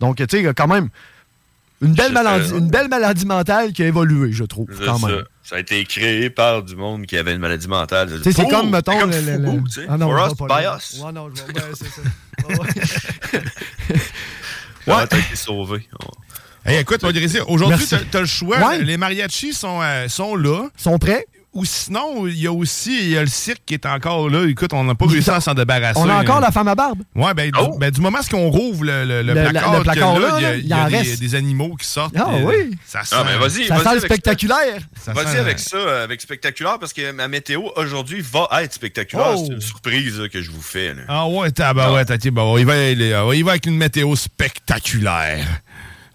[0.00, 0.88] donc tu sais il y a quand même
[1.82, 5.06] une belle maladie, une belle maladie mentale qui a évolué, je trouve quand ça.
[5.08, 5.24] même.
[5.42, 8.08] Ça a été créé par du monde qui avait une maladie mentale.
[8.22, 9.86] C'est comme, mettons, comme le- le- le-.
[9.88, 10.76] Ah non, For je us, vais pas by là.
[10.78, 11.00] us.
[11.04, 12.00] Ouais, non, je ouais, c'est ça.
[14.86, 15.88] Ouais, t'as été sauvé?
[16.64, 17.04] Hey, écoute,
[17.46, 18.58] aujourd'hui, t'as t'as le choix.
[18.58, 18.82] Ouais.
[18.82, 20.68] Les mariachis sont, euh, sont là.
[20.76, 21.26] sont prêts?
[21.52, 24.44] ou sinon, il y a aussi il y a le cirque qui est encore là.
[24.48, 26.00] Écoute, on n'a pas réussi à s'en débarrasser.
[26.00, 26.40] On a encore hein.
[26.40, 27.02] la femme à barbe?
[27.14, 29.84] Ouais, ben, du, ben, du moment qu'on rouvre le, le- le Le- placard, le que
[29.84, 31.20] placard là, là, il y a, là, il il y a en des, reste.
[31.20, 32.16] des animaux qui sortent.
[32.18, 32.76] Ah euh, oui.
[32.84, 34.78] Ça sent, Ah, ben vas-y, Ça vas-y sent le avec spectaculaire.
[35.00, 38.72] ça Vas-y sent- avec ça, euh, avec spectaculaire, parce que ma météo aujourd'hui va être
[38.72, 39.34] spectaculaire.
[39.36, 39.44] Oh.
[39.46, 40.88] C'est une surprise là, que je vous fais.
[40.92, 41.02] là.
[41.06, 42.72] Ah ouais, tabarouette, ok, bon, on y va,
[43.26, 45.46] on y va avec une météo spectaculaire.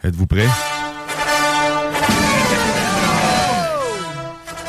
[0.02, 0.48] Êtes-vous prêts?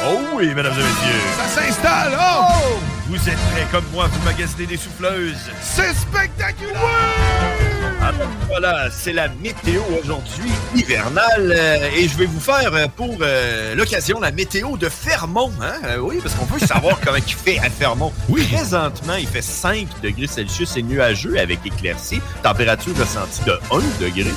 [0.04, 1.20] Oh oui, mesdames et messieurs.
[1.36, 2.80] Ça s'installe, oh!
[3.06, 5.50] Vous êtes prêts comme moi pour magasiner des souffleuses?
[5.62, 7.69] C'est spectaculaire!
[8.02, 13.16] Alors voilà, c'est la météo aujourd'hui hivernale euh, et je vais vous faire euh, pour
[13.20, 15.52] euh, l'occasion la météo de Fermont.
[15.60, 15.98] Hein?
[16.00, 18.12] Oui, parce qu'on veut savoir comment il fait à Fermont.
[18.28, 18.46] Oui.
[18.50, 22.20] Présentement, il fait 5 degrés Celsius et nuageux avec éclaircie.
[22.42, 24.30] Température ressentie de 1 degré.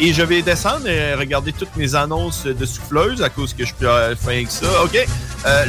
[0.00, 3.74] Et je vais descendre et regarder toutes mes annonces de souffleuses à cause que je
[3.74, 4.66] peux faire avec ça.
[4.84, 5.06] OK.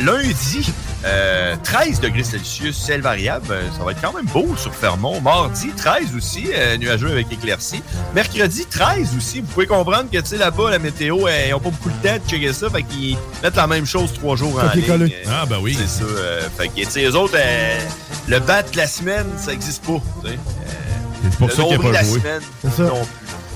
[0.05, 0.71] Lundi,
[1.05, 3.47] euh, 13 degrés Celsius, ciel variable.
[3.51, 5.19] Euh, Ça va être quand même beau sur Fermont.
[5.21, 7.83] Mardi, 13 aussi, euh, nuageux avec éclaircie.
[8.15, 9.41] Mercredi, 13 aussi.
[9.41, 12.07] Vous pouvez comprendre que, tu sais, là-bas, la météo, euh, ils n'ont pas beaucoup de
[12.07, 12.69] temps de checker ça.
[12.69, 15.11] Fait qu'ils mettent la même chose trois jours en ligne.
[15.29, 15.77] Ah, ben oui.
[15.79, 16.03] C'est ça.
[16.09, 17.79] euh, fait que, tu sais, eux autres, euh,
[18.27, 19.99] le bat de la semaine, ça n'existe pas.
[20.23, 22.21] C'est pour le ça qu'il de pas la joué.
[22.63, 22.83] C'est ça.
[22.83, 23.01] non.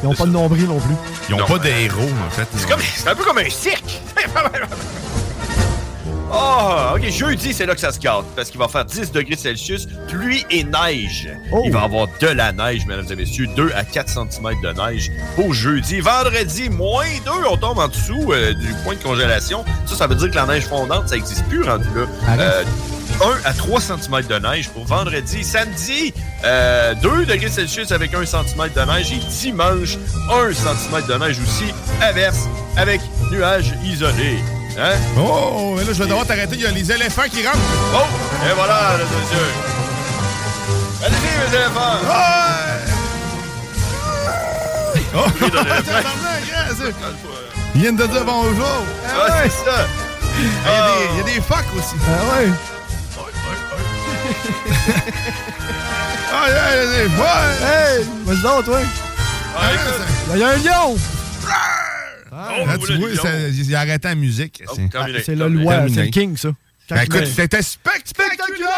[0.04, 0.93] Ils n'ont pas de nombril non plus.
[1.28, 2.48] Ils n'ont Non, pas euh, de héros, en fait.
[2.56, 4.00] C'est comme- c'est un peu comme un cirque.
[6.32, 9.38] Oh, ok, jeudi, c'est là que ça se gâte, parce qu'il va faire 10 degrés
[9.38, 11.30] Celsius, pluie et neige.
[11.51, 11.61] Oh.
[11.65, 14.73] Il va y avoir de la neige, mesdames et messieurs, 2 à 4 cm de
[14.73, 16.01] neige pour jeudi.
[16.01, 19.63] Vendredi, moins 2, on tombe en dessous euh, du point de congélation.
[19.86, 22.05] Ça, ça veut dire que la neige fondante, ça n'existe plus rendu là.
[22.28, 22.41] Arrête.
[22.41, 22.63] Euh,
[23.23, 25.43] 1 à 3 cm de neige pour vendredi.
[25.43, 26.13] Samedi,
[26.43, 29.11] euh, 2 degrés Celsius avec 1 cm de neige.
[29.11, 29.97] Et dimanche,
[30.32, 33.01] 1 cm de neige aussi, averse avec
[33.32, 34.39] nuages isolés.
[34.80, 34.95] Hein?
[35.17, 36.55] Oh, mais là, je vais devoir t'arrêter.
[36.55, 37.57] Il y a les éléphants qui rentrent.
[37.95, 38.05] Oh!
[38.47, 39.51] Et voilà, et messieurs.
[41.03, 41.99] Allez-y, mes éléphants!
[45.15, 45.17] Oh!
[45.17, 45.30] Hein,
[46.78, 46.95] c'est-
[47.75, 48.84] Ils viennent de dire bonjour.
[49.05, 49.49] Ah Ouais, ouais.
[49.49, 49.78] c'est ça.
[50.38, 50.49] Il y a
[50.88, 51.95] des- il y a des phoques aussi.
[52.05, 52.09] Ah
[52.39, 52.49] ouais.
[56.39, 56.59] Ah, il y a
[57.03, 57.61] des phoques.
[57.61, 58.80] Hey, vas-y donc, toi.
[59.57, 59.59] Ah.
[60.34, 60.97] Il y a un lion.
[62.38, 64.63] Oh, Là, tu le vois, ça- il a arrêté la musique.
[64.67, 65.63] Oh, C'est- le terminé.
[65.63, 66.49] loi, c'est le king, ça.
[66.89, 68.69] Ben, écoute, c'était spec- spectaculaire!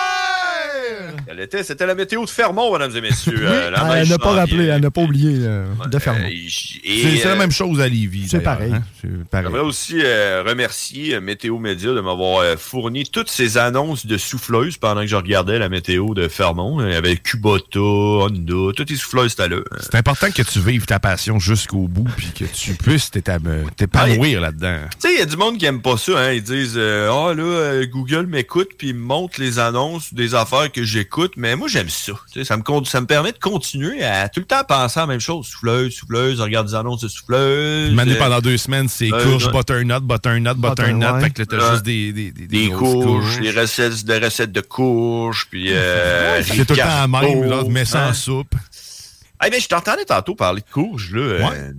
[1.27, 3.39] Elle était- C'était la météo de Fermont, mesdames et messieurs.
[3.43, 6.19] Euh, la elle n'a pas rappelé, elle n'a pas oublié euh, de Fermont.
[6.25, 8.27] Euh, C'est la même chose à Lévis.
[8.29, 8.73] c'est pareil.
[8.73, 8.83] hein.
[9.31, 9.47] Pareil.
[9.47, 10.01] J'aimerais aussi
[10.45, 15.59] remercier Météo Média de m'avoir fourni toutes ces annonces de souffleuses pendant que je regardais
[15.59, 16.85] la météo de Fermont.
[16.85, 19.57] Il y avait Kubota, Honda, toutes les souffleuses étaient là.
[19.81, 24.77] C'est important que tu vives ta passion jusqu'au bout puis que tu puisses t'épanouir là-dedans.
[25.01, 26.13] Tu sais, il y a du monde qui aime pas ça.
[26.19, 26.31] Hein.
[26.33, 30.78] Ils disent Ah là, euh, Google m'écoute puis me montre les annonces des affaires que
[30.83, 31.33] j'écoute.
[31.37, 32.13] Mais moi, j'aime ça.
[32.43, 35.07] Ça, me, con- ça me permet de continuer à tout le temps penser à la
[35.07, 35.47] même chose.
[35.47, 37.89] Souffleuse, souffleuse, regarde des annonces de souffleuse.
[37.91, 39.51] Demander euh, pendant deux semaines, c'est euh, courge, ouais.
[39.53, 41.05] butternut, butternut, butternut.
[41.05, 41.21] ouais.
[41.21, 41.71] Fait que là, t'as Ouais.
[41.71, 46.41] juste des, des, des, des grosses courges, des recettes, des recettes de courges, puis euh,
[46.43, 48.13] C'est tout le temps la même, là, mais sans hein.
[48.13, 48.53] soupe.
[49.39, 51.21] Ah, ben, je t'entendais tantôt parler de courges, là.
[51.21, 51.71] euh,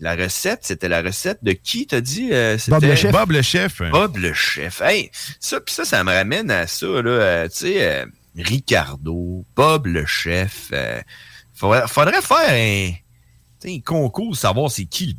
[0.00, 2.30] la recette, c'était la recette de qui, t'as dit?
[2.32, 3.12] euh, Bob c'était- le chef.
[3.12, 3.82] Bob le chef.
[3.92, 4.80] Bob le chef.
[4.82, 7.10] Hey, ça, pis ça, ça me ramène à ça, là.
[7.10, 8.04] euh, tu sais, euh,
[8.36, 10.68] Ricardo, Bob le chef.
[10.72, 11.00] euh,
[11.54, 12.90] faudrait, faudrait faire un,
[13.66, 15.12] un concours, savoir c'est qui le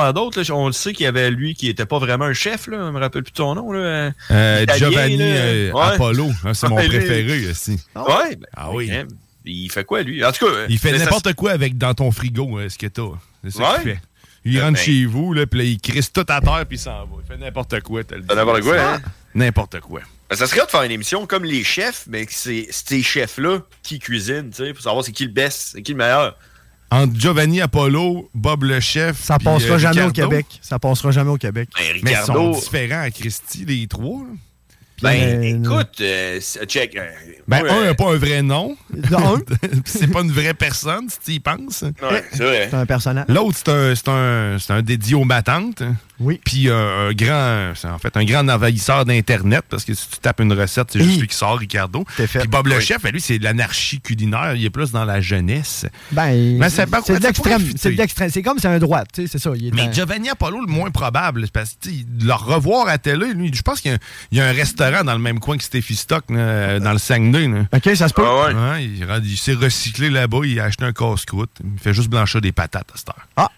[0.00, 2.66] à d'autres, on le sait qu'il y avait lui qui était pas vraiment un chef,
[2.68, 2.86] là.
[2.86, 4.12] Je me rappelle plus de son nom, là.
[4.30, 5.24] Euh, Italien, Giovanni là.
[5.24, 5.82] euh, Ouais.
[5.82, 6.98] Apollo, hein, c'est mon Ouais, lui.
[6.98, 7.72] préféré aussi.
[7.96, 8.90] Ouais, ben, Ah oui.
[8.92, 9.06] hein,
[9.44, 10.24] Il fait quoi, lui?
[10.24, 12.86] En tout cas, Il fait ça- n'importe quoi avec dans ton frigo, euh, ce que
[12.86, 13.02] t'as.
[13.42, 14.00] C'est ça qu'il fait.
[14.44, 16.80] Il rentre ben- chez vous, là, puis là, il crisse tout à terre, puis il
[16.80, 17.16] s'en va.
[17.20, 19.00] Il fait n'importe quoi, t'as le Fait n'importe quoi, hein?
[19.34, 20.00] N'importe quoi.
[20.32, 23.58] Ben, ça serait de faire une émission comme les chefs, mais que c'est ces chefs-là
[23.82, 26.38] qui cuisinent, tu sais, pour savoir c'est qui le best, c'est qui le meilleur.
[26.90, 29.20] Entre Giovanni Apollo, Bob le chef.
[29.22, 30.10] Ça passera euh, jamais au.
[30.10, 30.46] Québec.
[30.62, 31.68] Ça passera jamais au Québec.
[31.76, 34.20] Ben, Mais ils sont différents à Christy, les trois.
[34.20, 34.32] là.
[35.02, 36.96] Ben, Euh, écoute, euh, check.
[36.96, 37.06] euh,
[37.48, 38.76] Ben, moi, un euh, n'a pas un vrai nom.
[39.84, 41.82] C'est pas une vraie personne, si tu y penses.
[41.82, 42.68] ouais, c'est vrai.
[42.70, 43.24] C'est un personnage.
[43.28, 45.82] L'autre, c'est un, c'est un, c'est un dédié aux battantes.
[46.20, 46.40] Oui.
[46.44, 50.18] Puis euh, un grand, c'est en fait un grand envahisseur d'Internet, parce que si tu
[50.18, 52.04] tapes une recette, c'est juste lui qui sort, Ricardo.
[52.16, 52.82] Puis Bob le Oui.
[52.82, 54.54] chef, ben, lui, c'est de l'anarchie culinaire.
[54.54, 55.84] Il est plus dans la jeunesse.
[56.12, 57.62] Ben, Mais c'est pas- c'est de c'est l'extrême.
[57.76, 58.30] C'est de l'extrême.
[58.30, 59.50] C'est comme c'est un droit, tu sais, c'est ça.
[59.56, 62.24] Il est Mais un- Giovanni Apollo, le moins probable, c'est parce que tu sais, de
[62.26, 63.98] le revoir à télé, lui, je pense qu'il
[64.32, 67.48] y a un restaurant dans le même coin que Steffi Stock, là, dans le Saguenay.
[67.48, 67.60] là.
[67.72, 68.22] OK, ça se peut.
[68.24, 68.54] Ah ouais.
[68.54, 71.50] Ouais, il, il s'est recyclé là-bas, il a acheté un casse-croûte.
[71.64, 73.26] Il fait juste blanchir des patates à cette heure.
[73.36, 73.48] Ah.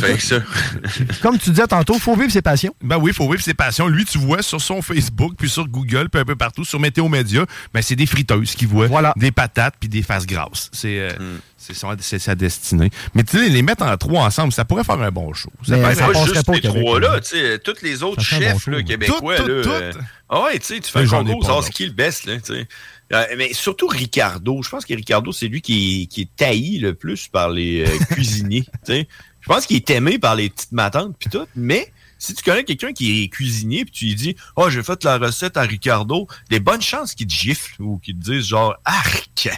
[0.00, 0.36] Fait que ça.
[1.22, 2.74] Comme tu disais tantôt, faut vivre ses passions.
[2.82, 3.86] Ben oui, il faut vivre ses passions.
[3.88, 7.08] Lui, tu vois sur son Facebook, puis sur Google, puis un peu partout, sur Météo
[7.08, 8.88] Média, ben c'est des friteuses qu'il voit.
[9.16, 10.70] Des patates, puis des faces grasses.
[10.72, 11.38] C'est euh, Hmm.
[11.56, 12.90] c'est son- c'est sa destinée.
[13.14, 15.50] Mais tu sais, les mettre en trois ensemble, ça pourrait faire un bon show.
[15.66, 17.20] Ça Mais pourrait ça pas juste pas au les trois-là, là.
[17.20, 19.36] tu sais, tous les autres bon chefs show, là, québécois.
[19.36, 19.68] Tout, tout, là, tout.
[19.70, 19.92] euh,
[20.28, 22.66] Ah ouais, tu sais, tu fais un concours, savoir qui le best, là, tu sais.
[23.12, 24.62] Euh, mais surtout Ricardo.
[24.62, 27.84] Je pense que Ricardo, c'est lui qui est, qui est tailli le plus par les
[27.86, 29.08] euh, cuisiniers, tu sais.
[29.44, 32.64] Je pense qu'il est aimé par les petites matantes puis tout, mais si tu connais
[32.64, 36.26] quelqu'un qui est cuisinier puis tu lui dis «Oh, j'ai fait la recette à Ricardo»,
[36.50, 39.48] des bonnes chances qu'il te gifle ou qu'il te dise genre «Arc!»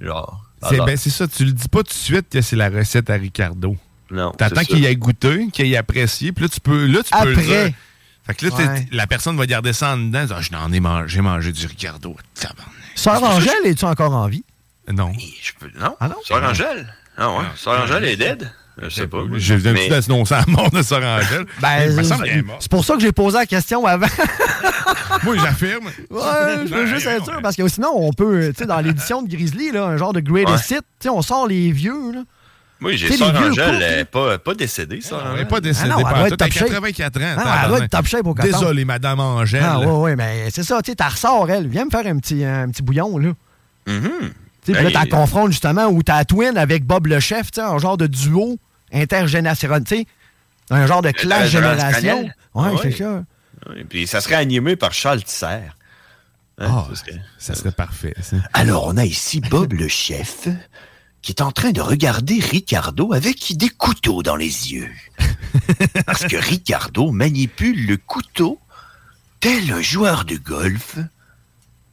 [0.00, 0.44] Genre...
[0.68, 3.10] C'est ben, c'est ça, tu le dis pas tout de suite que c'est la recette
[3.10, 3.76] à Ricardo.
[4.10, 4.32] Non.
[4.32, 7.38] T'attends qu'il ait goûté, qu'il ait apprécié, puis là, tu peux, là, tu peux le
[7.38, 7.44] Après.
[7.66, 7.74] dire.
[8.26, 8.88] Fait que là, Ouais.
[8.90, 10.26] la personne va garder ça en dedans.
[10.30, 12.16] Ah, je n'en ai mangé, j'ai mangé du Ricardo.
[12.96, 14.44] Sœur Angèle, es-tu encore en vie?
[14.92, 15.12] Non.
[15.42, 15.94] Je peux- Non?
[16.00, 16.16] Ah non?
[16.24, 16.92] Sœur Angèle?
[17.16, 17.44] Ah ouais?
[17.56, 18.50] Sœur Angèle est dead?
[18.80, 19.18] Je sais pas.
[19.34, 21.46] Je viens Mais- de d'annoncer la mort de Sœur Angèle.
[21.60, 22.04] Ben, Il
[22.60, 24.06] c'est- pour ça que j'ai posé la question avant.
[25.24, 25.86] Moi, j'affirme.
[26.10, 26.20] Ouais,
[26.66, 29.28] je veux juste être sûr, parce que sinon, on peut, tu sais, dans l'édition de
[29.28, 32.20] Grizzly, là, un genre de greatest hit, tu sais, on sort les vieux, là.
[32.80, 35.90] Oui, j'ai Sœur Angèle, elle est pas, pas décédée, Sœur Elle n'est pas décédée.
[35.92, 36.68] Ah non, elle doit être tout, top à shape.
[36.68, 37.36] 84 ans.
[37.38, 38.60] Ah, elle doit être top shape au 14.
[38.60, 39.64] Désolé, Madame Angèle.
[39.66, 41.66] Ah, ouais, ouais, mais c'est ça, tu sais, t'as ressort, elle.
[41.66, 43.30] Viens me faire un petit, un petit bouillon, là.
[43.88, 44.02] Mhm.
[44.64, 44.92] Tu sais, puis là, Hey.
[44.92, 48.06] t'as confrontes justement où t'as twin avec Bob le chef, tu sais, un genre de
[48.06, 48.58] duo
[48.92, 50.06] intergénérationnel, tu sais,
[50.70, 52.22] un genre de clash génération.
[52.24, 52.92] Ouais, Ah c'est ouais.
[52.96, 53.24] ça.
[53.70, 55.46] Oui, puis ça serait animé par Charles Tisser.
[55.46, 55.62] Hein,
[56.60, 58.14] Ah, ça serait- ça serait parfait.
[58.20, 58.36] ça.
[58.52, 60.48] Alors, on a ici Bob le chef
[61.22, 64.90] qui est en train de regarder Ricardo avec des couteaux dans les yeux.
[66.06, 68.58] Parce que Ricardo manipule le couteau
[69.40, 70.96] tel un joueur de golf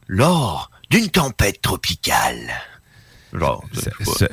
[0.06, 2.52] lors d'une tempête tropicale.
[3.38, 3.64] Genre,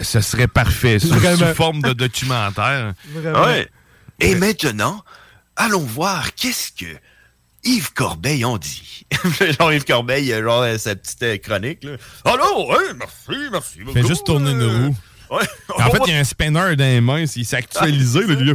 [0.01, 1.13] Ce, serait parfait, sous,
[1.55, 2.93] forme de documentaire.
[3.15, 3.67] Ouais.
[4.19, 5.03] Et maintenant,
[5.55, 6.97] allons voir qu'est-ce que
[7.63, 9.05] Yves Corbeil en dit.
[9.59, 11.83] genre Yves Corbeil, euh, genre euh, sa petite euh, chronique.
[11.83, 11.91] Là.
[12.25, 13.77] Allô, hein, merci, merci.
[13.77, 14.95] Fait beaucoup, juste tourner une euh, roue.
[15.35, 15.47] Ouais.
[15.77, 18.25] En fait, il y a un spinner dans les mains, il s'est actualisé.
[18.27, 18.53] là.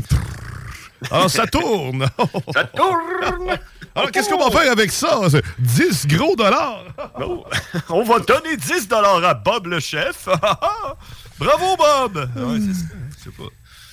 [1.11, 2.07] Alors, ça tourne.
[2.53, 3.59] Ça tourne.
[3.95, 5.19] Alors, qu'est-ce qu'on va faire avec ça?
[5.31, 6.85] C'est 10 gros dollars.
[7.19, 7.45] Non.
[7.89, 8.89] On va donner 10
[9.25, 10.29] à Bob le chef.
[11.39, 12.17] Bravo, Bob.
[12.37, 12.87] Ouais, c'est ça.
[13.19, 13.45] Je sais pas.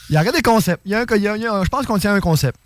[0.10, 0.82] Il y a des concepts.
[0.86, 2.20] Il y a un, il y a- il y a- je pense qu'on tient un
[2.20, 2.60] concept.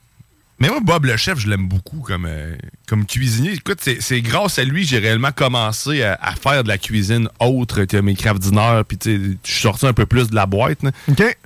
[0.60, 2.56] Mais moi, Bob le chef, je l'aime beaucoup comme, euh,
[2.88, 3.54] comme cuisinier.
[3.54, 6.78] Écoute, c'est c'est grâce à lui que j'ai réellement commencé à, à faire de la
[6.78, 8.82] cuisine autre que mes craft dinner.
[8.88, 10.80] Puis, tu sais, je suis sorti un peu plus de la boîte.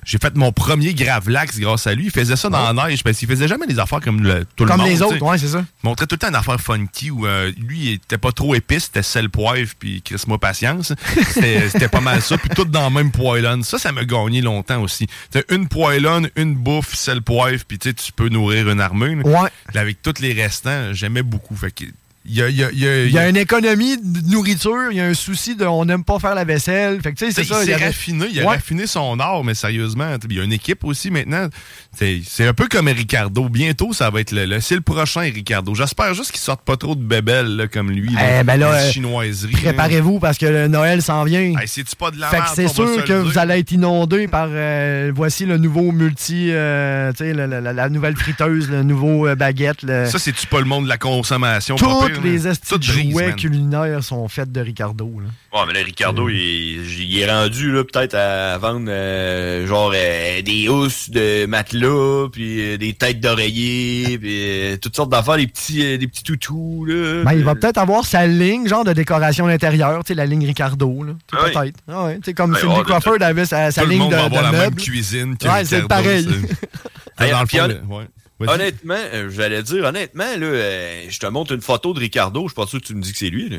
[0.04, 2.06] J'ai fait mon premier gravlax grâce à lui.
[2.06, 4.64] Il faisait ça dans la neige parce qu'il faisait jamais des affaires comme le- tout
[4.66, 4.90] Comme le monde.
[4.90, 5.64] les tu autres, ouais, c'est ça.
[5.82, 8.54] Il montrait tout le temps une affaire funky où euh, lui, il était pas trop
[8.54, 10.92] épice, c'était sel poivre puis Chris-moi patience.
[11.30, 13.62] C'était pas mal ça, puis tout dans la même poêlonne.
[13.62, 15.06] Ça, ça m'a gagné longtemps aussi.
[15.30, 19.03] T'as une poêlonne, une bouffe, sel poivre, puis tu peux nourrir une armée.
[19.06, 19.42] Là.
[19.42, 19.50] Ouais.
[19.74, 21.54] Avec tous les restants, j'aimais beaucoup.
[21.56, 21.84] Fait que
[22.26, 24.30] il y a, il y a- il y a- Il y a une économie de
[24.30, 27.00] nourriture, il y a un souci de on n'aime pas faire la vaisselle.
[27.02, 27.62] Fait que c'est il ça.
[27.64, 30.84] il avait- raffiné, il a raffiné son art, mais sérieusement, il y a une équipe
[30.84, 31.48] aussi maintenant.
[31.96, 33.48] C'est c'est un peu comme Ricardo.
[33.48, 35.74] Bientôt, ça va être le, le- c'est le prochain Ricardo.
[35.74, 38.14] J'espère juste qu'il sorte pas trop de bébelles là, comme lui.
[38.40, 39.52] Eh ben là, euh, chinoiseries.
[39.52, 39.58] là.
[39.62, 41.40] Préparez-vous parce que le Noël s'en vient.
[41.40, 44.28] Hey, C'est-tu pas de la Fait que merde, c'est sûr que vous allez être inondé
[44.28, 49.28] par euh, voici le nouveau multi, euh, la, la- la- la nouvelle friteuse, le nouveau
[49.36, 49.82] baguette.
[49.82, 51.76] le- Ça, c'est-tu pas le monde de la consommation?
[52.14, 53.36] Toutes pire, les estis jouets man.
[53.36, 55.10] culinaires sont faites de Ricardo.
[55.20, 55.58] là.
[55.58, 59.92] Ouais, mais là, Ricardo, il, est- il est rendu, là, peut-être à vendre, euh, genre,
[59.94, 65.36] euh, des housses de matelas, puis euh, des têtes d'oreiller, puis euh, toutes sortes d'affaires,
[65.36, 67.22] des petits, euh, des petits toutous, là.
[67.24, 70.44] Ben, il va peut-être avoir sa ligne, genre de décoration d'intérieur, tu sais, la ligne
[70.46, 71.02] Ricardo.
[71.04, 71.52] Là, Ah oui.
[71.52, 71.76] peut-être.
[71.88, 74.02] Ah ouais, tu sais, comme Ben, Cindy ouais, Crawford avait sa, sa Tout le ligne
[74.02, 74.80] monde de, va avoir de la même meubles.
[74.82, 76.26] cuisine que Ouais, c'est Ricardo, pareil.
[77.18, 78.04] Dans le fond, ouais.
[78.40, 78.48] Vas-y.
[78.54, 82.48] Honnêtement, euh, j'allais dire, honnêtement, là, euh, je te montre une photo de Ricardo, je
[82.48, 83.58] suis pas sûr que tu me dis que c'est lui, là.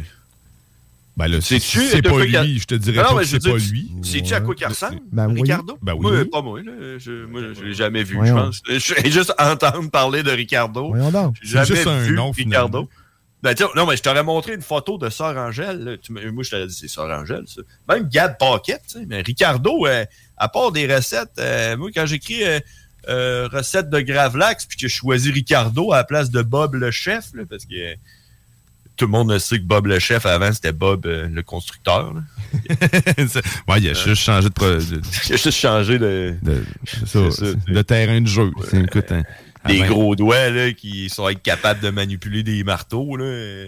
[1.17, 3.39] Ben là, C'est-tu- c'est t'as pas lui, je te dirais Non, pas mais que c'est
[3.39, 3.91] pas dire, lui.
[4.03, 4.99] Sais-tu à quoi qu'il ressemble?
[5.13, 5.27] Ben.
[5.33, 5.77] Ricardo?
[5.81, 6.01] Ben oui.
[6.01, 6.73] Moi, pas moi, là.
[6.97, 8.51] Je, moi, je l'ai jamais vu, Voyons.
[8.67, 9.03] je pense.
[9.05, 10.93] Je juste entendre parler de Ricardo.
[11.41, 12.89] J'ai jamais C'est juste un vu nom, Ricardo.
[13.41, 15.99] Ben, tiens, non, mais je t'aurais montré une photo de Sœur Angèle.
[16.01, 17.61] Tu moi, je t'aurais dit, c'est Sœur Angèle, ça.
[17.87, 19.05] Même Gab Paquette, tu sais.
[19.07, 20.03] Mais Ricardo, euh,
[20.35, 22.59] à part des recettes, euh, moi, quand j'écris euh,
[23.09, 26.91] euh, recette de Gravlax, puis que je choisis Ricardo à la place de Bob le
[26.91, 27.95] chef, là, parce que euh,
[28.97, 32.13] tout le monde sait que Bob le chef, avant, c'était Bob euh, le constructeur.
[32.69, 36.35] ouais, il a juste changé de, pro- de, Il a juste changé de,
[37.05, 38.51] ça, ça, terrain de jeu.
[38.73, 39.23] Écoute, hein,
[39.67, 43.17] des avant- gros doigts là, qui sont capables de manipuler des marteaux.
[43.17, 43.25] Là.
[43.25, 43.67] Euh,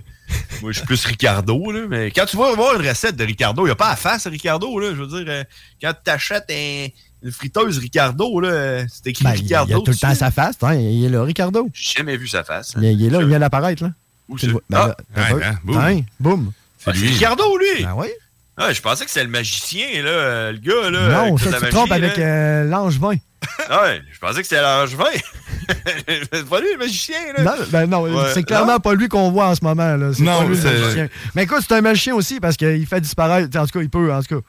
[0.62, 1.72] Moi, je suis plus Ricardo.
[1.72, 3.96] Là, mais quand tu vas voir une recette de Ricardo, il n'y a pas à
[3.96, 4.80] face à Ricardo.
[4.80, 5.44] Là, je veux dire, euh,
[5.82, 6.88] quand tu achètes un,
[7.24, 8.84] une friteuse Ricardo, là.
[8.88, 9.84] C'est écrit Ben, il, il a Ricardo.
[9.86, 10.56] tout le temps sa face.
[10.62, 11.70] hein, il est là, Ricardo.
[11.74, 12.74] J'ai jamais vu sa face.
[12.78, 13.92] Il, il est là, il vient d'apparaître, là.
[14.30, 14.48] Où c'est?
[14.48, 14.62] vois.
[14.70, 15.78] Ben Ah, ouais, hein, boum.
[15.78, 16.52] Hein, boum.
[16.86, 17.84] Ah, c'est Ricardo, lui!
[17.84, 18.08] Ben oui.
[18.58, 21.28] Ah, je pensais que c'était le magicien, là, euh, le gars, là.
[21.30, 23.16] non, ça, tu te trompes magie, avec euh, l'Angevin.
[23.70, 25.04] Ah ouais, je pensais que c'était l'angevin.
[26.32, 27.44] c'est pas lui, le magicien, là.
[27.44, 28.32] Non, ben non, Ouais.
[28.34, 29.96] c'est clairement pas lui qu'on voit en ce moment.
[29.96, 30.12] Là.
[30.14, 31.08] C'est Non, pas lui le c'est- magicien.
[31.36, 33.56] Mais écoute, c'est un magicien aussi parce qu'il fait disparaître.
[33.60, 34.48] En tout cas, il peut, en tout cas.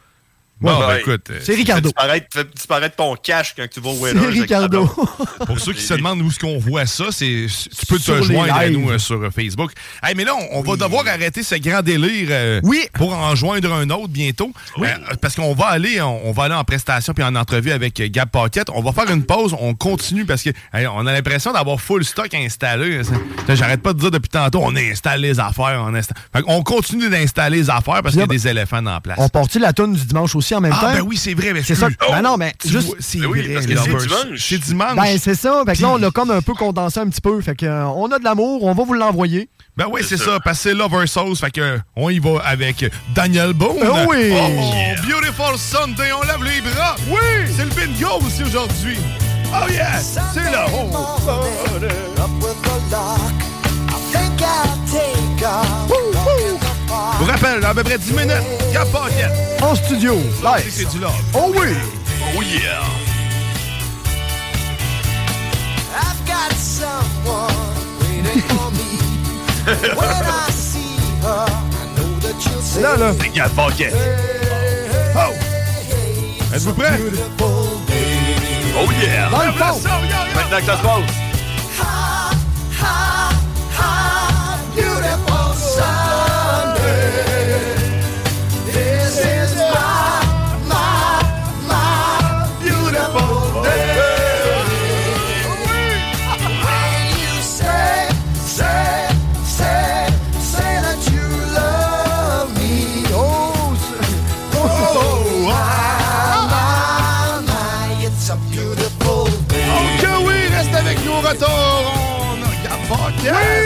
[0.61, 0.87] Bon, Ouais.
[0.87, 1.31] ben, écoute.
[1.43, 1.91] C'est Ricardo.
[2.33, 4.21] Fais disparaître, ton cash quand tu vas au Whalers.
[4.33, 4.87] C'est Ricardo.
[5.47, 8.25] Pour ceux qui se demandent où est-ce qu'on voit ça, c'est tu peux Sur te
[8.25, 9.71] joindre à nous euh, sur euh, Facebook.
[10.03, 12.61] Hey, mais là, on, on va devoir arrêter ce grand délire euh,
[12.95, 14.51] pour en joindre un autre bientôt.
[14.79, 14.87] Euh,
[15.23, 18.09] parce qu'on va aller on, on va aller en prestation puis en entrevue avec euh,
[18.11, 18.69] Gab Paquette.
[18.75, 22.05] On va faire une pause, on continue parce que hey, on a l'impression d'avoir full
[22.05, 23.03] stock installé.
[23.49, 25.89] J'arrête pas de dire depuis tantôt, on installe les affaires.
[25.89, 29.19] On, qu'on continue d'installer les affaires parce qu'il y a des éléphants la place.
[29.21, 30.93] On porte la tourne du dimanche aussi en même Ah, temps?
[30.93, 31.53] ben oui, c'est vrai.
[31.53, 31.89] mais C'est ça.
[31.89, 32.09] excuse.
[32.11, 32.87] Ben non, mais juste.
[32.89, 33.43] vois, C'est vrai.
[33.43, 34.37] Lovers.
[34.37, 34.97] C'est dimanche.
[34.97, 35.63] Ben, c'est ça.
[35.67, 37.41] Fait que là, on l'a comme un peu condensé un petit peu.
[37.41, 39.49] Fait que, euh, on a de l'amour, on va vous l'envoyer.
[39.77, 40.39] Ben oui, c'est ça.
[40.45, 41.41] parce que c'est Lover Sauce.
[41.41, 42.85] Fait que on y va avec
[43.15, 43.77] Daniel Boone.
[43.83, 44.33] Oh oui!
[44.35, 46.97] Oh, Beautiful Sunday, on lève les bras.
[47.09, 47.53] Oui!
[47.57, 48.97] C'est le bingo aussi aujourd'hui.
[49.53, 49.99] Oh yeah!
[50.01, 50.67] C'est là.
[50.75, 50.91] Oh.
[54.21, 55.88] Je vous
[57.31, 58.33] rappelle, dans à peu près 10 minutes,
[58.73, 59.33] Gab Paquette.
[59.63, 60.19] En studio.
[60.43, 61.13] Là, c'est du love.
[61.35, 61.69] Oh oui!
[62.37, 62.83] Oh yeah!
[65.95, 67.51] I've got someone
[68.01, 68.99] waiting for me.
[69.67, 73.13] When I see her, I know that you'll say, Là, là.
[75.15, 75.35] Oh!
[76.55, 76.99] Êtes-vous prêts?
[77.41, 79.29] Oh yeah!
[79.31, 79.81] Dans le fond.
[80.35, 81.29] Maintenant que ça se passe.
[113.29, 113.58] Gab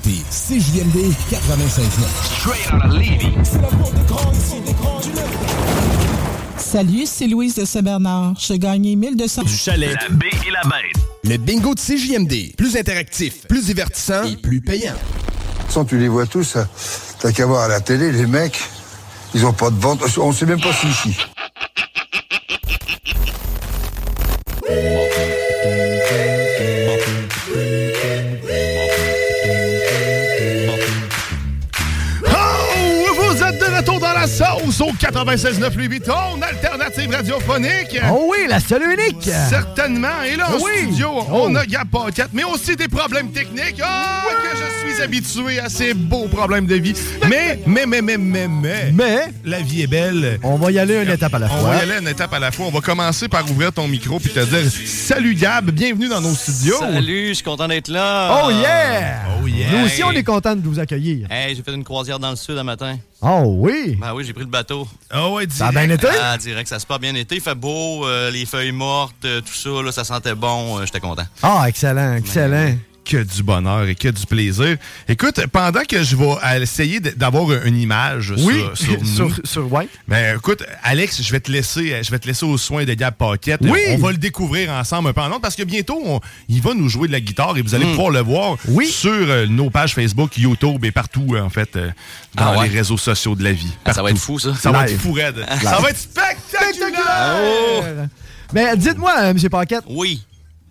[0.00, 1.90] écoutez CJMD 96.9.
[2.22, 3.34] Straight out of Levy.
[6.56, 8.34] Salut, c'est Louise de Saint-Bernard.
[8.38, 9.42] J'ai gagné 1200...
[9.42, 9.94] Du chalet.
[9.94, 11.04] La baie et la bête.
[11.24, 12.56] Le bingo de CJMD.
[12.56, 14.94] Plus interactif, plus divertissant et plus payant.
[15.68, 16.68] Sans tu les vois tous, hein.
[17.20, 18.60] t'as qu'à voir à la télé, les mecs,
[19.34, 20.02] ils ont pas de vente.
[20.18, 21.16] On sait même pas si ici.
[35.24, 38.00] 96.9 Louis Vuitton, alternative radiophonique.
[38.10, 39.22] Oh oui, la seule et unique.
[39.50, 40.22] Certainement.
[40.26, 40.70] Et là, en Oui.
[40.86, 41.24] studio, Oh.
[41.30, 43.80] on a Gab Paquette, mais aussi des problèmes techniques.
[43.84, 44.56] Ah, que
[44.88, 46.94] je suis habitué à ces beaux problèmes de vie.
[47.28, 50.38] Mais, mais, mais, mais, mais, mais, Mais, la vie est belle.
[50.42, 51.70] on va y aller une étape à la On fois.
[51.70, 52.66] va y aller une étape à la fois.
[52.66, 56.34] On va commencer par ouvrir ton micro puis te dire Salut Gab, bienvenue dans nos
[56.34, 56.78] studios.
[56.80, 58.42] Salut, je suis content d'être là.
[58.46, 59.18] Oh yeah!
[59.42, 59.66] Oh yeah!
[59.72, 61.26] Nous aussi, on est content de vous accueillir.
[61.30, 62.96] Hey, j'ai fait une croisière dans le sud un matin.
[63.22, 63.98] Oh oui!
[64.00, 64.88] Ben oui, j'ai pris le bateau.
[65.10, 66.06] Ah ouais, Ça a bien été?
[66.22, 67.34] Ah, direct, ça se passe bien été.
[67.34, 70.78] Il fait beau, euh, les feuilles mortes, euh, tout ça, là, ça sentait bon.
[70.78, 71.24] euh, J'étais content.
[71.42, 72.74] Ah, excellent, excellent.
[73.02, 74.76] Que du bonheur et que du plaisir.
[75.08, 79.72] Écoute, pendant que je vais essayer d'avoir une image Oui, sur, sur nous, sur, sur
[79.72, 79.88] ouais.
[80.06, 83.14] Ben, écoute, Alex, je vais te laisser, je vais te laisser aux soins de Gab
[83.14, 83.60] Paquette.
[83.62, 83.80] Oui.
[83.92, 86.74] On va le découvrir ensemble un peu en autre parce que bientôt, on- il va
[86.74, 87.90] nous jouer de la guitare et vous allez Mm.
[87.90, 88.56] pouvoir le voir
[88.88, 91.90] sur euh, nos pages Facebook, YouTube et partout, euh, en fait, euh,
[92.34, 92.68] dans Ah ouais?
[92.68, 93.72] les réseaux sociaux de la vie.
[93.86, 94.54] Ah, ça va être fou, ça.
[94.54, 95.36] Ça va être fou, raide.
[95.36, 95.62] Live.
[95.62, 97.36] Ça va être spectaculaire!
[97.42, 97.82] Oh!
[98.52, 99.38] Mais dites-moi, euh, M.
[99.50, 100.22] Paquette, Oui,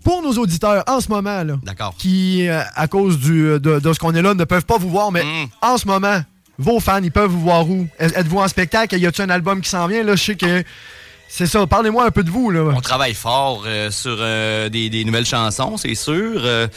[0.09, 1.53] pour nos auditeurs en ce moment, là,
[1.99, 4.89] qui, euh, à cause du, de, de ce qu'on est là, ne peuvent pas vous
[4.89, 5.47] voir, mais Mm.
[5.61, 6.19] en ce moment,
[6.57, 7.87] vos fans, ils peuvent vous voir où?
[7.99, 8.97] Êtes- Êtes-vous en spectacle?
[8.97, 10.03] Y a-t-il un album qui s'en vient?
[10.03, 10.63] Là, je sais que.
[11.31, 12.49] C'est ça, parlez-moi un peu de vous.
[12.49, 12.73] Là.
[12.75, 16.41] On travaille fort euh, sur euh, des, des nouvelles chansons, c'est sûr.
[16.43, 16.67] Euh,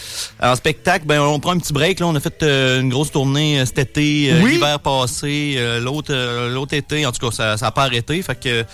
[0.42, 2.00] en spectacle, ben on prend un petit break.
[2.00, 4.52] Là, on a fait euh, une grosse tournée cet été, Oui.
[4.52, 6.12] l'hiver passé, euh, l'autre
[6.52, 7.06] l'autre été.
[7.06, 8.20] En tout cas, ça, ça a pas arrêté.
[8.22, 8.64] Fait que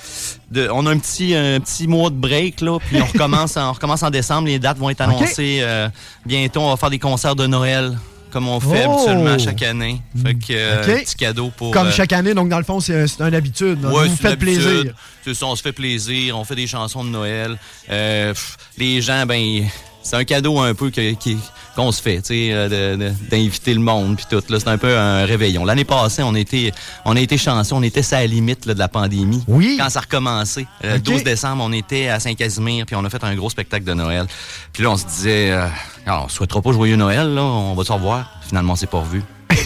[0.50, 3.70] de- on a un petit un petit mois de break là, puis on recommence en,
[3.70, 4.48] on recommence en décembre.
[4.48, 5.88] Les dates vont être annoncées euh,
[6.26, 6.60] bientôt.
[6.60, 7.96] On va faire des concerts de Noël
[8.30, 8.92] comme on fait Oh.
[8.94, 10.00] habituellement chaque année.
[10.22, 13.06] Fait que euh, petit cadeau pour Comme euh, chaque année, donc dans le fond, c'est
[13.20, 13.84] une habitude.
[13.84, 14.94] Ouais, vous vous faites plaisir.
[15.32, 17.59] ça, on se fait plaisir, on fait des chansons de Noël.
[17.90, 19.64] Euh, pff, les gens, ben,
[20.09, 21.39] c'est un cadeau un peu que- qui-
[21.76, 24.43] qu'on se fait, tu sais, euh, d'inviter le monde puis tout.
[24.48, 25.64] Là, c'est un peu un réveillon.
[25.64, 26.72] L'année passée, on était,
[27.05, 29.44] on a été chanceux, on était à la limite là, de la pandémie.
[29.47, 29.76] Oui.
[29.78, 31.02] Quand ça a recommencé, le Ok.
[31.02, 34.26] 12 décembre, on était à Saint-Casimir puis on a fait un gros spectacle de Noël.
[34.72, 35.66] Puis là, on se disait, euh,
[36.06, 38.30] Ah, on souhaitera pas joyeux Noël, là, on va se revoir.
[38.48, 39.22] Finalement, c'est pas revu.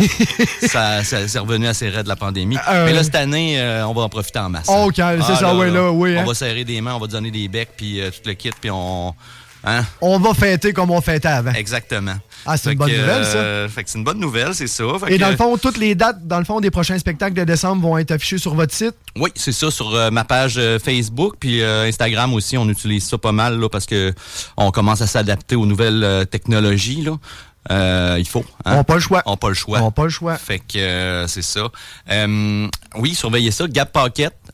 [0.66, 2.56] ça, ça c'est revenu assez raide de la pandémie.
[2.68, 2.84] Euh.
[2.86, 4.68] Mais là, cette année, euh, on va en profiter en masse.
[4.68, 6.24] OK, c'est Ah, ça, ouais, là, oui, On hein.
[6.24, 8.70] va serrer des mains, on va donner des becs, puis euh, tout le kit, puis
[8.70, 9.14] on...
[9.64, 9.84] Hein?
[10.00, 11.52] On va fêter comme on fêtait avant.
[11.52, 12.14] Exactement.
[12.44, 13.36] Ah, c'est une bonne que, nouvelle, ça.
[13.36, 14.84] euh, fait que c'est une bonne nouvelle, c'est ça.
[15.00, 17.44] Fait Et dans le fond, toutes les dates, dans le fond, des prochains spectacles de
[17.44, 18.94] décembre vont être affichées sur votre site?
[19.16, 23.18] Oui, c'est ça, sur euh, ma page euh, Facebook, puis Instagram aussi, on utilise ça
[23.18, 24.12] pas mal, là, parce que
[24.56, 27.12] on commence à s'adapter aux nouvelles technologies, là.
[27.70, 28.44] Euh, il faut.
[28.64, 29.22] On n'a pas le choix.
[29.24, 29.78] On n'a pas le choix.
[29.80, 30.36] On n'a pas le choix.
[30.36, 31.68] Fait que euh, c'est ça.
[32.10, 32.66] Euh,
[32.96, 33.66] oui, surveillez ça,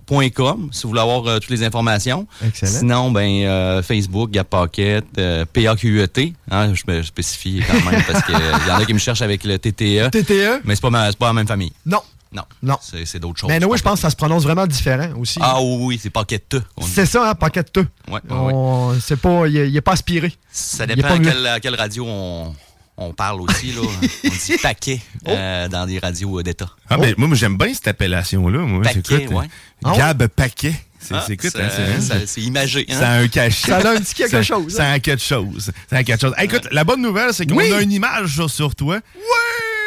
[0.09, 2.27] gappocket.com si vous voulez avoir euh, toutes les informations.
[2.45, 2.79] Excellent.
[2.79, 8.25] Sinon, ben euh, Facebook, Gap Pocket, euh, PAQET, hein, je me spécifie quand même parce
[8.25, 10.11] qu'il y en a qui me cherchent avec le TTE.
[10.11, 10.63] TTE?
[10.65, 11.73] Mais c'est pas, ma- pas la même famille.
[11.87, 12.01] Non.
[12.33, 12.43] Non.
[12.63, 12.77] Non.
[12.83, 13.49] C'est d'autres choses.
[13.49, 15.39] Mais oui, je pense que ça se prononce vraiment différent aussi.
[15.41, 16.63] Ah oui, oui, c'est dit.
[16.87, 17.81] C'est ça, hein, Pocket Te.
[18.11, 20.35] Ouais, ouais, C'est pas, il n'est pas aspiré.
[20.51, 22.55] Ça dépend à quelle, à quelle radio on,
[22.99, 23.73] on parle aussi.
[23.73, 23.81] Là.
[23.83, 26.69] on dit paquet euh, dans des radios euh, d'État.
[26.91, 28.59] Ah, ben, moi, moi, j'aime bien cette appellation-là.
[28.59, 29.47] Moi, Paquet, ouais.
[29.85, 29.99] Ah ouais?
[29.99, 30.75] Gab Paquet.
[31.01, 32.99] C'est Ah, c'est- écoute, c'est- hein, c'est- imagé, hein?
[32.99, 33.69] Ça a un cachet.
[33.71, 35.71] Ça a un petit quelque Ça- chose, Ça a un quelque chose.
[35.89, 36.35] Ça a quelque chose.
[36.37, 37.73] Hey, écoute, la bonne nouvelle, c'est qu'on Oui.
[37.73, 38.99] a une image sur, sur toi.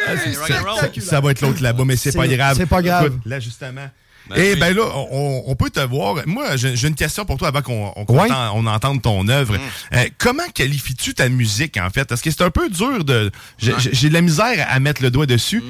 [0.07, 2.55] Ah, c'est- rock ça, va être l'autre là-bas, mais c'est pas grave.
[2.57, 3.07] c'est pas grave.
[3.07, 3.87] Écoute, là, justement.
[4.35, 4.59] Ben Et oui.
[4.59, 6.15] ben là, on, on peut te voir.
[6.25, 9.55] Moi, j'ai j'ai une question pour toi avant qu'on on, entende- on entende ton œuvre.
[9.55, 9.59] Mm.
[9.95, 12.05] Euh, comment qualifies-tu ta musique, en fait?
[12.05, 13.31] Parce que c'est un peu dur de...
[13.57, 15.63] J'ai j'ai de la misère à mettre le doigt dessus.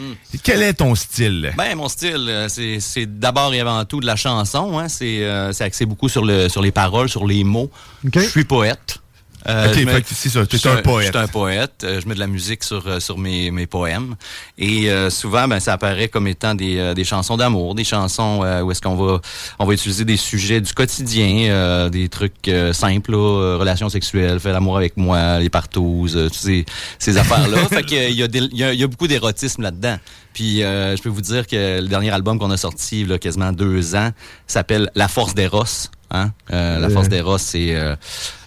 [0.43, 1.51] Quel est ton style?
[1.57, 4.79] Ben, mon style, euh, c'est c'est d'abord et avant tout de la chanson.
[4.79, 4.87] Hein.
[4.87, 7.69] C'est euh, c'est axé beaucoup sur, le, sur les paroles, sur les mots.
[8.05, 8.13] OK.
[8.15, 8.99] Je suis poète.
[9.47, 11.07] Euh, Ok, je mets- fait que c'est ça, suis un poète.
[11.07, 11.71] Je suis un poète.
[11.83, 14.15] Euh, je mets de la musique sur, euh, sur mes, mes poèmes.
[14.57, 18.43] Et euh, souvent, ben, ça apparaît comme étant des, euh, des chansons d'amour, des chansons
[18.43, 19.19] euh, où est-ce qu'on va
[19.59, 24.39] on va utiliser des sujets du quotidien, euh, des trucs euh, simples, là, relations sexuelles,
[24.39, 26.65] fais l'amour avec moi, les partouzes, euh, toutes ces,
[26.99, 27.57] ces affaires-là.
[27.69, 29.61] fait que, euh, il y, a des- il y a- il y a beaucoup d'érotisme
[29.63, 29.97] là-dedans.
[30.33, 33.51] Puis euh, je peux vous dire que le dernier album qu'on a sorti, là, quasiment
[33.51, 34.11] deux ans,
[34.47, 35.63] s'appelle La Force d'Eros.
[36.11, 36.31] Hein?
[36.51, 36.89] Euh, la Euh.
[36.89, 37.95] Force d'Eros, c'est euh,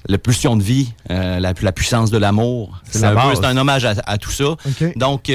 [0.07, 2.81] la pulsion de vie, euh, la, la puissance de l'amour.
[2.91, 4.45] C'est la un, un hommage à, à tout ça.
[4.97, 5.31] Donc,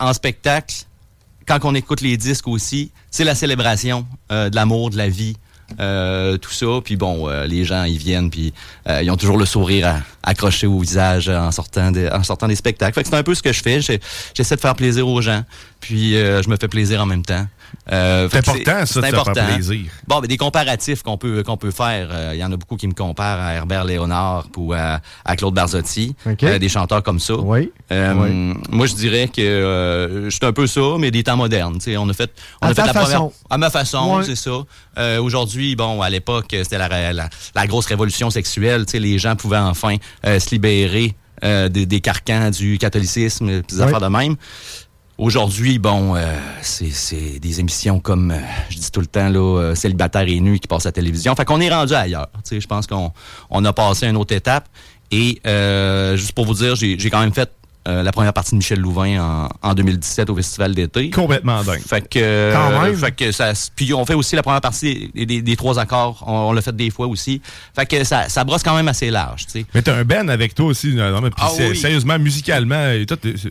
[0.00, 0.74] en spectacle,
[1.46, 5.36] quand on écoute les disques aussi, c'est la célébration de l'amour, de la vie.
[5.80, 6.66] euh, tout ça.
[6.84, 8.52] Puis bon, euh, les gens, ils viennent, puis
[8.88, 12.46] euh, ils ont toujours le sourire à- accroché au visage en sortant, des, en sortant
[12.46, 12.92] des spectacles.
[12.94, 13.80] Fait que c'est un peu ce que je fais.
[14.34, 15.42] J'essaie de faire plaisir aux gens,
[15.80, 17.46] puis je me fais plaisir en même temps.
[17.92, 19.44] Euh, C'est important, ça, important.
[19.46, 19.90] plaisir.
[20.06, 22.08] Bon, ben, des comparatifs qu'on peut qu'on peut faire.
[22.10, 25.36] euh, Il y en a beaucoup qui me comparent à Herbert Léonard ou à, à
[25.36, 26.42] Claude Barzotti, OK.
[26.44, 27.34] euh, des chanteurs comme ça.
[27.34, 27.70] Oui.
[27.90, 28.54] Euh, Oui.
[28.70, 31.74] Moi, je dirais que euh, je suis un peu ça, mais des temps modernes.
[31.78, 32.30] Tu sais, on a fait,
[32.60, 33.10] on À a fait la façon.
[33.10, 34.24] première à ma façon, Ouais.
[34.24, 34.50] c'est ça.
[34.98, 38.86] Euh, Aujourd'hui, bon, à l'époque, c'était la, la, la grosse révolution sexuelle.
[38.86, 39.96] Tu sais, les gens pouvaient enfin
[40.26, 43.82] euh, se libérer euh, des, des carcans du catholicisme, et des Oui.
[43.82, 44.36] affaires de même.
[45.22, 48.38] Aujourd'hui, bon, euh, c'est des émissions comme, euh,
[48.70, 51.32] je dis tout le temps, là, euh, célibataire et nu qui passent à la télévision.
[51.36, 52.26] Fait qu'on est rendu ailleurs.
[52.50, 53.12] Je pense qu'on
[53.48, 54.68] on a passé une autre étape.
[55.12, 55.40] Et
[56.16, 57.52] juste pour vous dire, j'ai quand même fait
[57.88, 61.10] euh, la première partie de Michel Louvain en, en 2017 au Festival d'été.
[61.10, 61.80] Complètement dingue.
[61.80, 62.96] Fait que, euh, Quand même.
[62.96, 66.22] fait que ça, puis on fait aussi la première partie des, des- des trois accords.
[66.26, 67.40] On, on l'a fait des fois aussi.
[67.74, 69.66] Fait que ça, ça brosse quand même assez large, tu sais.
[69.74, 70.94] Mais t'as un Ben avec toi aussi.
[70.94, 71.76] Non, mais Ah oui.
[71.76, 72.92] Sérieusement, musicalement,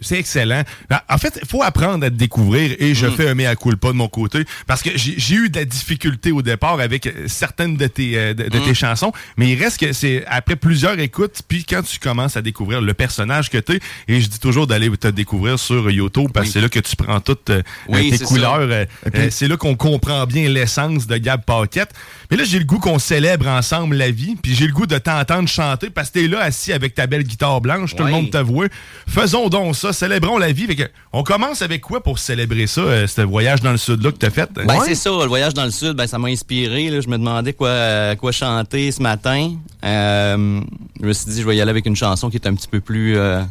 [0.02, 0.64] c'est excellent.
[0.90, 3.12] Ben, En fait, il faut apprendre à te découvrir et je Mm.
[3.12, 6.42] fais un mea culpa de mon côté parce que j'ai eu de la difficulté au
[6.42, 8.64] départ avec euh, certaines de tes, euh, de, de Mm.
[8.64, 12.42] tes chansons, mais il reste que c'est après plusieurs écoutes, puis quand tu commences à
[12.42, 16.48] découvrir le personnage que t'es, et je dis toujours d'aller te découvrir sur YouTube parce
[16.48, 18.60] que c'est là que tu prends toutes euh, Oui, tes couleurs.
[18.60, 18.86] euh,
[19.16, 21.90] euh, c'est là qu'on comprend bien l'essence de Gab Paquette.
[22.30, 24.98] Mais là, j'ai le goût qu'on célèbre ensemble la vie, puis j'ai le goût de
[24.98, 28.30] t'entendre chanter parce que t'es là assis avec ta belle guitare blanche, tout le monde
[28.32, 28.68] te voit.
[29.08, 30.66] Faisons donc ça, célébrons la vie.
[30.68, 30.84] Fait que,
[31.14, 34.30] on commence avec quoi pour célébrer ça, euh, ce voyage dans le sud-là que t'as
[34.30, 34.50] fait?
[34.54, 36.90] Ben, c'est ça, le voyage dans le sud, ben, ça m'a inspiré.
[36.90, 37.02] Là.
[37.02, 39.56] Je me demandais quoi, euh, quoi chanter ce matin.
[39.84, 40.62] Euh,
[41.02, 42.68] je me suis dit, je vais y aller avec une chanson qui est un petit
[42.68, 43.42] peu plus euh,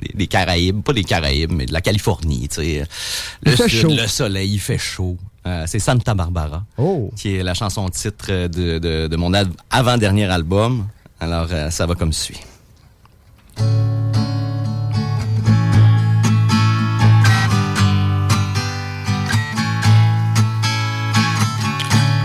[0.00, 2.48] des, des Caraïbes, pas des Caraïbes, mais de la Californie.
[2.48, 2.84] tu sais.
[3.44, 3.88] Le sud, chaud.
[3.90, 5.16] le soleil, il fait chaud.
[5.46, 7.10] Euh, c'est Santa Barbara, Oh.
[7.16, 9.32] qui est la chanson titre de, de, de mon
[9.70, 10.86] avant-dernier album.
[11.20, 12.40] Alors, euh, ça va comme suit.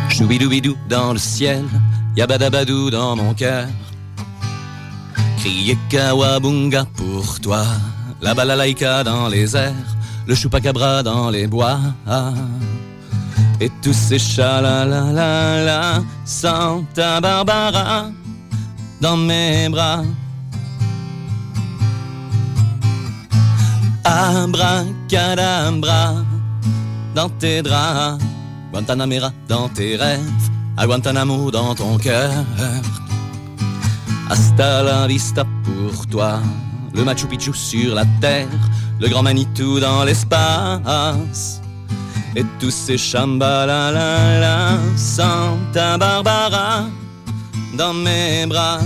[0.10, 1.66] Choubidoubidou dans le ciel,
[2.16, 3.68] yabadabadou dans mon cœur.
[5.46, 7.62] Crier Kawabunga pour toi,
[8.20, 9.96] la balalaïka dans les airs,
[10.26, 11.78] le chupacabra dans les bois.
[13.62, 18.10] Et tous ces chalalalala, Santa Barbara
[19.00, 20.02] dans mes bras.
[24.04, 24.96] Abracadabra
[27.14, 28.18] dans tes draps,
[28.74, 32.34] Guantanamera dans tes rêves, à Guantanamo dans ton cœur.
[34.30, 36.40] Hasta la vista pour toi,
[36.94, 38.48] le Machu Picchu sur la terre,
[39.00, 41.62] le grand Manitou dans l'espace.
[42.36, 46.86] Et tous ces chambalalala, Santa Barbara
[47.78, 48.80] dans mes bras.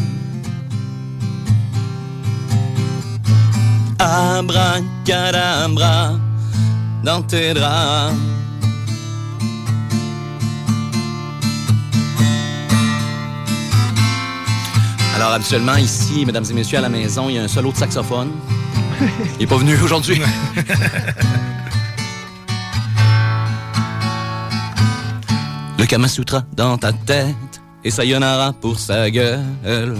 [3.97, 6.11] Abracadabra
[7.03, 8.28] dans tes draps.
[15.19, 17.77] Alors habituellement ici, mesdames et messieurs, à la maison, il y a un solo de
[17.77, 18.31] saxophone.
[19.37, 20.21] Il est pas venu aujourd'hui.
[25.77, 27.35] Le Kama Sutra dans ta tête
[27.83, 29.97] et Sayonara pour sa gueule.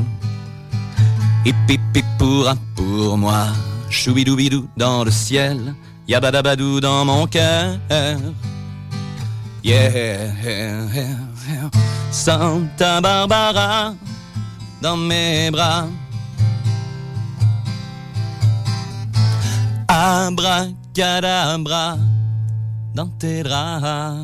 [1.45, 3.47] Hip hip hip pourra pour moi.
[3.89, 5.75] Choubidoubidou dans le ciel,
[6.07, 7.77] yabadabadou dans mon cœur.
[9.65, 10.31] Yeah,
[12.09, 13.95] Santa Barbara
[14.81, 15.87] dans mes bras.
[19.87, 20.77] Abracadabra
[22.95, 24.17] dans tes draps.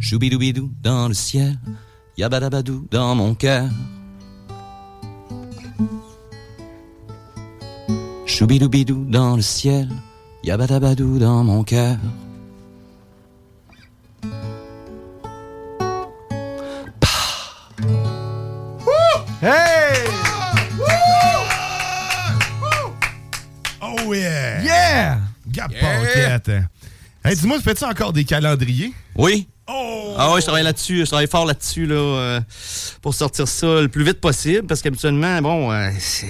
[0.00, 1.58] Choubidoubidou dans le ciel,
[2.16, 3.68] yabadabadou dans mon cœur.
[8.26, 9.88] Choubidoubidou dans le ciel,
[10.42, 11.98] yabadabadou dans mon cœur.
[19.42, 20.06] Hey!
[23.82, 24.62] Oh yeah!
[24.62, 25.18] Yeah!
[25.50, 26.68] Gap Yeah!
[27.24, 28.92] Hey, dis-moi, fais-tu encore des calendriers?
[29.16, 29.48] Oui.
[29.68, 30.14] Oh!
[30.18, 32.40] Ah oui, je travaille là-dessus, je travaille fort là-dessus là, euh,
[33.00, 35.88] pour sortir ça le plus vite possible parce qu'habituellement, bon, euh,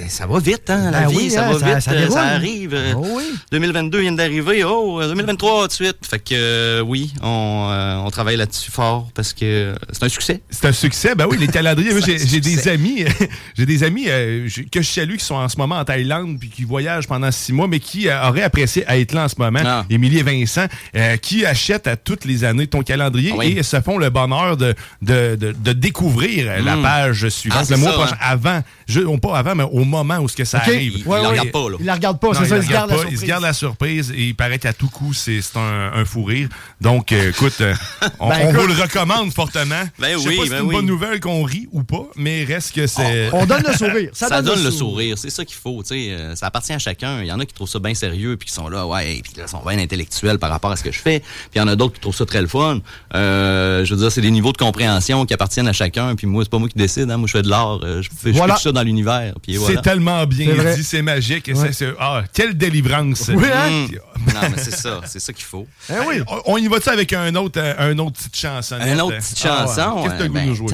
[0.08, 2.10] ça va vite, hein, la Ben vie, oui, ça hein, va ça- vite, ça euh,
[2.10, 2.74] ça arrive.
[2.74, 3.24] euh, Oh oui.
[3.50, 5.96] 2022 vient d'arriver, oh, euh, 2023 tout de suite.
[6.08, 10.42] Fait que euh, oui, on, euh, on travaille là-dessus fort parce que c'est un succès.
[10.50, 11.92] C'est un succès, ben oui, les calendriers.
[12.26, 13.04] J'ai des amis,
[13.56, 16.50] j'ai des amis euh, que je salue qui sont en ce moment en Thaïlande puis
[16.50, 19.60] qui voyagent pendant six mois, mais qui euh, auraient apprécié être là en ce moment.
[19.64, 19.84] Ah.
[19.90, 23.58] Émilie et Vincent, euh, qui achètent à toutes les années ton calendrier réguliers Ah oui.
[23.58, 26.82] et se font le bonheur de, de, de, de découvrir la Mm.
[26.82, 27.66] page suivante.
[27.68, 28.18] Ah, le mois ça, prochain, hein.
[28.28, 30.98] avant, je, ou pas avant, mais au moment où ce que ça arrive.
[30.98, 31.38] Il- Ouais, il la ouais.
[31.38, 31.76] regarde pas, là.
[31.80, 33.12] Il la regarde pas, c'est ça, il se garde la surprise.
[33.12, 36.04] Il se garde la surprise et il paraît qu'à tout coup, c'est c'est un, un
[36.04, 36.48] fou rire.
[36.80, 37.74] Donc, euh, écoute, euh,
[38.20, 38.60] on, Ben, on écoute.
[38.60, 39.82] vous le recommande fortement.
[39.98, 40.74] Ben je sais oui, pas si ben c'est une oui.
[40.76, 43.30] bonne nouvelle qu'on rit ou pas, mais reste que c'est...
[43.32, 44.10] On donne le sourire.
[44.12, 45.82] Ça, Ça, donne, le sourire, c'est ça qu'il faut.
[45.82, 47.20] tu sais, euh, ça appartient à chacun.
[47.22, 49.32] Il y en a qui trouvent ça bien sérieux puis qui sont là, ouais, puis
[49.36, 51.20] là, sont bien intellectuels par rapport à ce que je fais.
[51.20, 52.80] Puis il y en a d'autres qui trouvent ça très le fun.
[53.14, 56.14] Euh, je veux dire, c'est des niveaux de compréhension qui appartiennent à chacun.
[56.16, 57.10] Puis moi, c'est pas moi qui décide.
[57.10, 57.18] Hein.
[57.18, 57.80] Moi, je fais de l'art.
[57.84, 58.56] euh, Je fais, Voilà.
[58.56, 59.34] ça dans l'univers.
[59.42, 59.76] Puis voilà.
[59.76, 61.48] C'est tellement bien dit, c'est magique.
[61.48, 61.70] et Ouais.
[61.98, 63.30] ah, quelle délivrance.
[63.34, 63.86] Oui, hein?
[63.88, 64.32] Mm.
[64.34, 65.00] Non, mais c'est ça.
[65.04, 65.66] C'est ça qu'il faut.
[66.08, 66.22] oui.
[66.26, 68.76] On, on y va-tu avec un autre, euh, un autre petite chanson?
[68.80, 69.74] Un autre petite Ah ouais.
[69.74, 70.02] chanson.
[70.04, 70.68] Qu'est-ce que de ben, nous jouer?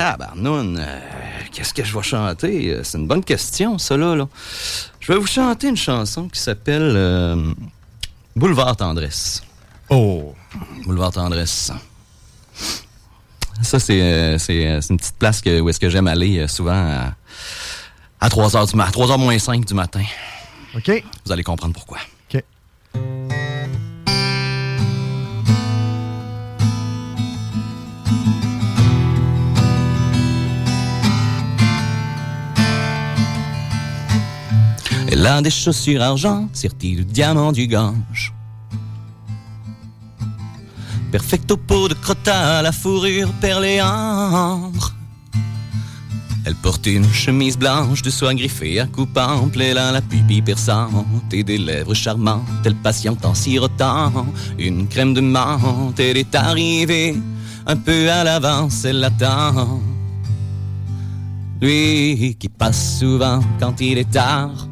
[0.78, 0.82] euh,
[1.52, 2.78] qu'est-ce que je vais chanter?
[2.84, 4.14] C'est une bonne question, ça, là.
[4.14, 4.28] là.
[5.00, 7.36] Je vais vous chanter une chanson qui s'appelle euh,
[8.36, 9.42] Boulevard Tendresse.
[9.90, 10.34] Oh!
[10.84, 11.72] Boulevard Tendresse.
[13.62, 16.38] Ça, c'est euh, c'est, euh, c'est une petite place que, où est-ce que j'aime aller
[16.38, 17.14] euh, souvent à,
[18.20, 20.02] à 3h du matin, 3h moins 5 du matin.
[20.74, 21.04] OK.
[21.26, 21.98] Vous allez comprendre pourquoi.
[22.32, 22.42] OK.
[35.10, 38.32] Elle a des chaussures argent, serties de diamants du Gange.
[41.10, 43.80] Perfecto peau de crottat, la fourrure perlée.
[46.44, 49.60] Elle porte une chemise blanche de soie griffée à coupe ample.
[49.60, 52.46] Elle a la pupille perçante et des lèvres charmantes.
[52.64, 54.26] Elle patiente en sirotant
[54.58, 55.98] une crème de menthe.
[55.98, 57.16] Elle est arrivée
[57.66, 59.80] un peu à l'avance, elle l'attend.
[61.60, 64.68] Lui qui passe souvent quand il est tard,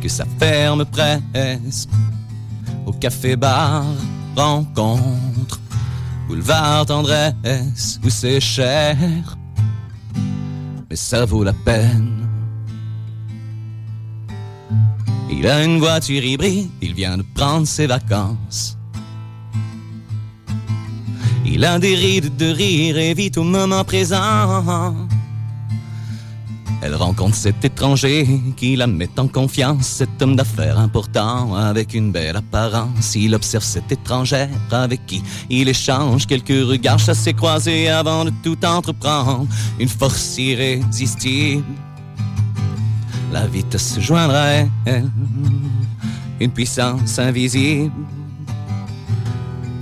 [0.00, 1.88] que ça ferme presque
[2.86, 3.84] au café-bar,
[4.40, 5.60] rencontre,
[6.26, 8.96] boulevard tendresse, où c'est cher,
[10.88, 12.26] mais ça vaut la peine.
[15.30, 18.76] Il a une voiture hybride, il vient de prendre ses vacances.
[21.44, 24.94] Il a des rides de rire et vit au moment présent.
[26.82, 28.26] Elle rencontre cet étranger
[28.56, 33.14] qui la met en confiance, cet homme d'affaires important avec une belle apparence.
[33.14, 38.64] Il observe cette étrangère avec qui il échange quelques regards chassés croisés avant de tout
[38.64, 39.46] entreprendre.
[39.78, 41.64] Une force irrésistible
[43.30, 44.46] l'invite à se joindre à
[44.86, 45.10] elle.
[46.40, 47.92] Une puissance invisible,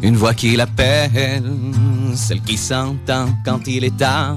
[0.03, 1.45] une voix qui l'appelle,
[2.15, 4.37] celle qui s'entend quand il est tard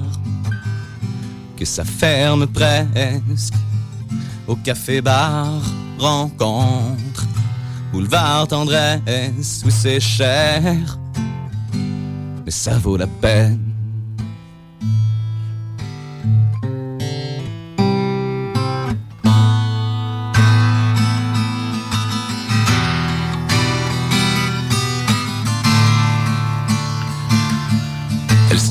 [1.62, 3.54] que ça ferme presque
[4.48, 5.62] au café-bar,
[5.96, 7.24] rencontre,
[7.92, 10.98] boulevard tendresse, où c'est cher,
[12.44, 13.71] mais ça vaut la peine.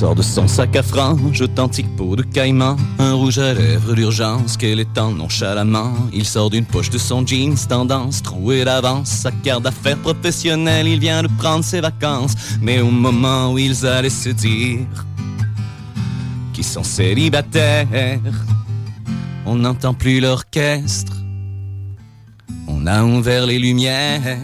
[0.02, 4.56] Sort de son sac à franges, authentique peau de caïman, un rouge à lèvres d'urgence
[4.56, 5.92] qu'elle étend nonchalamment.
[6.12, 10.98] Il sort d'une poche de son jeans, tendance trouée d'avance, sa carte d'affaires professionnelle, il
[10.98, 12.34] vient de prendre ses vacances.
[12.60, 15.06] Mais au moment où ils allaient se dire
[16.52, 18.18] qu'ils sont célibataires,
[19.46, 21.12] on n'entend plus l'orchestre,
[22.66, 24.40] on a ouvert les lumières.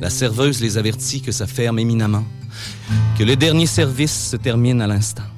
[0.00, 2.24] La serveuse les avertit que ça ferme éminemment
[3.18, 5.28] que le dernier service se termine à l'instant,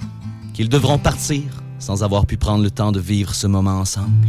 [0.54, 1.42] qu'ils devront partir
[1.78, 4.28] sans avoir pu prendre le temps de vivre ce moment ensemble.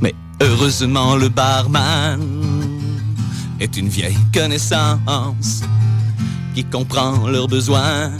[0.00, 2.20] Mais heureusement, le barman
[3.60, 5.62] est une vieille connaissance
[6.54, 8.10] qui comprend leurs besoins,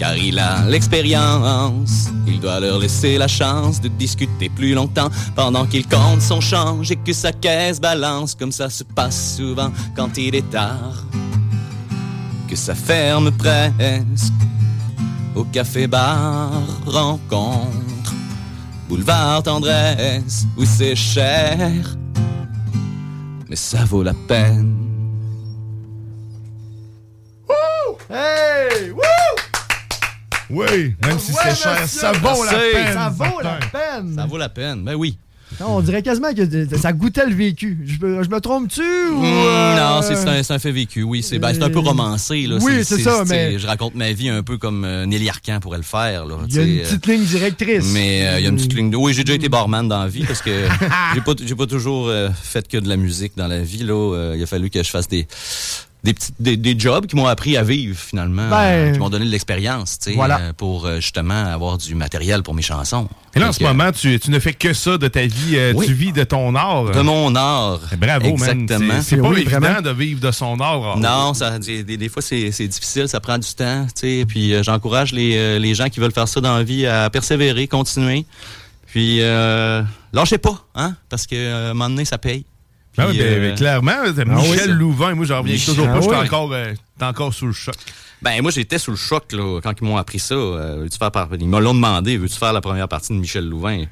[0.00, 2.08] car il a l'expérience.
[2.26, 6.90] Il doit leur laisser la chance de discuter plus longtemps pendant qu'il compte son change
[6.90, 11.04] et que sa caisse balance, comme ça se passe souvent quand il est tard
[12.48, 14.32] que ça ferme presque
[15.36, 16.50] au café-bar
[16.86, 18.14] rencontre,
[18.88, 21.96] boulevard tendresse, où c'est cher,
[23.48, 24.80] mais ça vaut la peine.
[30.50, 32.94] Oui, même si Ouais, c'est cher, ça vaut la peine.
[32.94, 34.14] Ça vaut la peine.
[34.16, 35.16] Ça vaut la peine, ben oui.
[35.58, 37.78] Non, on dirait quasiment que ça goûtait le vécu.
[37.84, 39.20] Je me, je me trompe-tu ou.
[39.20, 41.22] Mm, euh, Non, c'est un, fait vécu, oui.
[41.22, 42.46] C'est ben, c'est un peu romancé.
[42.46, 42.58] Là.
[42.60, 45.78] Oui, c'est ça, mais- Je raconte ma vie un peu comme euh, Nelly Arcan pourrait
[45.78, 46.24] le faire.
[46.24, 47.84] Là, Il y a une petite ligne directrice.
[47.92, 48.96] Mais euh, il y a une petite ligne de...
[48.96, 50.66] Oui, j'ai déjà été barman dans la vie parce que
[51.14, 53.82] j'ai pas, pas toujours euh, fait que de la musique dans la vie.
[53.82, 53.94] Là.
[54.14, 55.26] Euh, il a fallu que je fasse des,
[56.02, 59.10] des, petits, des, des jobs qui m'ont appris à vivre finalement, Ben, euh, qui m'ont
[59.10, 60.38] donné de l'expérience tu sais, voilà.
[60.40, 63.08] euh, pour euh, justement avoir du matériel pour mes chansons.
[63.34, 65.54] Et là, en ce moment, tu, tu ne fais que ça de ta vie.
[65.56, 65.86] euh, Oui.
[65.86, 66.90] Tu vis de ton art.
[66.90, 67.80] De mon art.
[67.98, 68.78] Bravo, Exactement.
[68.80, 69.02] man.
[69.02, 69.80] C'est c'est pas Oui, évident vraiment.
[69.82, 70.96] de vivre de son art.
[70.98, 74.24] Non, ça, des, des- fois c'est c'est difficile, ça prend du temps, tu sais.
[74.26, 77.08] Puis euh, j'encourage les, euh, les gens qui veulent faire ça dans la vie à
[77.10, 78.24] persévérer, continuer.
[78.86, 79.82] Puis euh,
[80.12, 82.44] lâchez pas, hein, parce que euh, à un moment donné ça paye.
[82.98, 84.70] Ah oui, ben, euh, clairement, c'est ah Michel.
[84.72, 85.92] Louvain, moi, j'en reviens toujours pas.
[85.92, 86.16] Ah Je suis oui.
[86.16, 87.74] encore, euh, encore sous le choc.
[88.22, 90.34] Ben moi j'étais sous le choc là, quand ils m'ont appris ça.
[90.34, 91.28] Euh, veux-tu faire par...
[91.40, 93.84] Ils me l'ont demandé, veux-tu faire la première partie de Michel Louvain?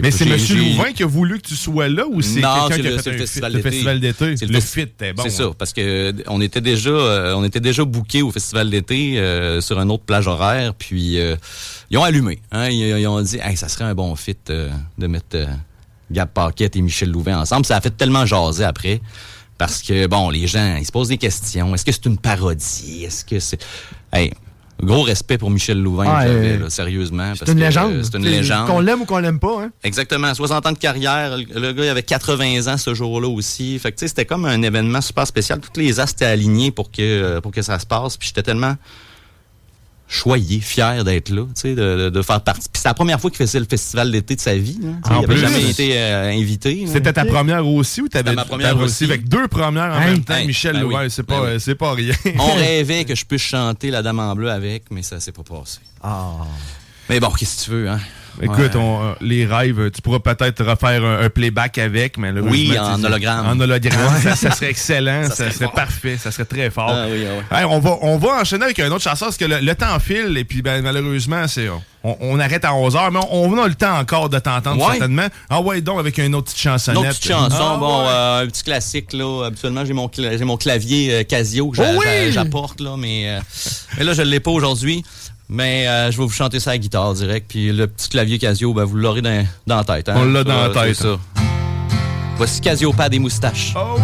[0.00, 0.38] Mais c'est M.
[0.56, 3.18] Louvain qui a voulu que tu sois là ou c'est quelqu'un qui a le, fait
[3.18, 3.70] festival fit- le d'été.
[3.70, 4.36] festival d'été?
[4.36, 5.22] C'est Le fit bon.
[5.24, 5.30] C'est hein.
[5.30, 9.60] ça, parce que on était déjà, euh, on était déjà booké au festival d'été euh,
[9.60, 11.34] sur un autre plage horaire, puis euh,
[11.90, 12.38] ils ont allumé.
[12.52, 15.36] Hein, ils, ils ont dit, hey, ça serait un bon fit de mettre
[16.10, 17.64] Gab Paquette et Michel Louvain ensemble.
[17.66, 19.00] Ça a fait tellement jaser après.
[19.56, 21.74] Parce que, bon, les gens, ils se posent des questions.
[21.74, 23.04] Est-ce que c'est une parodie?
[23.04, 23.64] Est-ce que c'est...
[24.12, 24.32] Hey,
[24.82, 27.32] gros respect pour Michel Louvain, Ah, euh, là, sérieusement.
[27.38, 27.92] C'est une légende.
[27.92, 28.66] euh, C'est une T'sais, légende.
[28.66, 29.62] Qu'on l'aime ou qu'on l'aime pas.
[29.62, 29.70] Hein?
[29.84, 30.34] Exactement.
[30.34, 31.36] 60 ans de carrière.
[31.36, 33.78] Le le gars, il avait 80 ans ce jour-là aussi.
[33.78, 35.60] Fait que, tu sais, c'était comme un événement super spécial.
[35.60, 38.16] Toutes les as étaient alignés pour que, pour que ça se passe.
[38.16, 38.74] Puis j'étais tellement
[40.06, 42.68] choyé, fier d'être là, tu sais, de, de- de faire partie.
[42.72, 44.78] Puis c'est la première fois qu'il faisait le festival d'été de sa vie.
[44.82, 44.90] là.
[45.16, 45.38] En il plus.
[45.38, 46.84] jamais été euh, invité.
[46.86, 49.04] C'était ta première aussi ou t'avais ma première aussi.
[49.04, 50.06] Avec deux premières en Hein?
[50.06, 50.44] même temps, Hein?
[50.46, 51.10] Michel Ben Louvain, oui.
[51.10, 51.74] c'est Ben pas, oui.
[51.74, 52.14] pas rien.
[52.38, 55.42] On rêvait que je puisse chanter La Dame en bleu avec, mais ça s'est pas
[55.42, 55.78] passé.
[57.08, 58.00] Mais bon, qu'est-ce que tu veux, hein?
[58.42, 58.80] Écoute, Ouais.
[58.80, 62.72] on, euh, les rêves, tu pourras peut-être refaire un, un playback avec, mais là, Oui,
[62.78, 63.46] en hologramme.
[63.46, 66.90] En hologramme, ça, ça serait excellent, Ça ça, serait parfait, ça serait très fort.
[66.92, 67.60] Ah oui, ah.
[67.60, 69.98] Hey, on, va, on va enchaîner avec un autre chanson parce que le, le temps
[70.00, 71.68] file et puis ben, malheureusement, c'est
[72.02, 74.90] on, on arrête à 11h, mais on, a le temps encore de t'entendre Ouais.
[74.98, 75.26] certainement.
[75.48, 77.00] Ah ouais, donc avec une autre petite chansonnette.
[77.02, 78.08] Une autre petite chanson, Ah bon, ouais.
[78.10, 79.44] euh, un petit classique, là.
[79.46, 80.10] Habituellement, j'ai mon,
[80.42, 82.30] mon clavier euh, Casio que Oh oui!
[82.32, 83.40] j'apporte, là, mais, euh,
[83.96, 85.02] mais là, je l'ai pas aujourd'hui.
[85.48, 87.46] Mais euh, je vais vous chanter ça à la guitare direct.
[87.48, 90.08] Puis le petit clavier Casio, ben, vous l'aurez dans, dans la tête.
[90.08, 90.14] hein.
[90.16, 90.96] On l'a dans la tête.
[90.96, 91.16] ça.
[92.36, 93.74] Voici Casio pas des moustaches.
[93.76, 93.96] Oh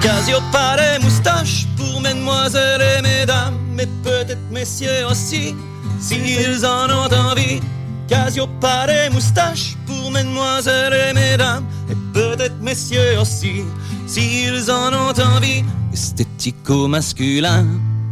[0.00, 5.54] Casio pas des moustaches pour mesdemoiselles et mesdames, mais peut-être messieurs aussi,
[6.00, 7.60] s'ils en ont envie.
[8.08, 13.64] Casio pas des moustaches pour mesdemoiselles et mesdames, et peut-être messieurs aussi,
[14.06, 15.64] s'ils en ont envie.
[15.92, 17.66] Esthético-masculin,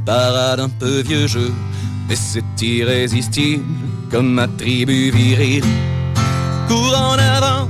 [0.05, 1.53] parade un peu vieux jeu,
[2.09, 3.65] mais c'est irrésistible
[4.11, 5.65] comme ma tribu virile.
[6.69, 7.69] Cours en avant,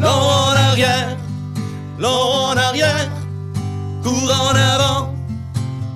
[0.00, 1.16] long en arrière,
[1.98, 3.10] long en arrière,
[4.02, 5.14] cours en avant,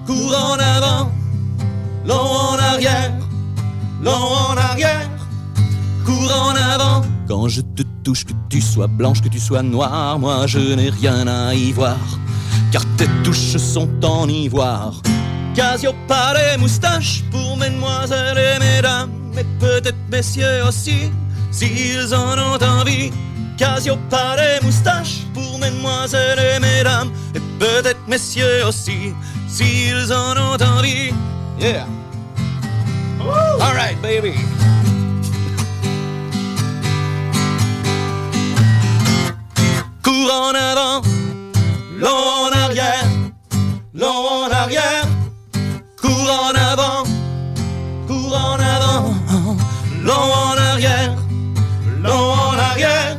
[0.06, 1.12] cours en avant,
[2.04, 3.12] long en arrière,
[4.02, 5.08] long en arrière,
[6.04, 7.11] cours en avant.
[7.28, 10.90] Quand je te touche, que tu sois blanche, que tu sois noire, moi je n'ai
[10.90, 11.98] rien à y voir,
[12.72, 15.00] car tes touches sont en ivoire.
[15.54, 21.10] Casio pas les moustaches pour mesdemoiselles et mesdames, mais peut-être messieurs aussi,
[21.50, 23.12] s'ils en ont envie.
[23.56, 29.14] Casio pas les moustaches pour mesdemoiselles et mesdames, et peut-être messieurs aussi,
[29.48, 31.12] s'ils en ont envie.
[31.60, 31.86] Yeah.
[33.60, 34.34] All right, baby.
[40.12, 41.00] Cours en avant,
[41.98, 43.06] long en arrière,
[43.94, 45.06] long en arrière,
[45.98, 47.04] cours en avant,
[48.06, 49.14] cours en avant,
[50.04, 51.16] long en arrière,
[52.02, 53.16] long en arrière,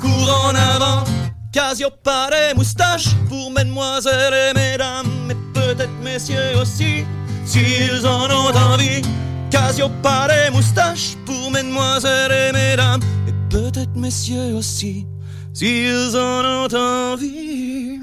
[0.00, 1.04] cours en avant.
[1.52, 7.04] Casio pas les moustaches pour mesdemoiselles et mesdames, mais peut-être messieurs aussi,
[7.44, 9.02] s'ils en ont envie.
[9.48, 15.06] Casio pas les moustaches pour mesdemoiselles et mesdames, et peut-être messieurs aussi,
[15.52, 18.00] s'ils en ont envie.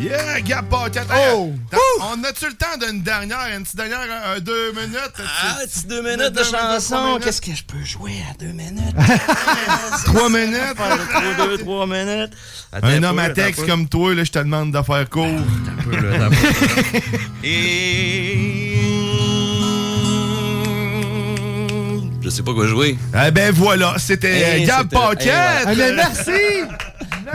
[0.00, 1.06] Yeah, Paquette.
[1.12, 5.12] Hey, t'as- On a-tu le temps d'une dernière, une petite dernière, un, un deux minutes?
[5.18, 7.18] Ah, petit deux minutes de chanson.
[7.22, 8.96] Qu'est-ce que je peux jouer à deux minutes?
[10.06, 10.58] Trois minutes?
[10.74, 12.32] Trois, deux, trois minutes.
[12.72, 15.26] Attends Un peu, homme à texte comme toi, là, je te demande de faire court.
[22.30, 22.96] Je sais pas quoi jouer.
[23.26, 25.32] Eh ben voilà, c'était Eh, Gab c'était- Paquette!
[25.68, 26.04] eh, voilà.
[26.06, 26.40] Ah, merci!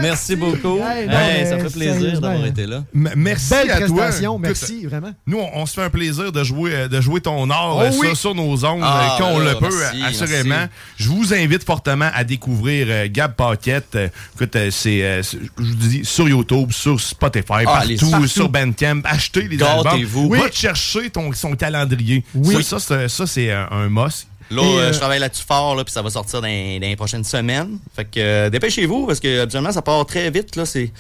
[0.02, 0.78] Merci beaucoup.
[0.80, 2.22] Hey, Hey, non, mais ça fait plaisir sérieusement.
[2.30, 2.84] d'avoir été là.
[2.94, 4.10] M- merci Belle à toi.
[4.10, 5.12] Écoute, merci, vraiment.
[5.26, 7.82] Nous, on, on se fait un plaisir de jouer, euh, de jouer ton art Oh
[7.82, 8.14] euh, oui.
[8.16, 10.50] sur, nos ondes Ah, euh, quand on là, le peut, merci, euh, assurément.
[10.50, 10.70] merci.
[10.98, 13.96] Je vous invite fortement à découvrir euh, Gab Paquette.
[13.96, 18.12] Euh, écoute, euh, c'est, euh, je vous dis, sur YouTube, sur Spotify, Ah, allez, partout,
[18.12, 18.28] partout.
[18.28, 19.00] sur Bandcamp.
[19.06, 20.04] Achetez les albums.
[20.04, 20.40] Va Oui.
[20.50, 22.24] te chercher ton, son calendrier.
[22.34, 22.62] Oui.
[22.64, 24.28] Ça, ça, c'est- ça, c'est un, un must.
[24.52, 26.96] Là, euh, euh, je travaille là-dessus fort, là, puis ça va sortir dans, dans les
[26.96, 27.80] prochaines semaines.
[27.96, 30.56] Fait que euh, dépêchez-vous, parce que habituellement, ça part très vite.
[30.56, 30.92] Là, c'est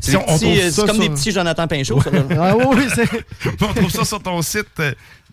[0.00, 2.00] Si comme sur- des petits Jonathan Pinchot.
[2.02, 2.22] ça, là.
[2.38, 3.08] Ah oui, c'est.
[3.60, 4.68] on trouve ça sur ton site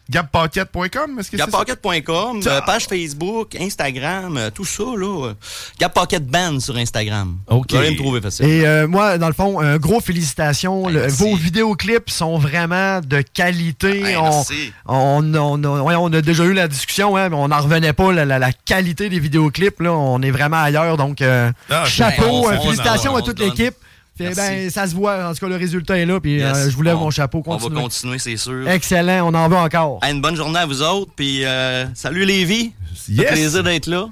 [0.09, 1.19] gabpaquette.com.
[1.19, 1.63] Est-ce que c'est ça?
[1.65, 4.83] Gappocket.com, euh, page Facebook, Instagram, euh, tout ça.
[4.83, 5.33] là.
[5.81, 7.37] euh, Band sur Instagram.
[7.47, 7.71] OK.
[7.71, 8.45] Vous allez me trouver facile.
[8.45, 10.87] Et euh, moi, dans le fond, un gros félicitations.
[10.87, 14.01] Le- vos vidéoclips sont vraiment de qualité.
[14.03, 14.73] Hey, on, merci.
[14.85, 18.25] on, on, on a déjà eu la discussion, hein, mais on n'en revenait pas, la,
[18.25, 19.79] la- la qualité des vidéoclips.
[19.81, 20.97] Là, on est vraiment ailleurs.
[20.97, 23.75] Donc, Ah, chapeau, on- on- félicitations on- à toute l'équipe.
[24.19, 25.27] Ben, ça se voit.
[25.29, 26.19] En tout cas, le résultat est là.
[26.19, 26.55] Puis, Yes.
[26.57, 27.41] euh, je vous lève On- mon chapeau.
[27.45, 28.67] On va continuer, c'est sûr.
[28.69, 29.27] Excellent.
[29.27, 29.99] On en veut encore.
[30.03, 32.73] Hey, une bonne journée à vous autres, puis euh, salut Lévi.
[33.09, 33.31] Yes.
[33.31, 34.07] Plaisir d'être là.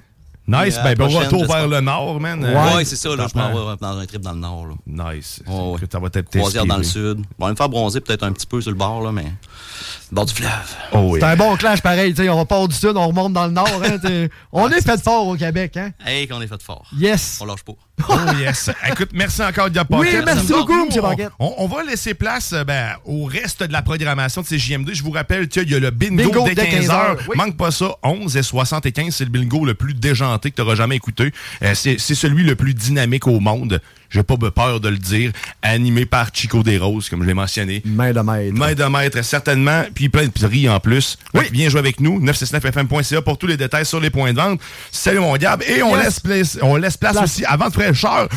[0.48, 2.44] Nice, à ben, bon retour vers le nord, man.
[2.44, 2.49] Ouais,
[2.82, 4.65] Euh, c'est ça, là, je m'en vais dans un trip dans le nord.
[4.68, 5.14] Là.
[5.14, 5.40] Nice.
[5.48, 5.80] Ouais, ouais.
[5.90, 7.19] Ça va être Croisière dans le sud.
[7.40, 9.23] On va me faire bronzer peut-être un petit peu sur le bord, là, mais.
[9.23, 10.49] le bord du fleuve.
[10.94, 11.19] Oh oui.
[11.22, 12.14] C'est un bon clash pareil.
[12.14, 13.69] tu sais, On part du sud, on remonte dans le nord.
[13.86, 15.78] hein, on est fait fort au Québec.
[15.78, 15.91] Hein?
[16.06, 16.88] Hey, qu'on est fait fort.
[16.98, 17.38] Yes.
[17.41, 17.73] On lâche pas.
[18.10, 18.69] Oh yes.
[18.90, 20.88] Écoute, merci encore, Gab Oui, merci beaucoup, M.
[20.91, 21.30] on- Paquette.
[21.40, 24.91] On, on va laisser place euh, ben, au reste de la programmation de ces JMD.
[24.94, 26.88] Je vous rappelle qu'il y a le bingo, Bingo dès dès 15h.
[26.88, 27.36] 15 oui.
[27.38, 27.95] Manque pas ça.
[28.03, 31.32] 11 et 75, c'est le bingo le plus déjanté que tu auras jamais écouté.
[31.64, 33.82] Euh, c'est celui le plus dynamique au monde.
[34.12, 35.32] J'ai pas peur de le dire.
[35.62, 37.82] Animé par Chico Desroses, comme je l'ai mentionné.
[37.86, 38.54] Main de maître.
[38.58, 39.84] Main de maître, certainement.
[39.96, 41.18] Puis plein de prix en plus.
[41.34, 41.46] Oui.
[41.52, 42.20] Viens jouer avec nous.
[42.22, 44.60] 969fm.ca pour tous les détails sur les points de vente.
[44.92, 45.64] Salut mon Gab.
[45.64, 46.04] Et on, Yes.
[46.06, 47.24] laisse, place, on laisse place Place.
[47.24, 48.28] aussi, avant de fraîcheur,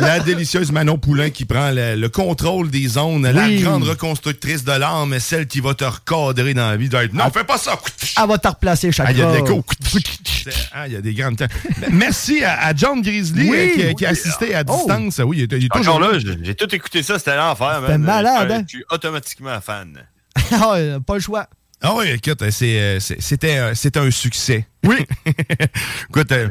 [0.00, 4.72] la délicieuse Manon Poulain qui prend le, le contrôle des zones, la grande reconstructrice de
[4.72, 6.88] l'âme, celle qui va te recadrer dans la vie.
[7.12, 7.78] Non, fais pas ça!
[8.20, 9.46] Elle va te replacer chaque Ah, il y a des fois.
[9.48, 9.76] coups.
[10.72, 11.46] Ah, il y a des grandes temps.
[11.90, 13.94] Merci à, à John Grizzly Oui, euh, qui, oui.
[13.94, 14.76] qui a assisté à Oh.
[14.76, 15.20] distance.
[15.24, 17.98] Oui, il est, il est Encore toujours là, j'ai tout écouté ça, c'était l'enfer, C'était
[17.98, 18.62] malade, Je- hein?
[18.66, 19.98] Je suis automatiquement fan.
[20.52, 21.46] Ah, euh, pas le choix.
[21.82, 24.66] Ah oui, écoute, c'est, euh, c'était, c'était un succès.
[24.84, 24.96] Oui.
[26.10, 26.48] écoute, euh,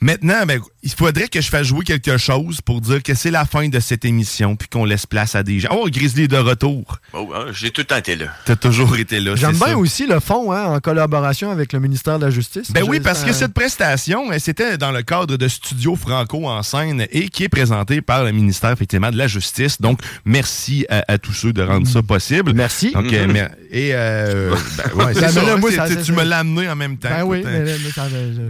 [0.00, 3.44] maintenant, ben, il faudrait que je fasse jouer quelque chose pour dire que c'est la
[3.44, 5.68] fin de cette émission puis qu'on laisse place à des gens.
[5.72, 6.98] Oh, Grizzly est de retour.
[7.12, 8.26] Oh, hein, J'ai tout le temps été là.
[8.46, 9.36] T'as toujours été là.
[9.36, 9.76] J'aime bien ça.
[9.78, 12.72] aussi le fond hein, en collaboration avec le ministère de la Justice.
[12.72, 17.06] Ben oui, parce que cette prestation, c'était dans le cadre de Studio Franco en scène
[17.10, 19.80] et qui est présenté par le ministère effectivement de la Justice.
[19.80, 22.52] Donc, merci à, à tous ceux de rendre ça possible.
[22.54, 22.92] Merci.
[22.92, 23.32] Donc, euh, Mhm.
[23.32, 26.22] mer- et euh, ben, ouais, c'est Ben, ça, hein, moi, ça- tu- ça- tu me
[26.24, 27.08] l'as amené en même temps.
[27.10, 28.06] Ben oui, mais, ça,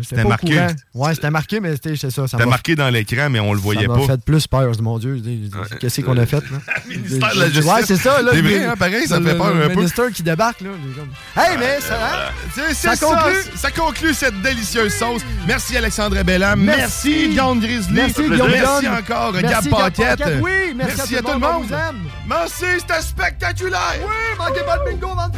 [0.09, 0.60] C'était marqué.
[0.94, 2.26] Ouais, c'était marqué, mais c'était c'est ça.
[2.28, 3.96] ça m'a- marqué dans l'écran, mais on le voyait ça pas.
[3.98, 4.72] m'a fait plus peur.
[4.80, 5.20] Mon Dieu,
[5.80, 6.58] qu'est-ce qu'on a fait, là?
[6.88, 7.64] ministère de la Justice.
[7.72, 8.30] Ouais, c'est ça, là.
[8.34, 9.74] C'est vrai, hein, pareil, ça le- fait peur le un peu.
[9.76, 10.70] ministère qui débarque, là.
[11.36, 12.32] Hey, mais ça va?
[12.54, 13.42] C'est- Ça conclut.
[13.54, 15.22] ça, ça conclut cette délicieuse sauce.
[15.46, 16.60] Merci Alexandre Bellam.
[16.60, 17.28] Merci.
[17.28, 17.94] Guillaume Grizzly.
[17.94, 20.22] Merci, Guillaume Merci encore Merci, Gab Paquette.
[20.42, 21.64] Oui, merci à tout le monde.
[22.28, 23.98] Merci, c'était spectaculaire.
[24.00, 25.34] Oui, manquez pas le bingo, vente.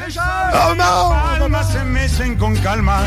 [0.55, 1.13] Oh non!
[1.45, 3.01] Almas se mecen con calma,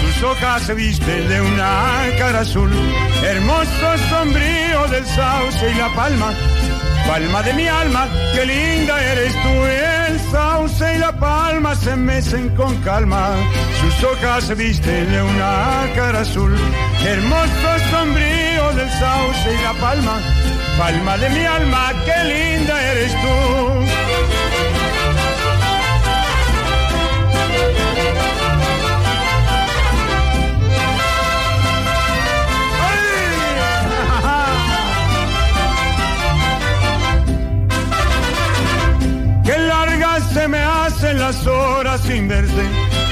[0.00, 2.70] sus hojas se visten de una azul,
[3.22, 6.32] hermoso sombrío del sauce y la palma,
[7.06, 9.64] palma de mi alma, qué linda eres tú,
[10.08, 13.30] el sauce y la palma se mecen con calma,
[13.80, 16.56] sus hojas visten de una cara azul,
[17.04, 20.18] hermoso sombrío del sauce y la palma,
[20.78, 24.03] palma de mi alma, qué linda eres tú.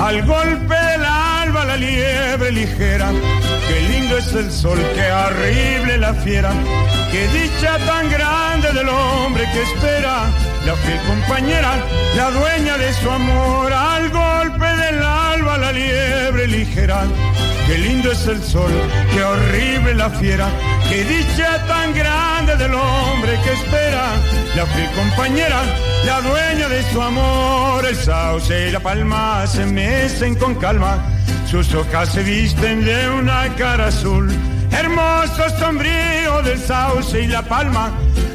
[0.00, 3.10] Al golpe del alba la liebre ligera
[3.68, 6.52] Qué lindo es el sol, qué horrible la fiera.
[7.10, 10.30] Qué dicha tan grande del hombre que espera.
[10.64, 11.74] La fiel compañera,
[12.16, 13.72] la dueña de su amor.
[13.72, 17.04] Al golpe del alba la liebre ligera.
[17.66, 18.70] Qué lindo es el sol,
[19.12, 20.48] qué horrible la fiera.
[20.88, 24.06] Qué dicha tan grande del hombre que espera.
[24.54, 25.62] La fiel compañera,
[26.04, 27.84] la dueña de su amor.
[27.84, 30.98] El sauce y la palma se mecen con calma.
[31.50, 34.32] Sus hojas se visten de una cara azul.
[34.70, 37.90] Hermoso sombrío del sauce y la palma.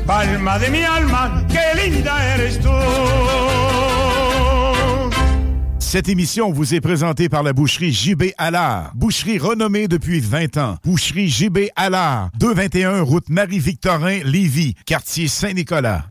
[0.06, 2.70] Palma de mi alma, qué linda eres tú.
[5.92, 8.96] Cette émission vous est présentée par la boucherie JB Allard.
[8.96, 10.78] Boucherie renommée depuis 20 ans.
[10.86, 12.30] Boucherie JB Allard.
[12.40, 16.06] 221 route Marie-Victorin, Lévis, quartier Saint-Nicolas.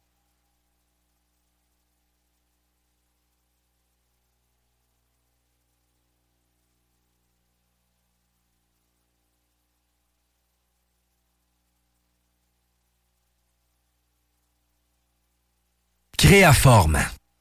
[16.19, 16.98] Créaforme.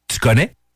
[0.07, 0.55] Tu connais?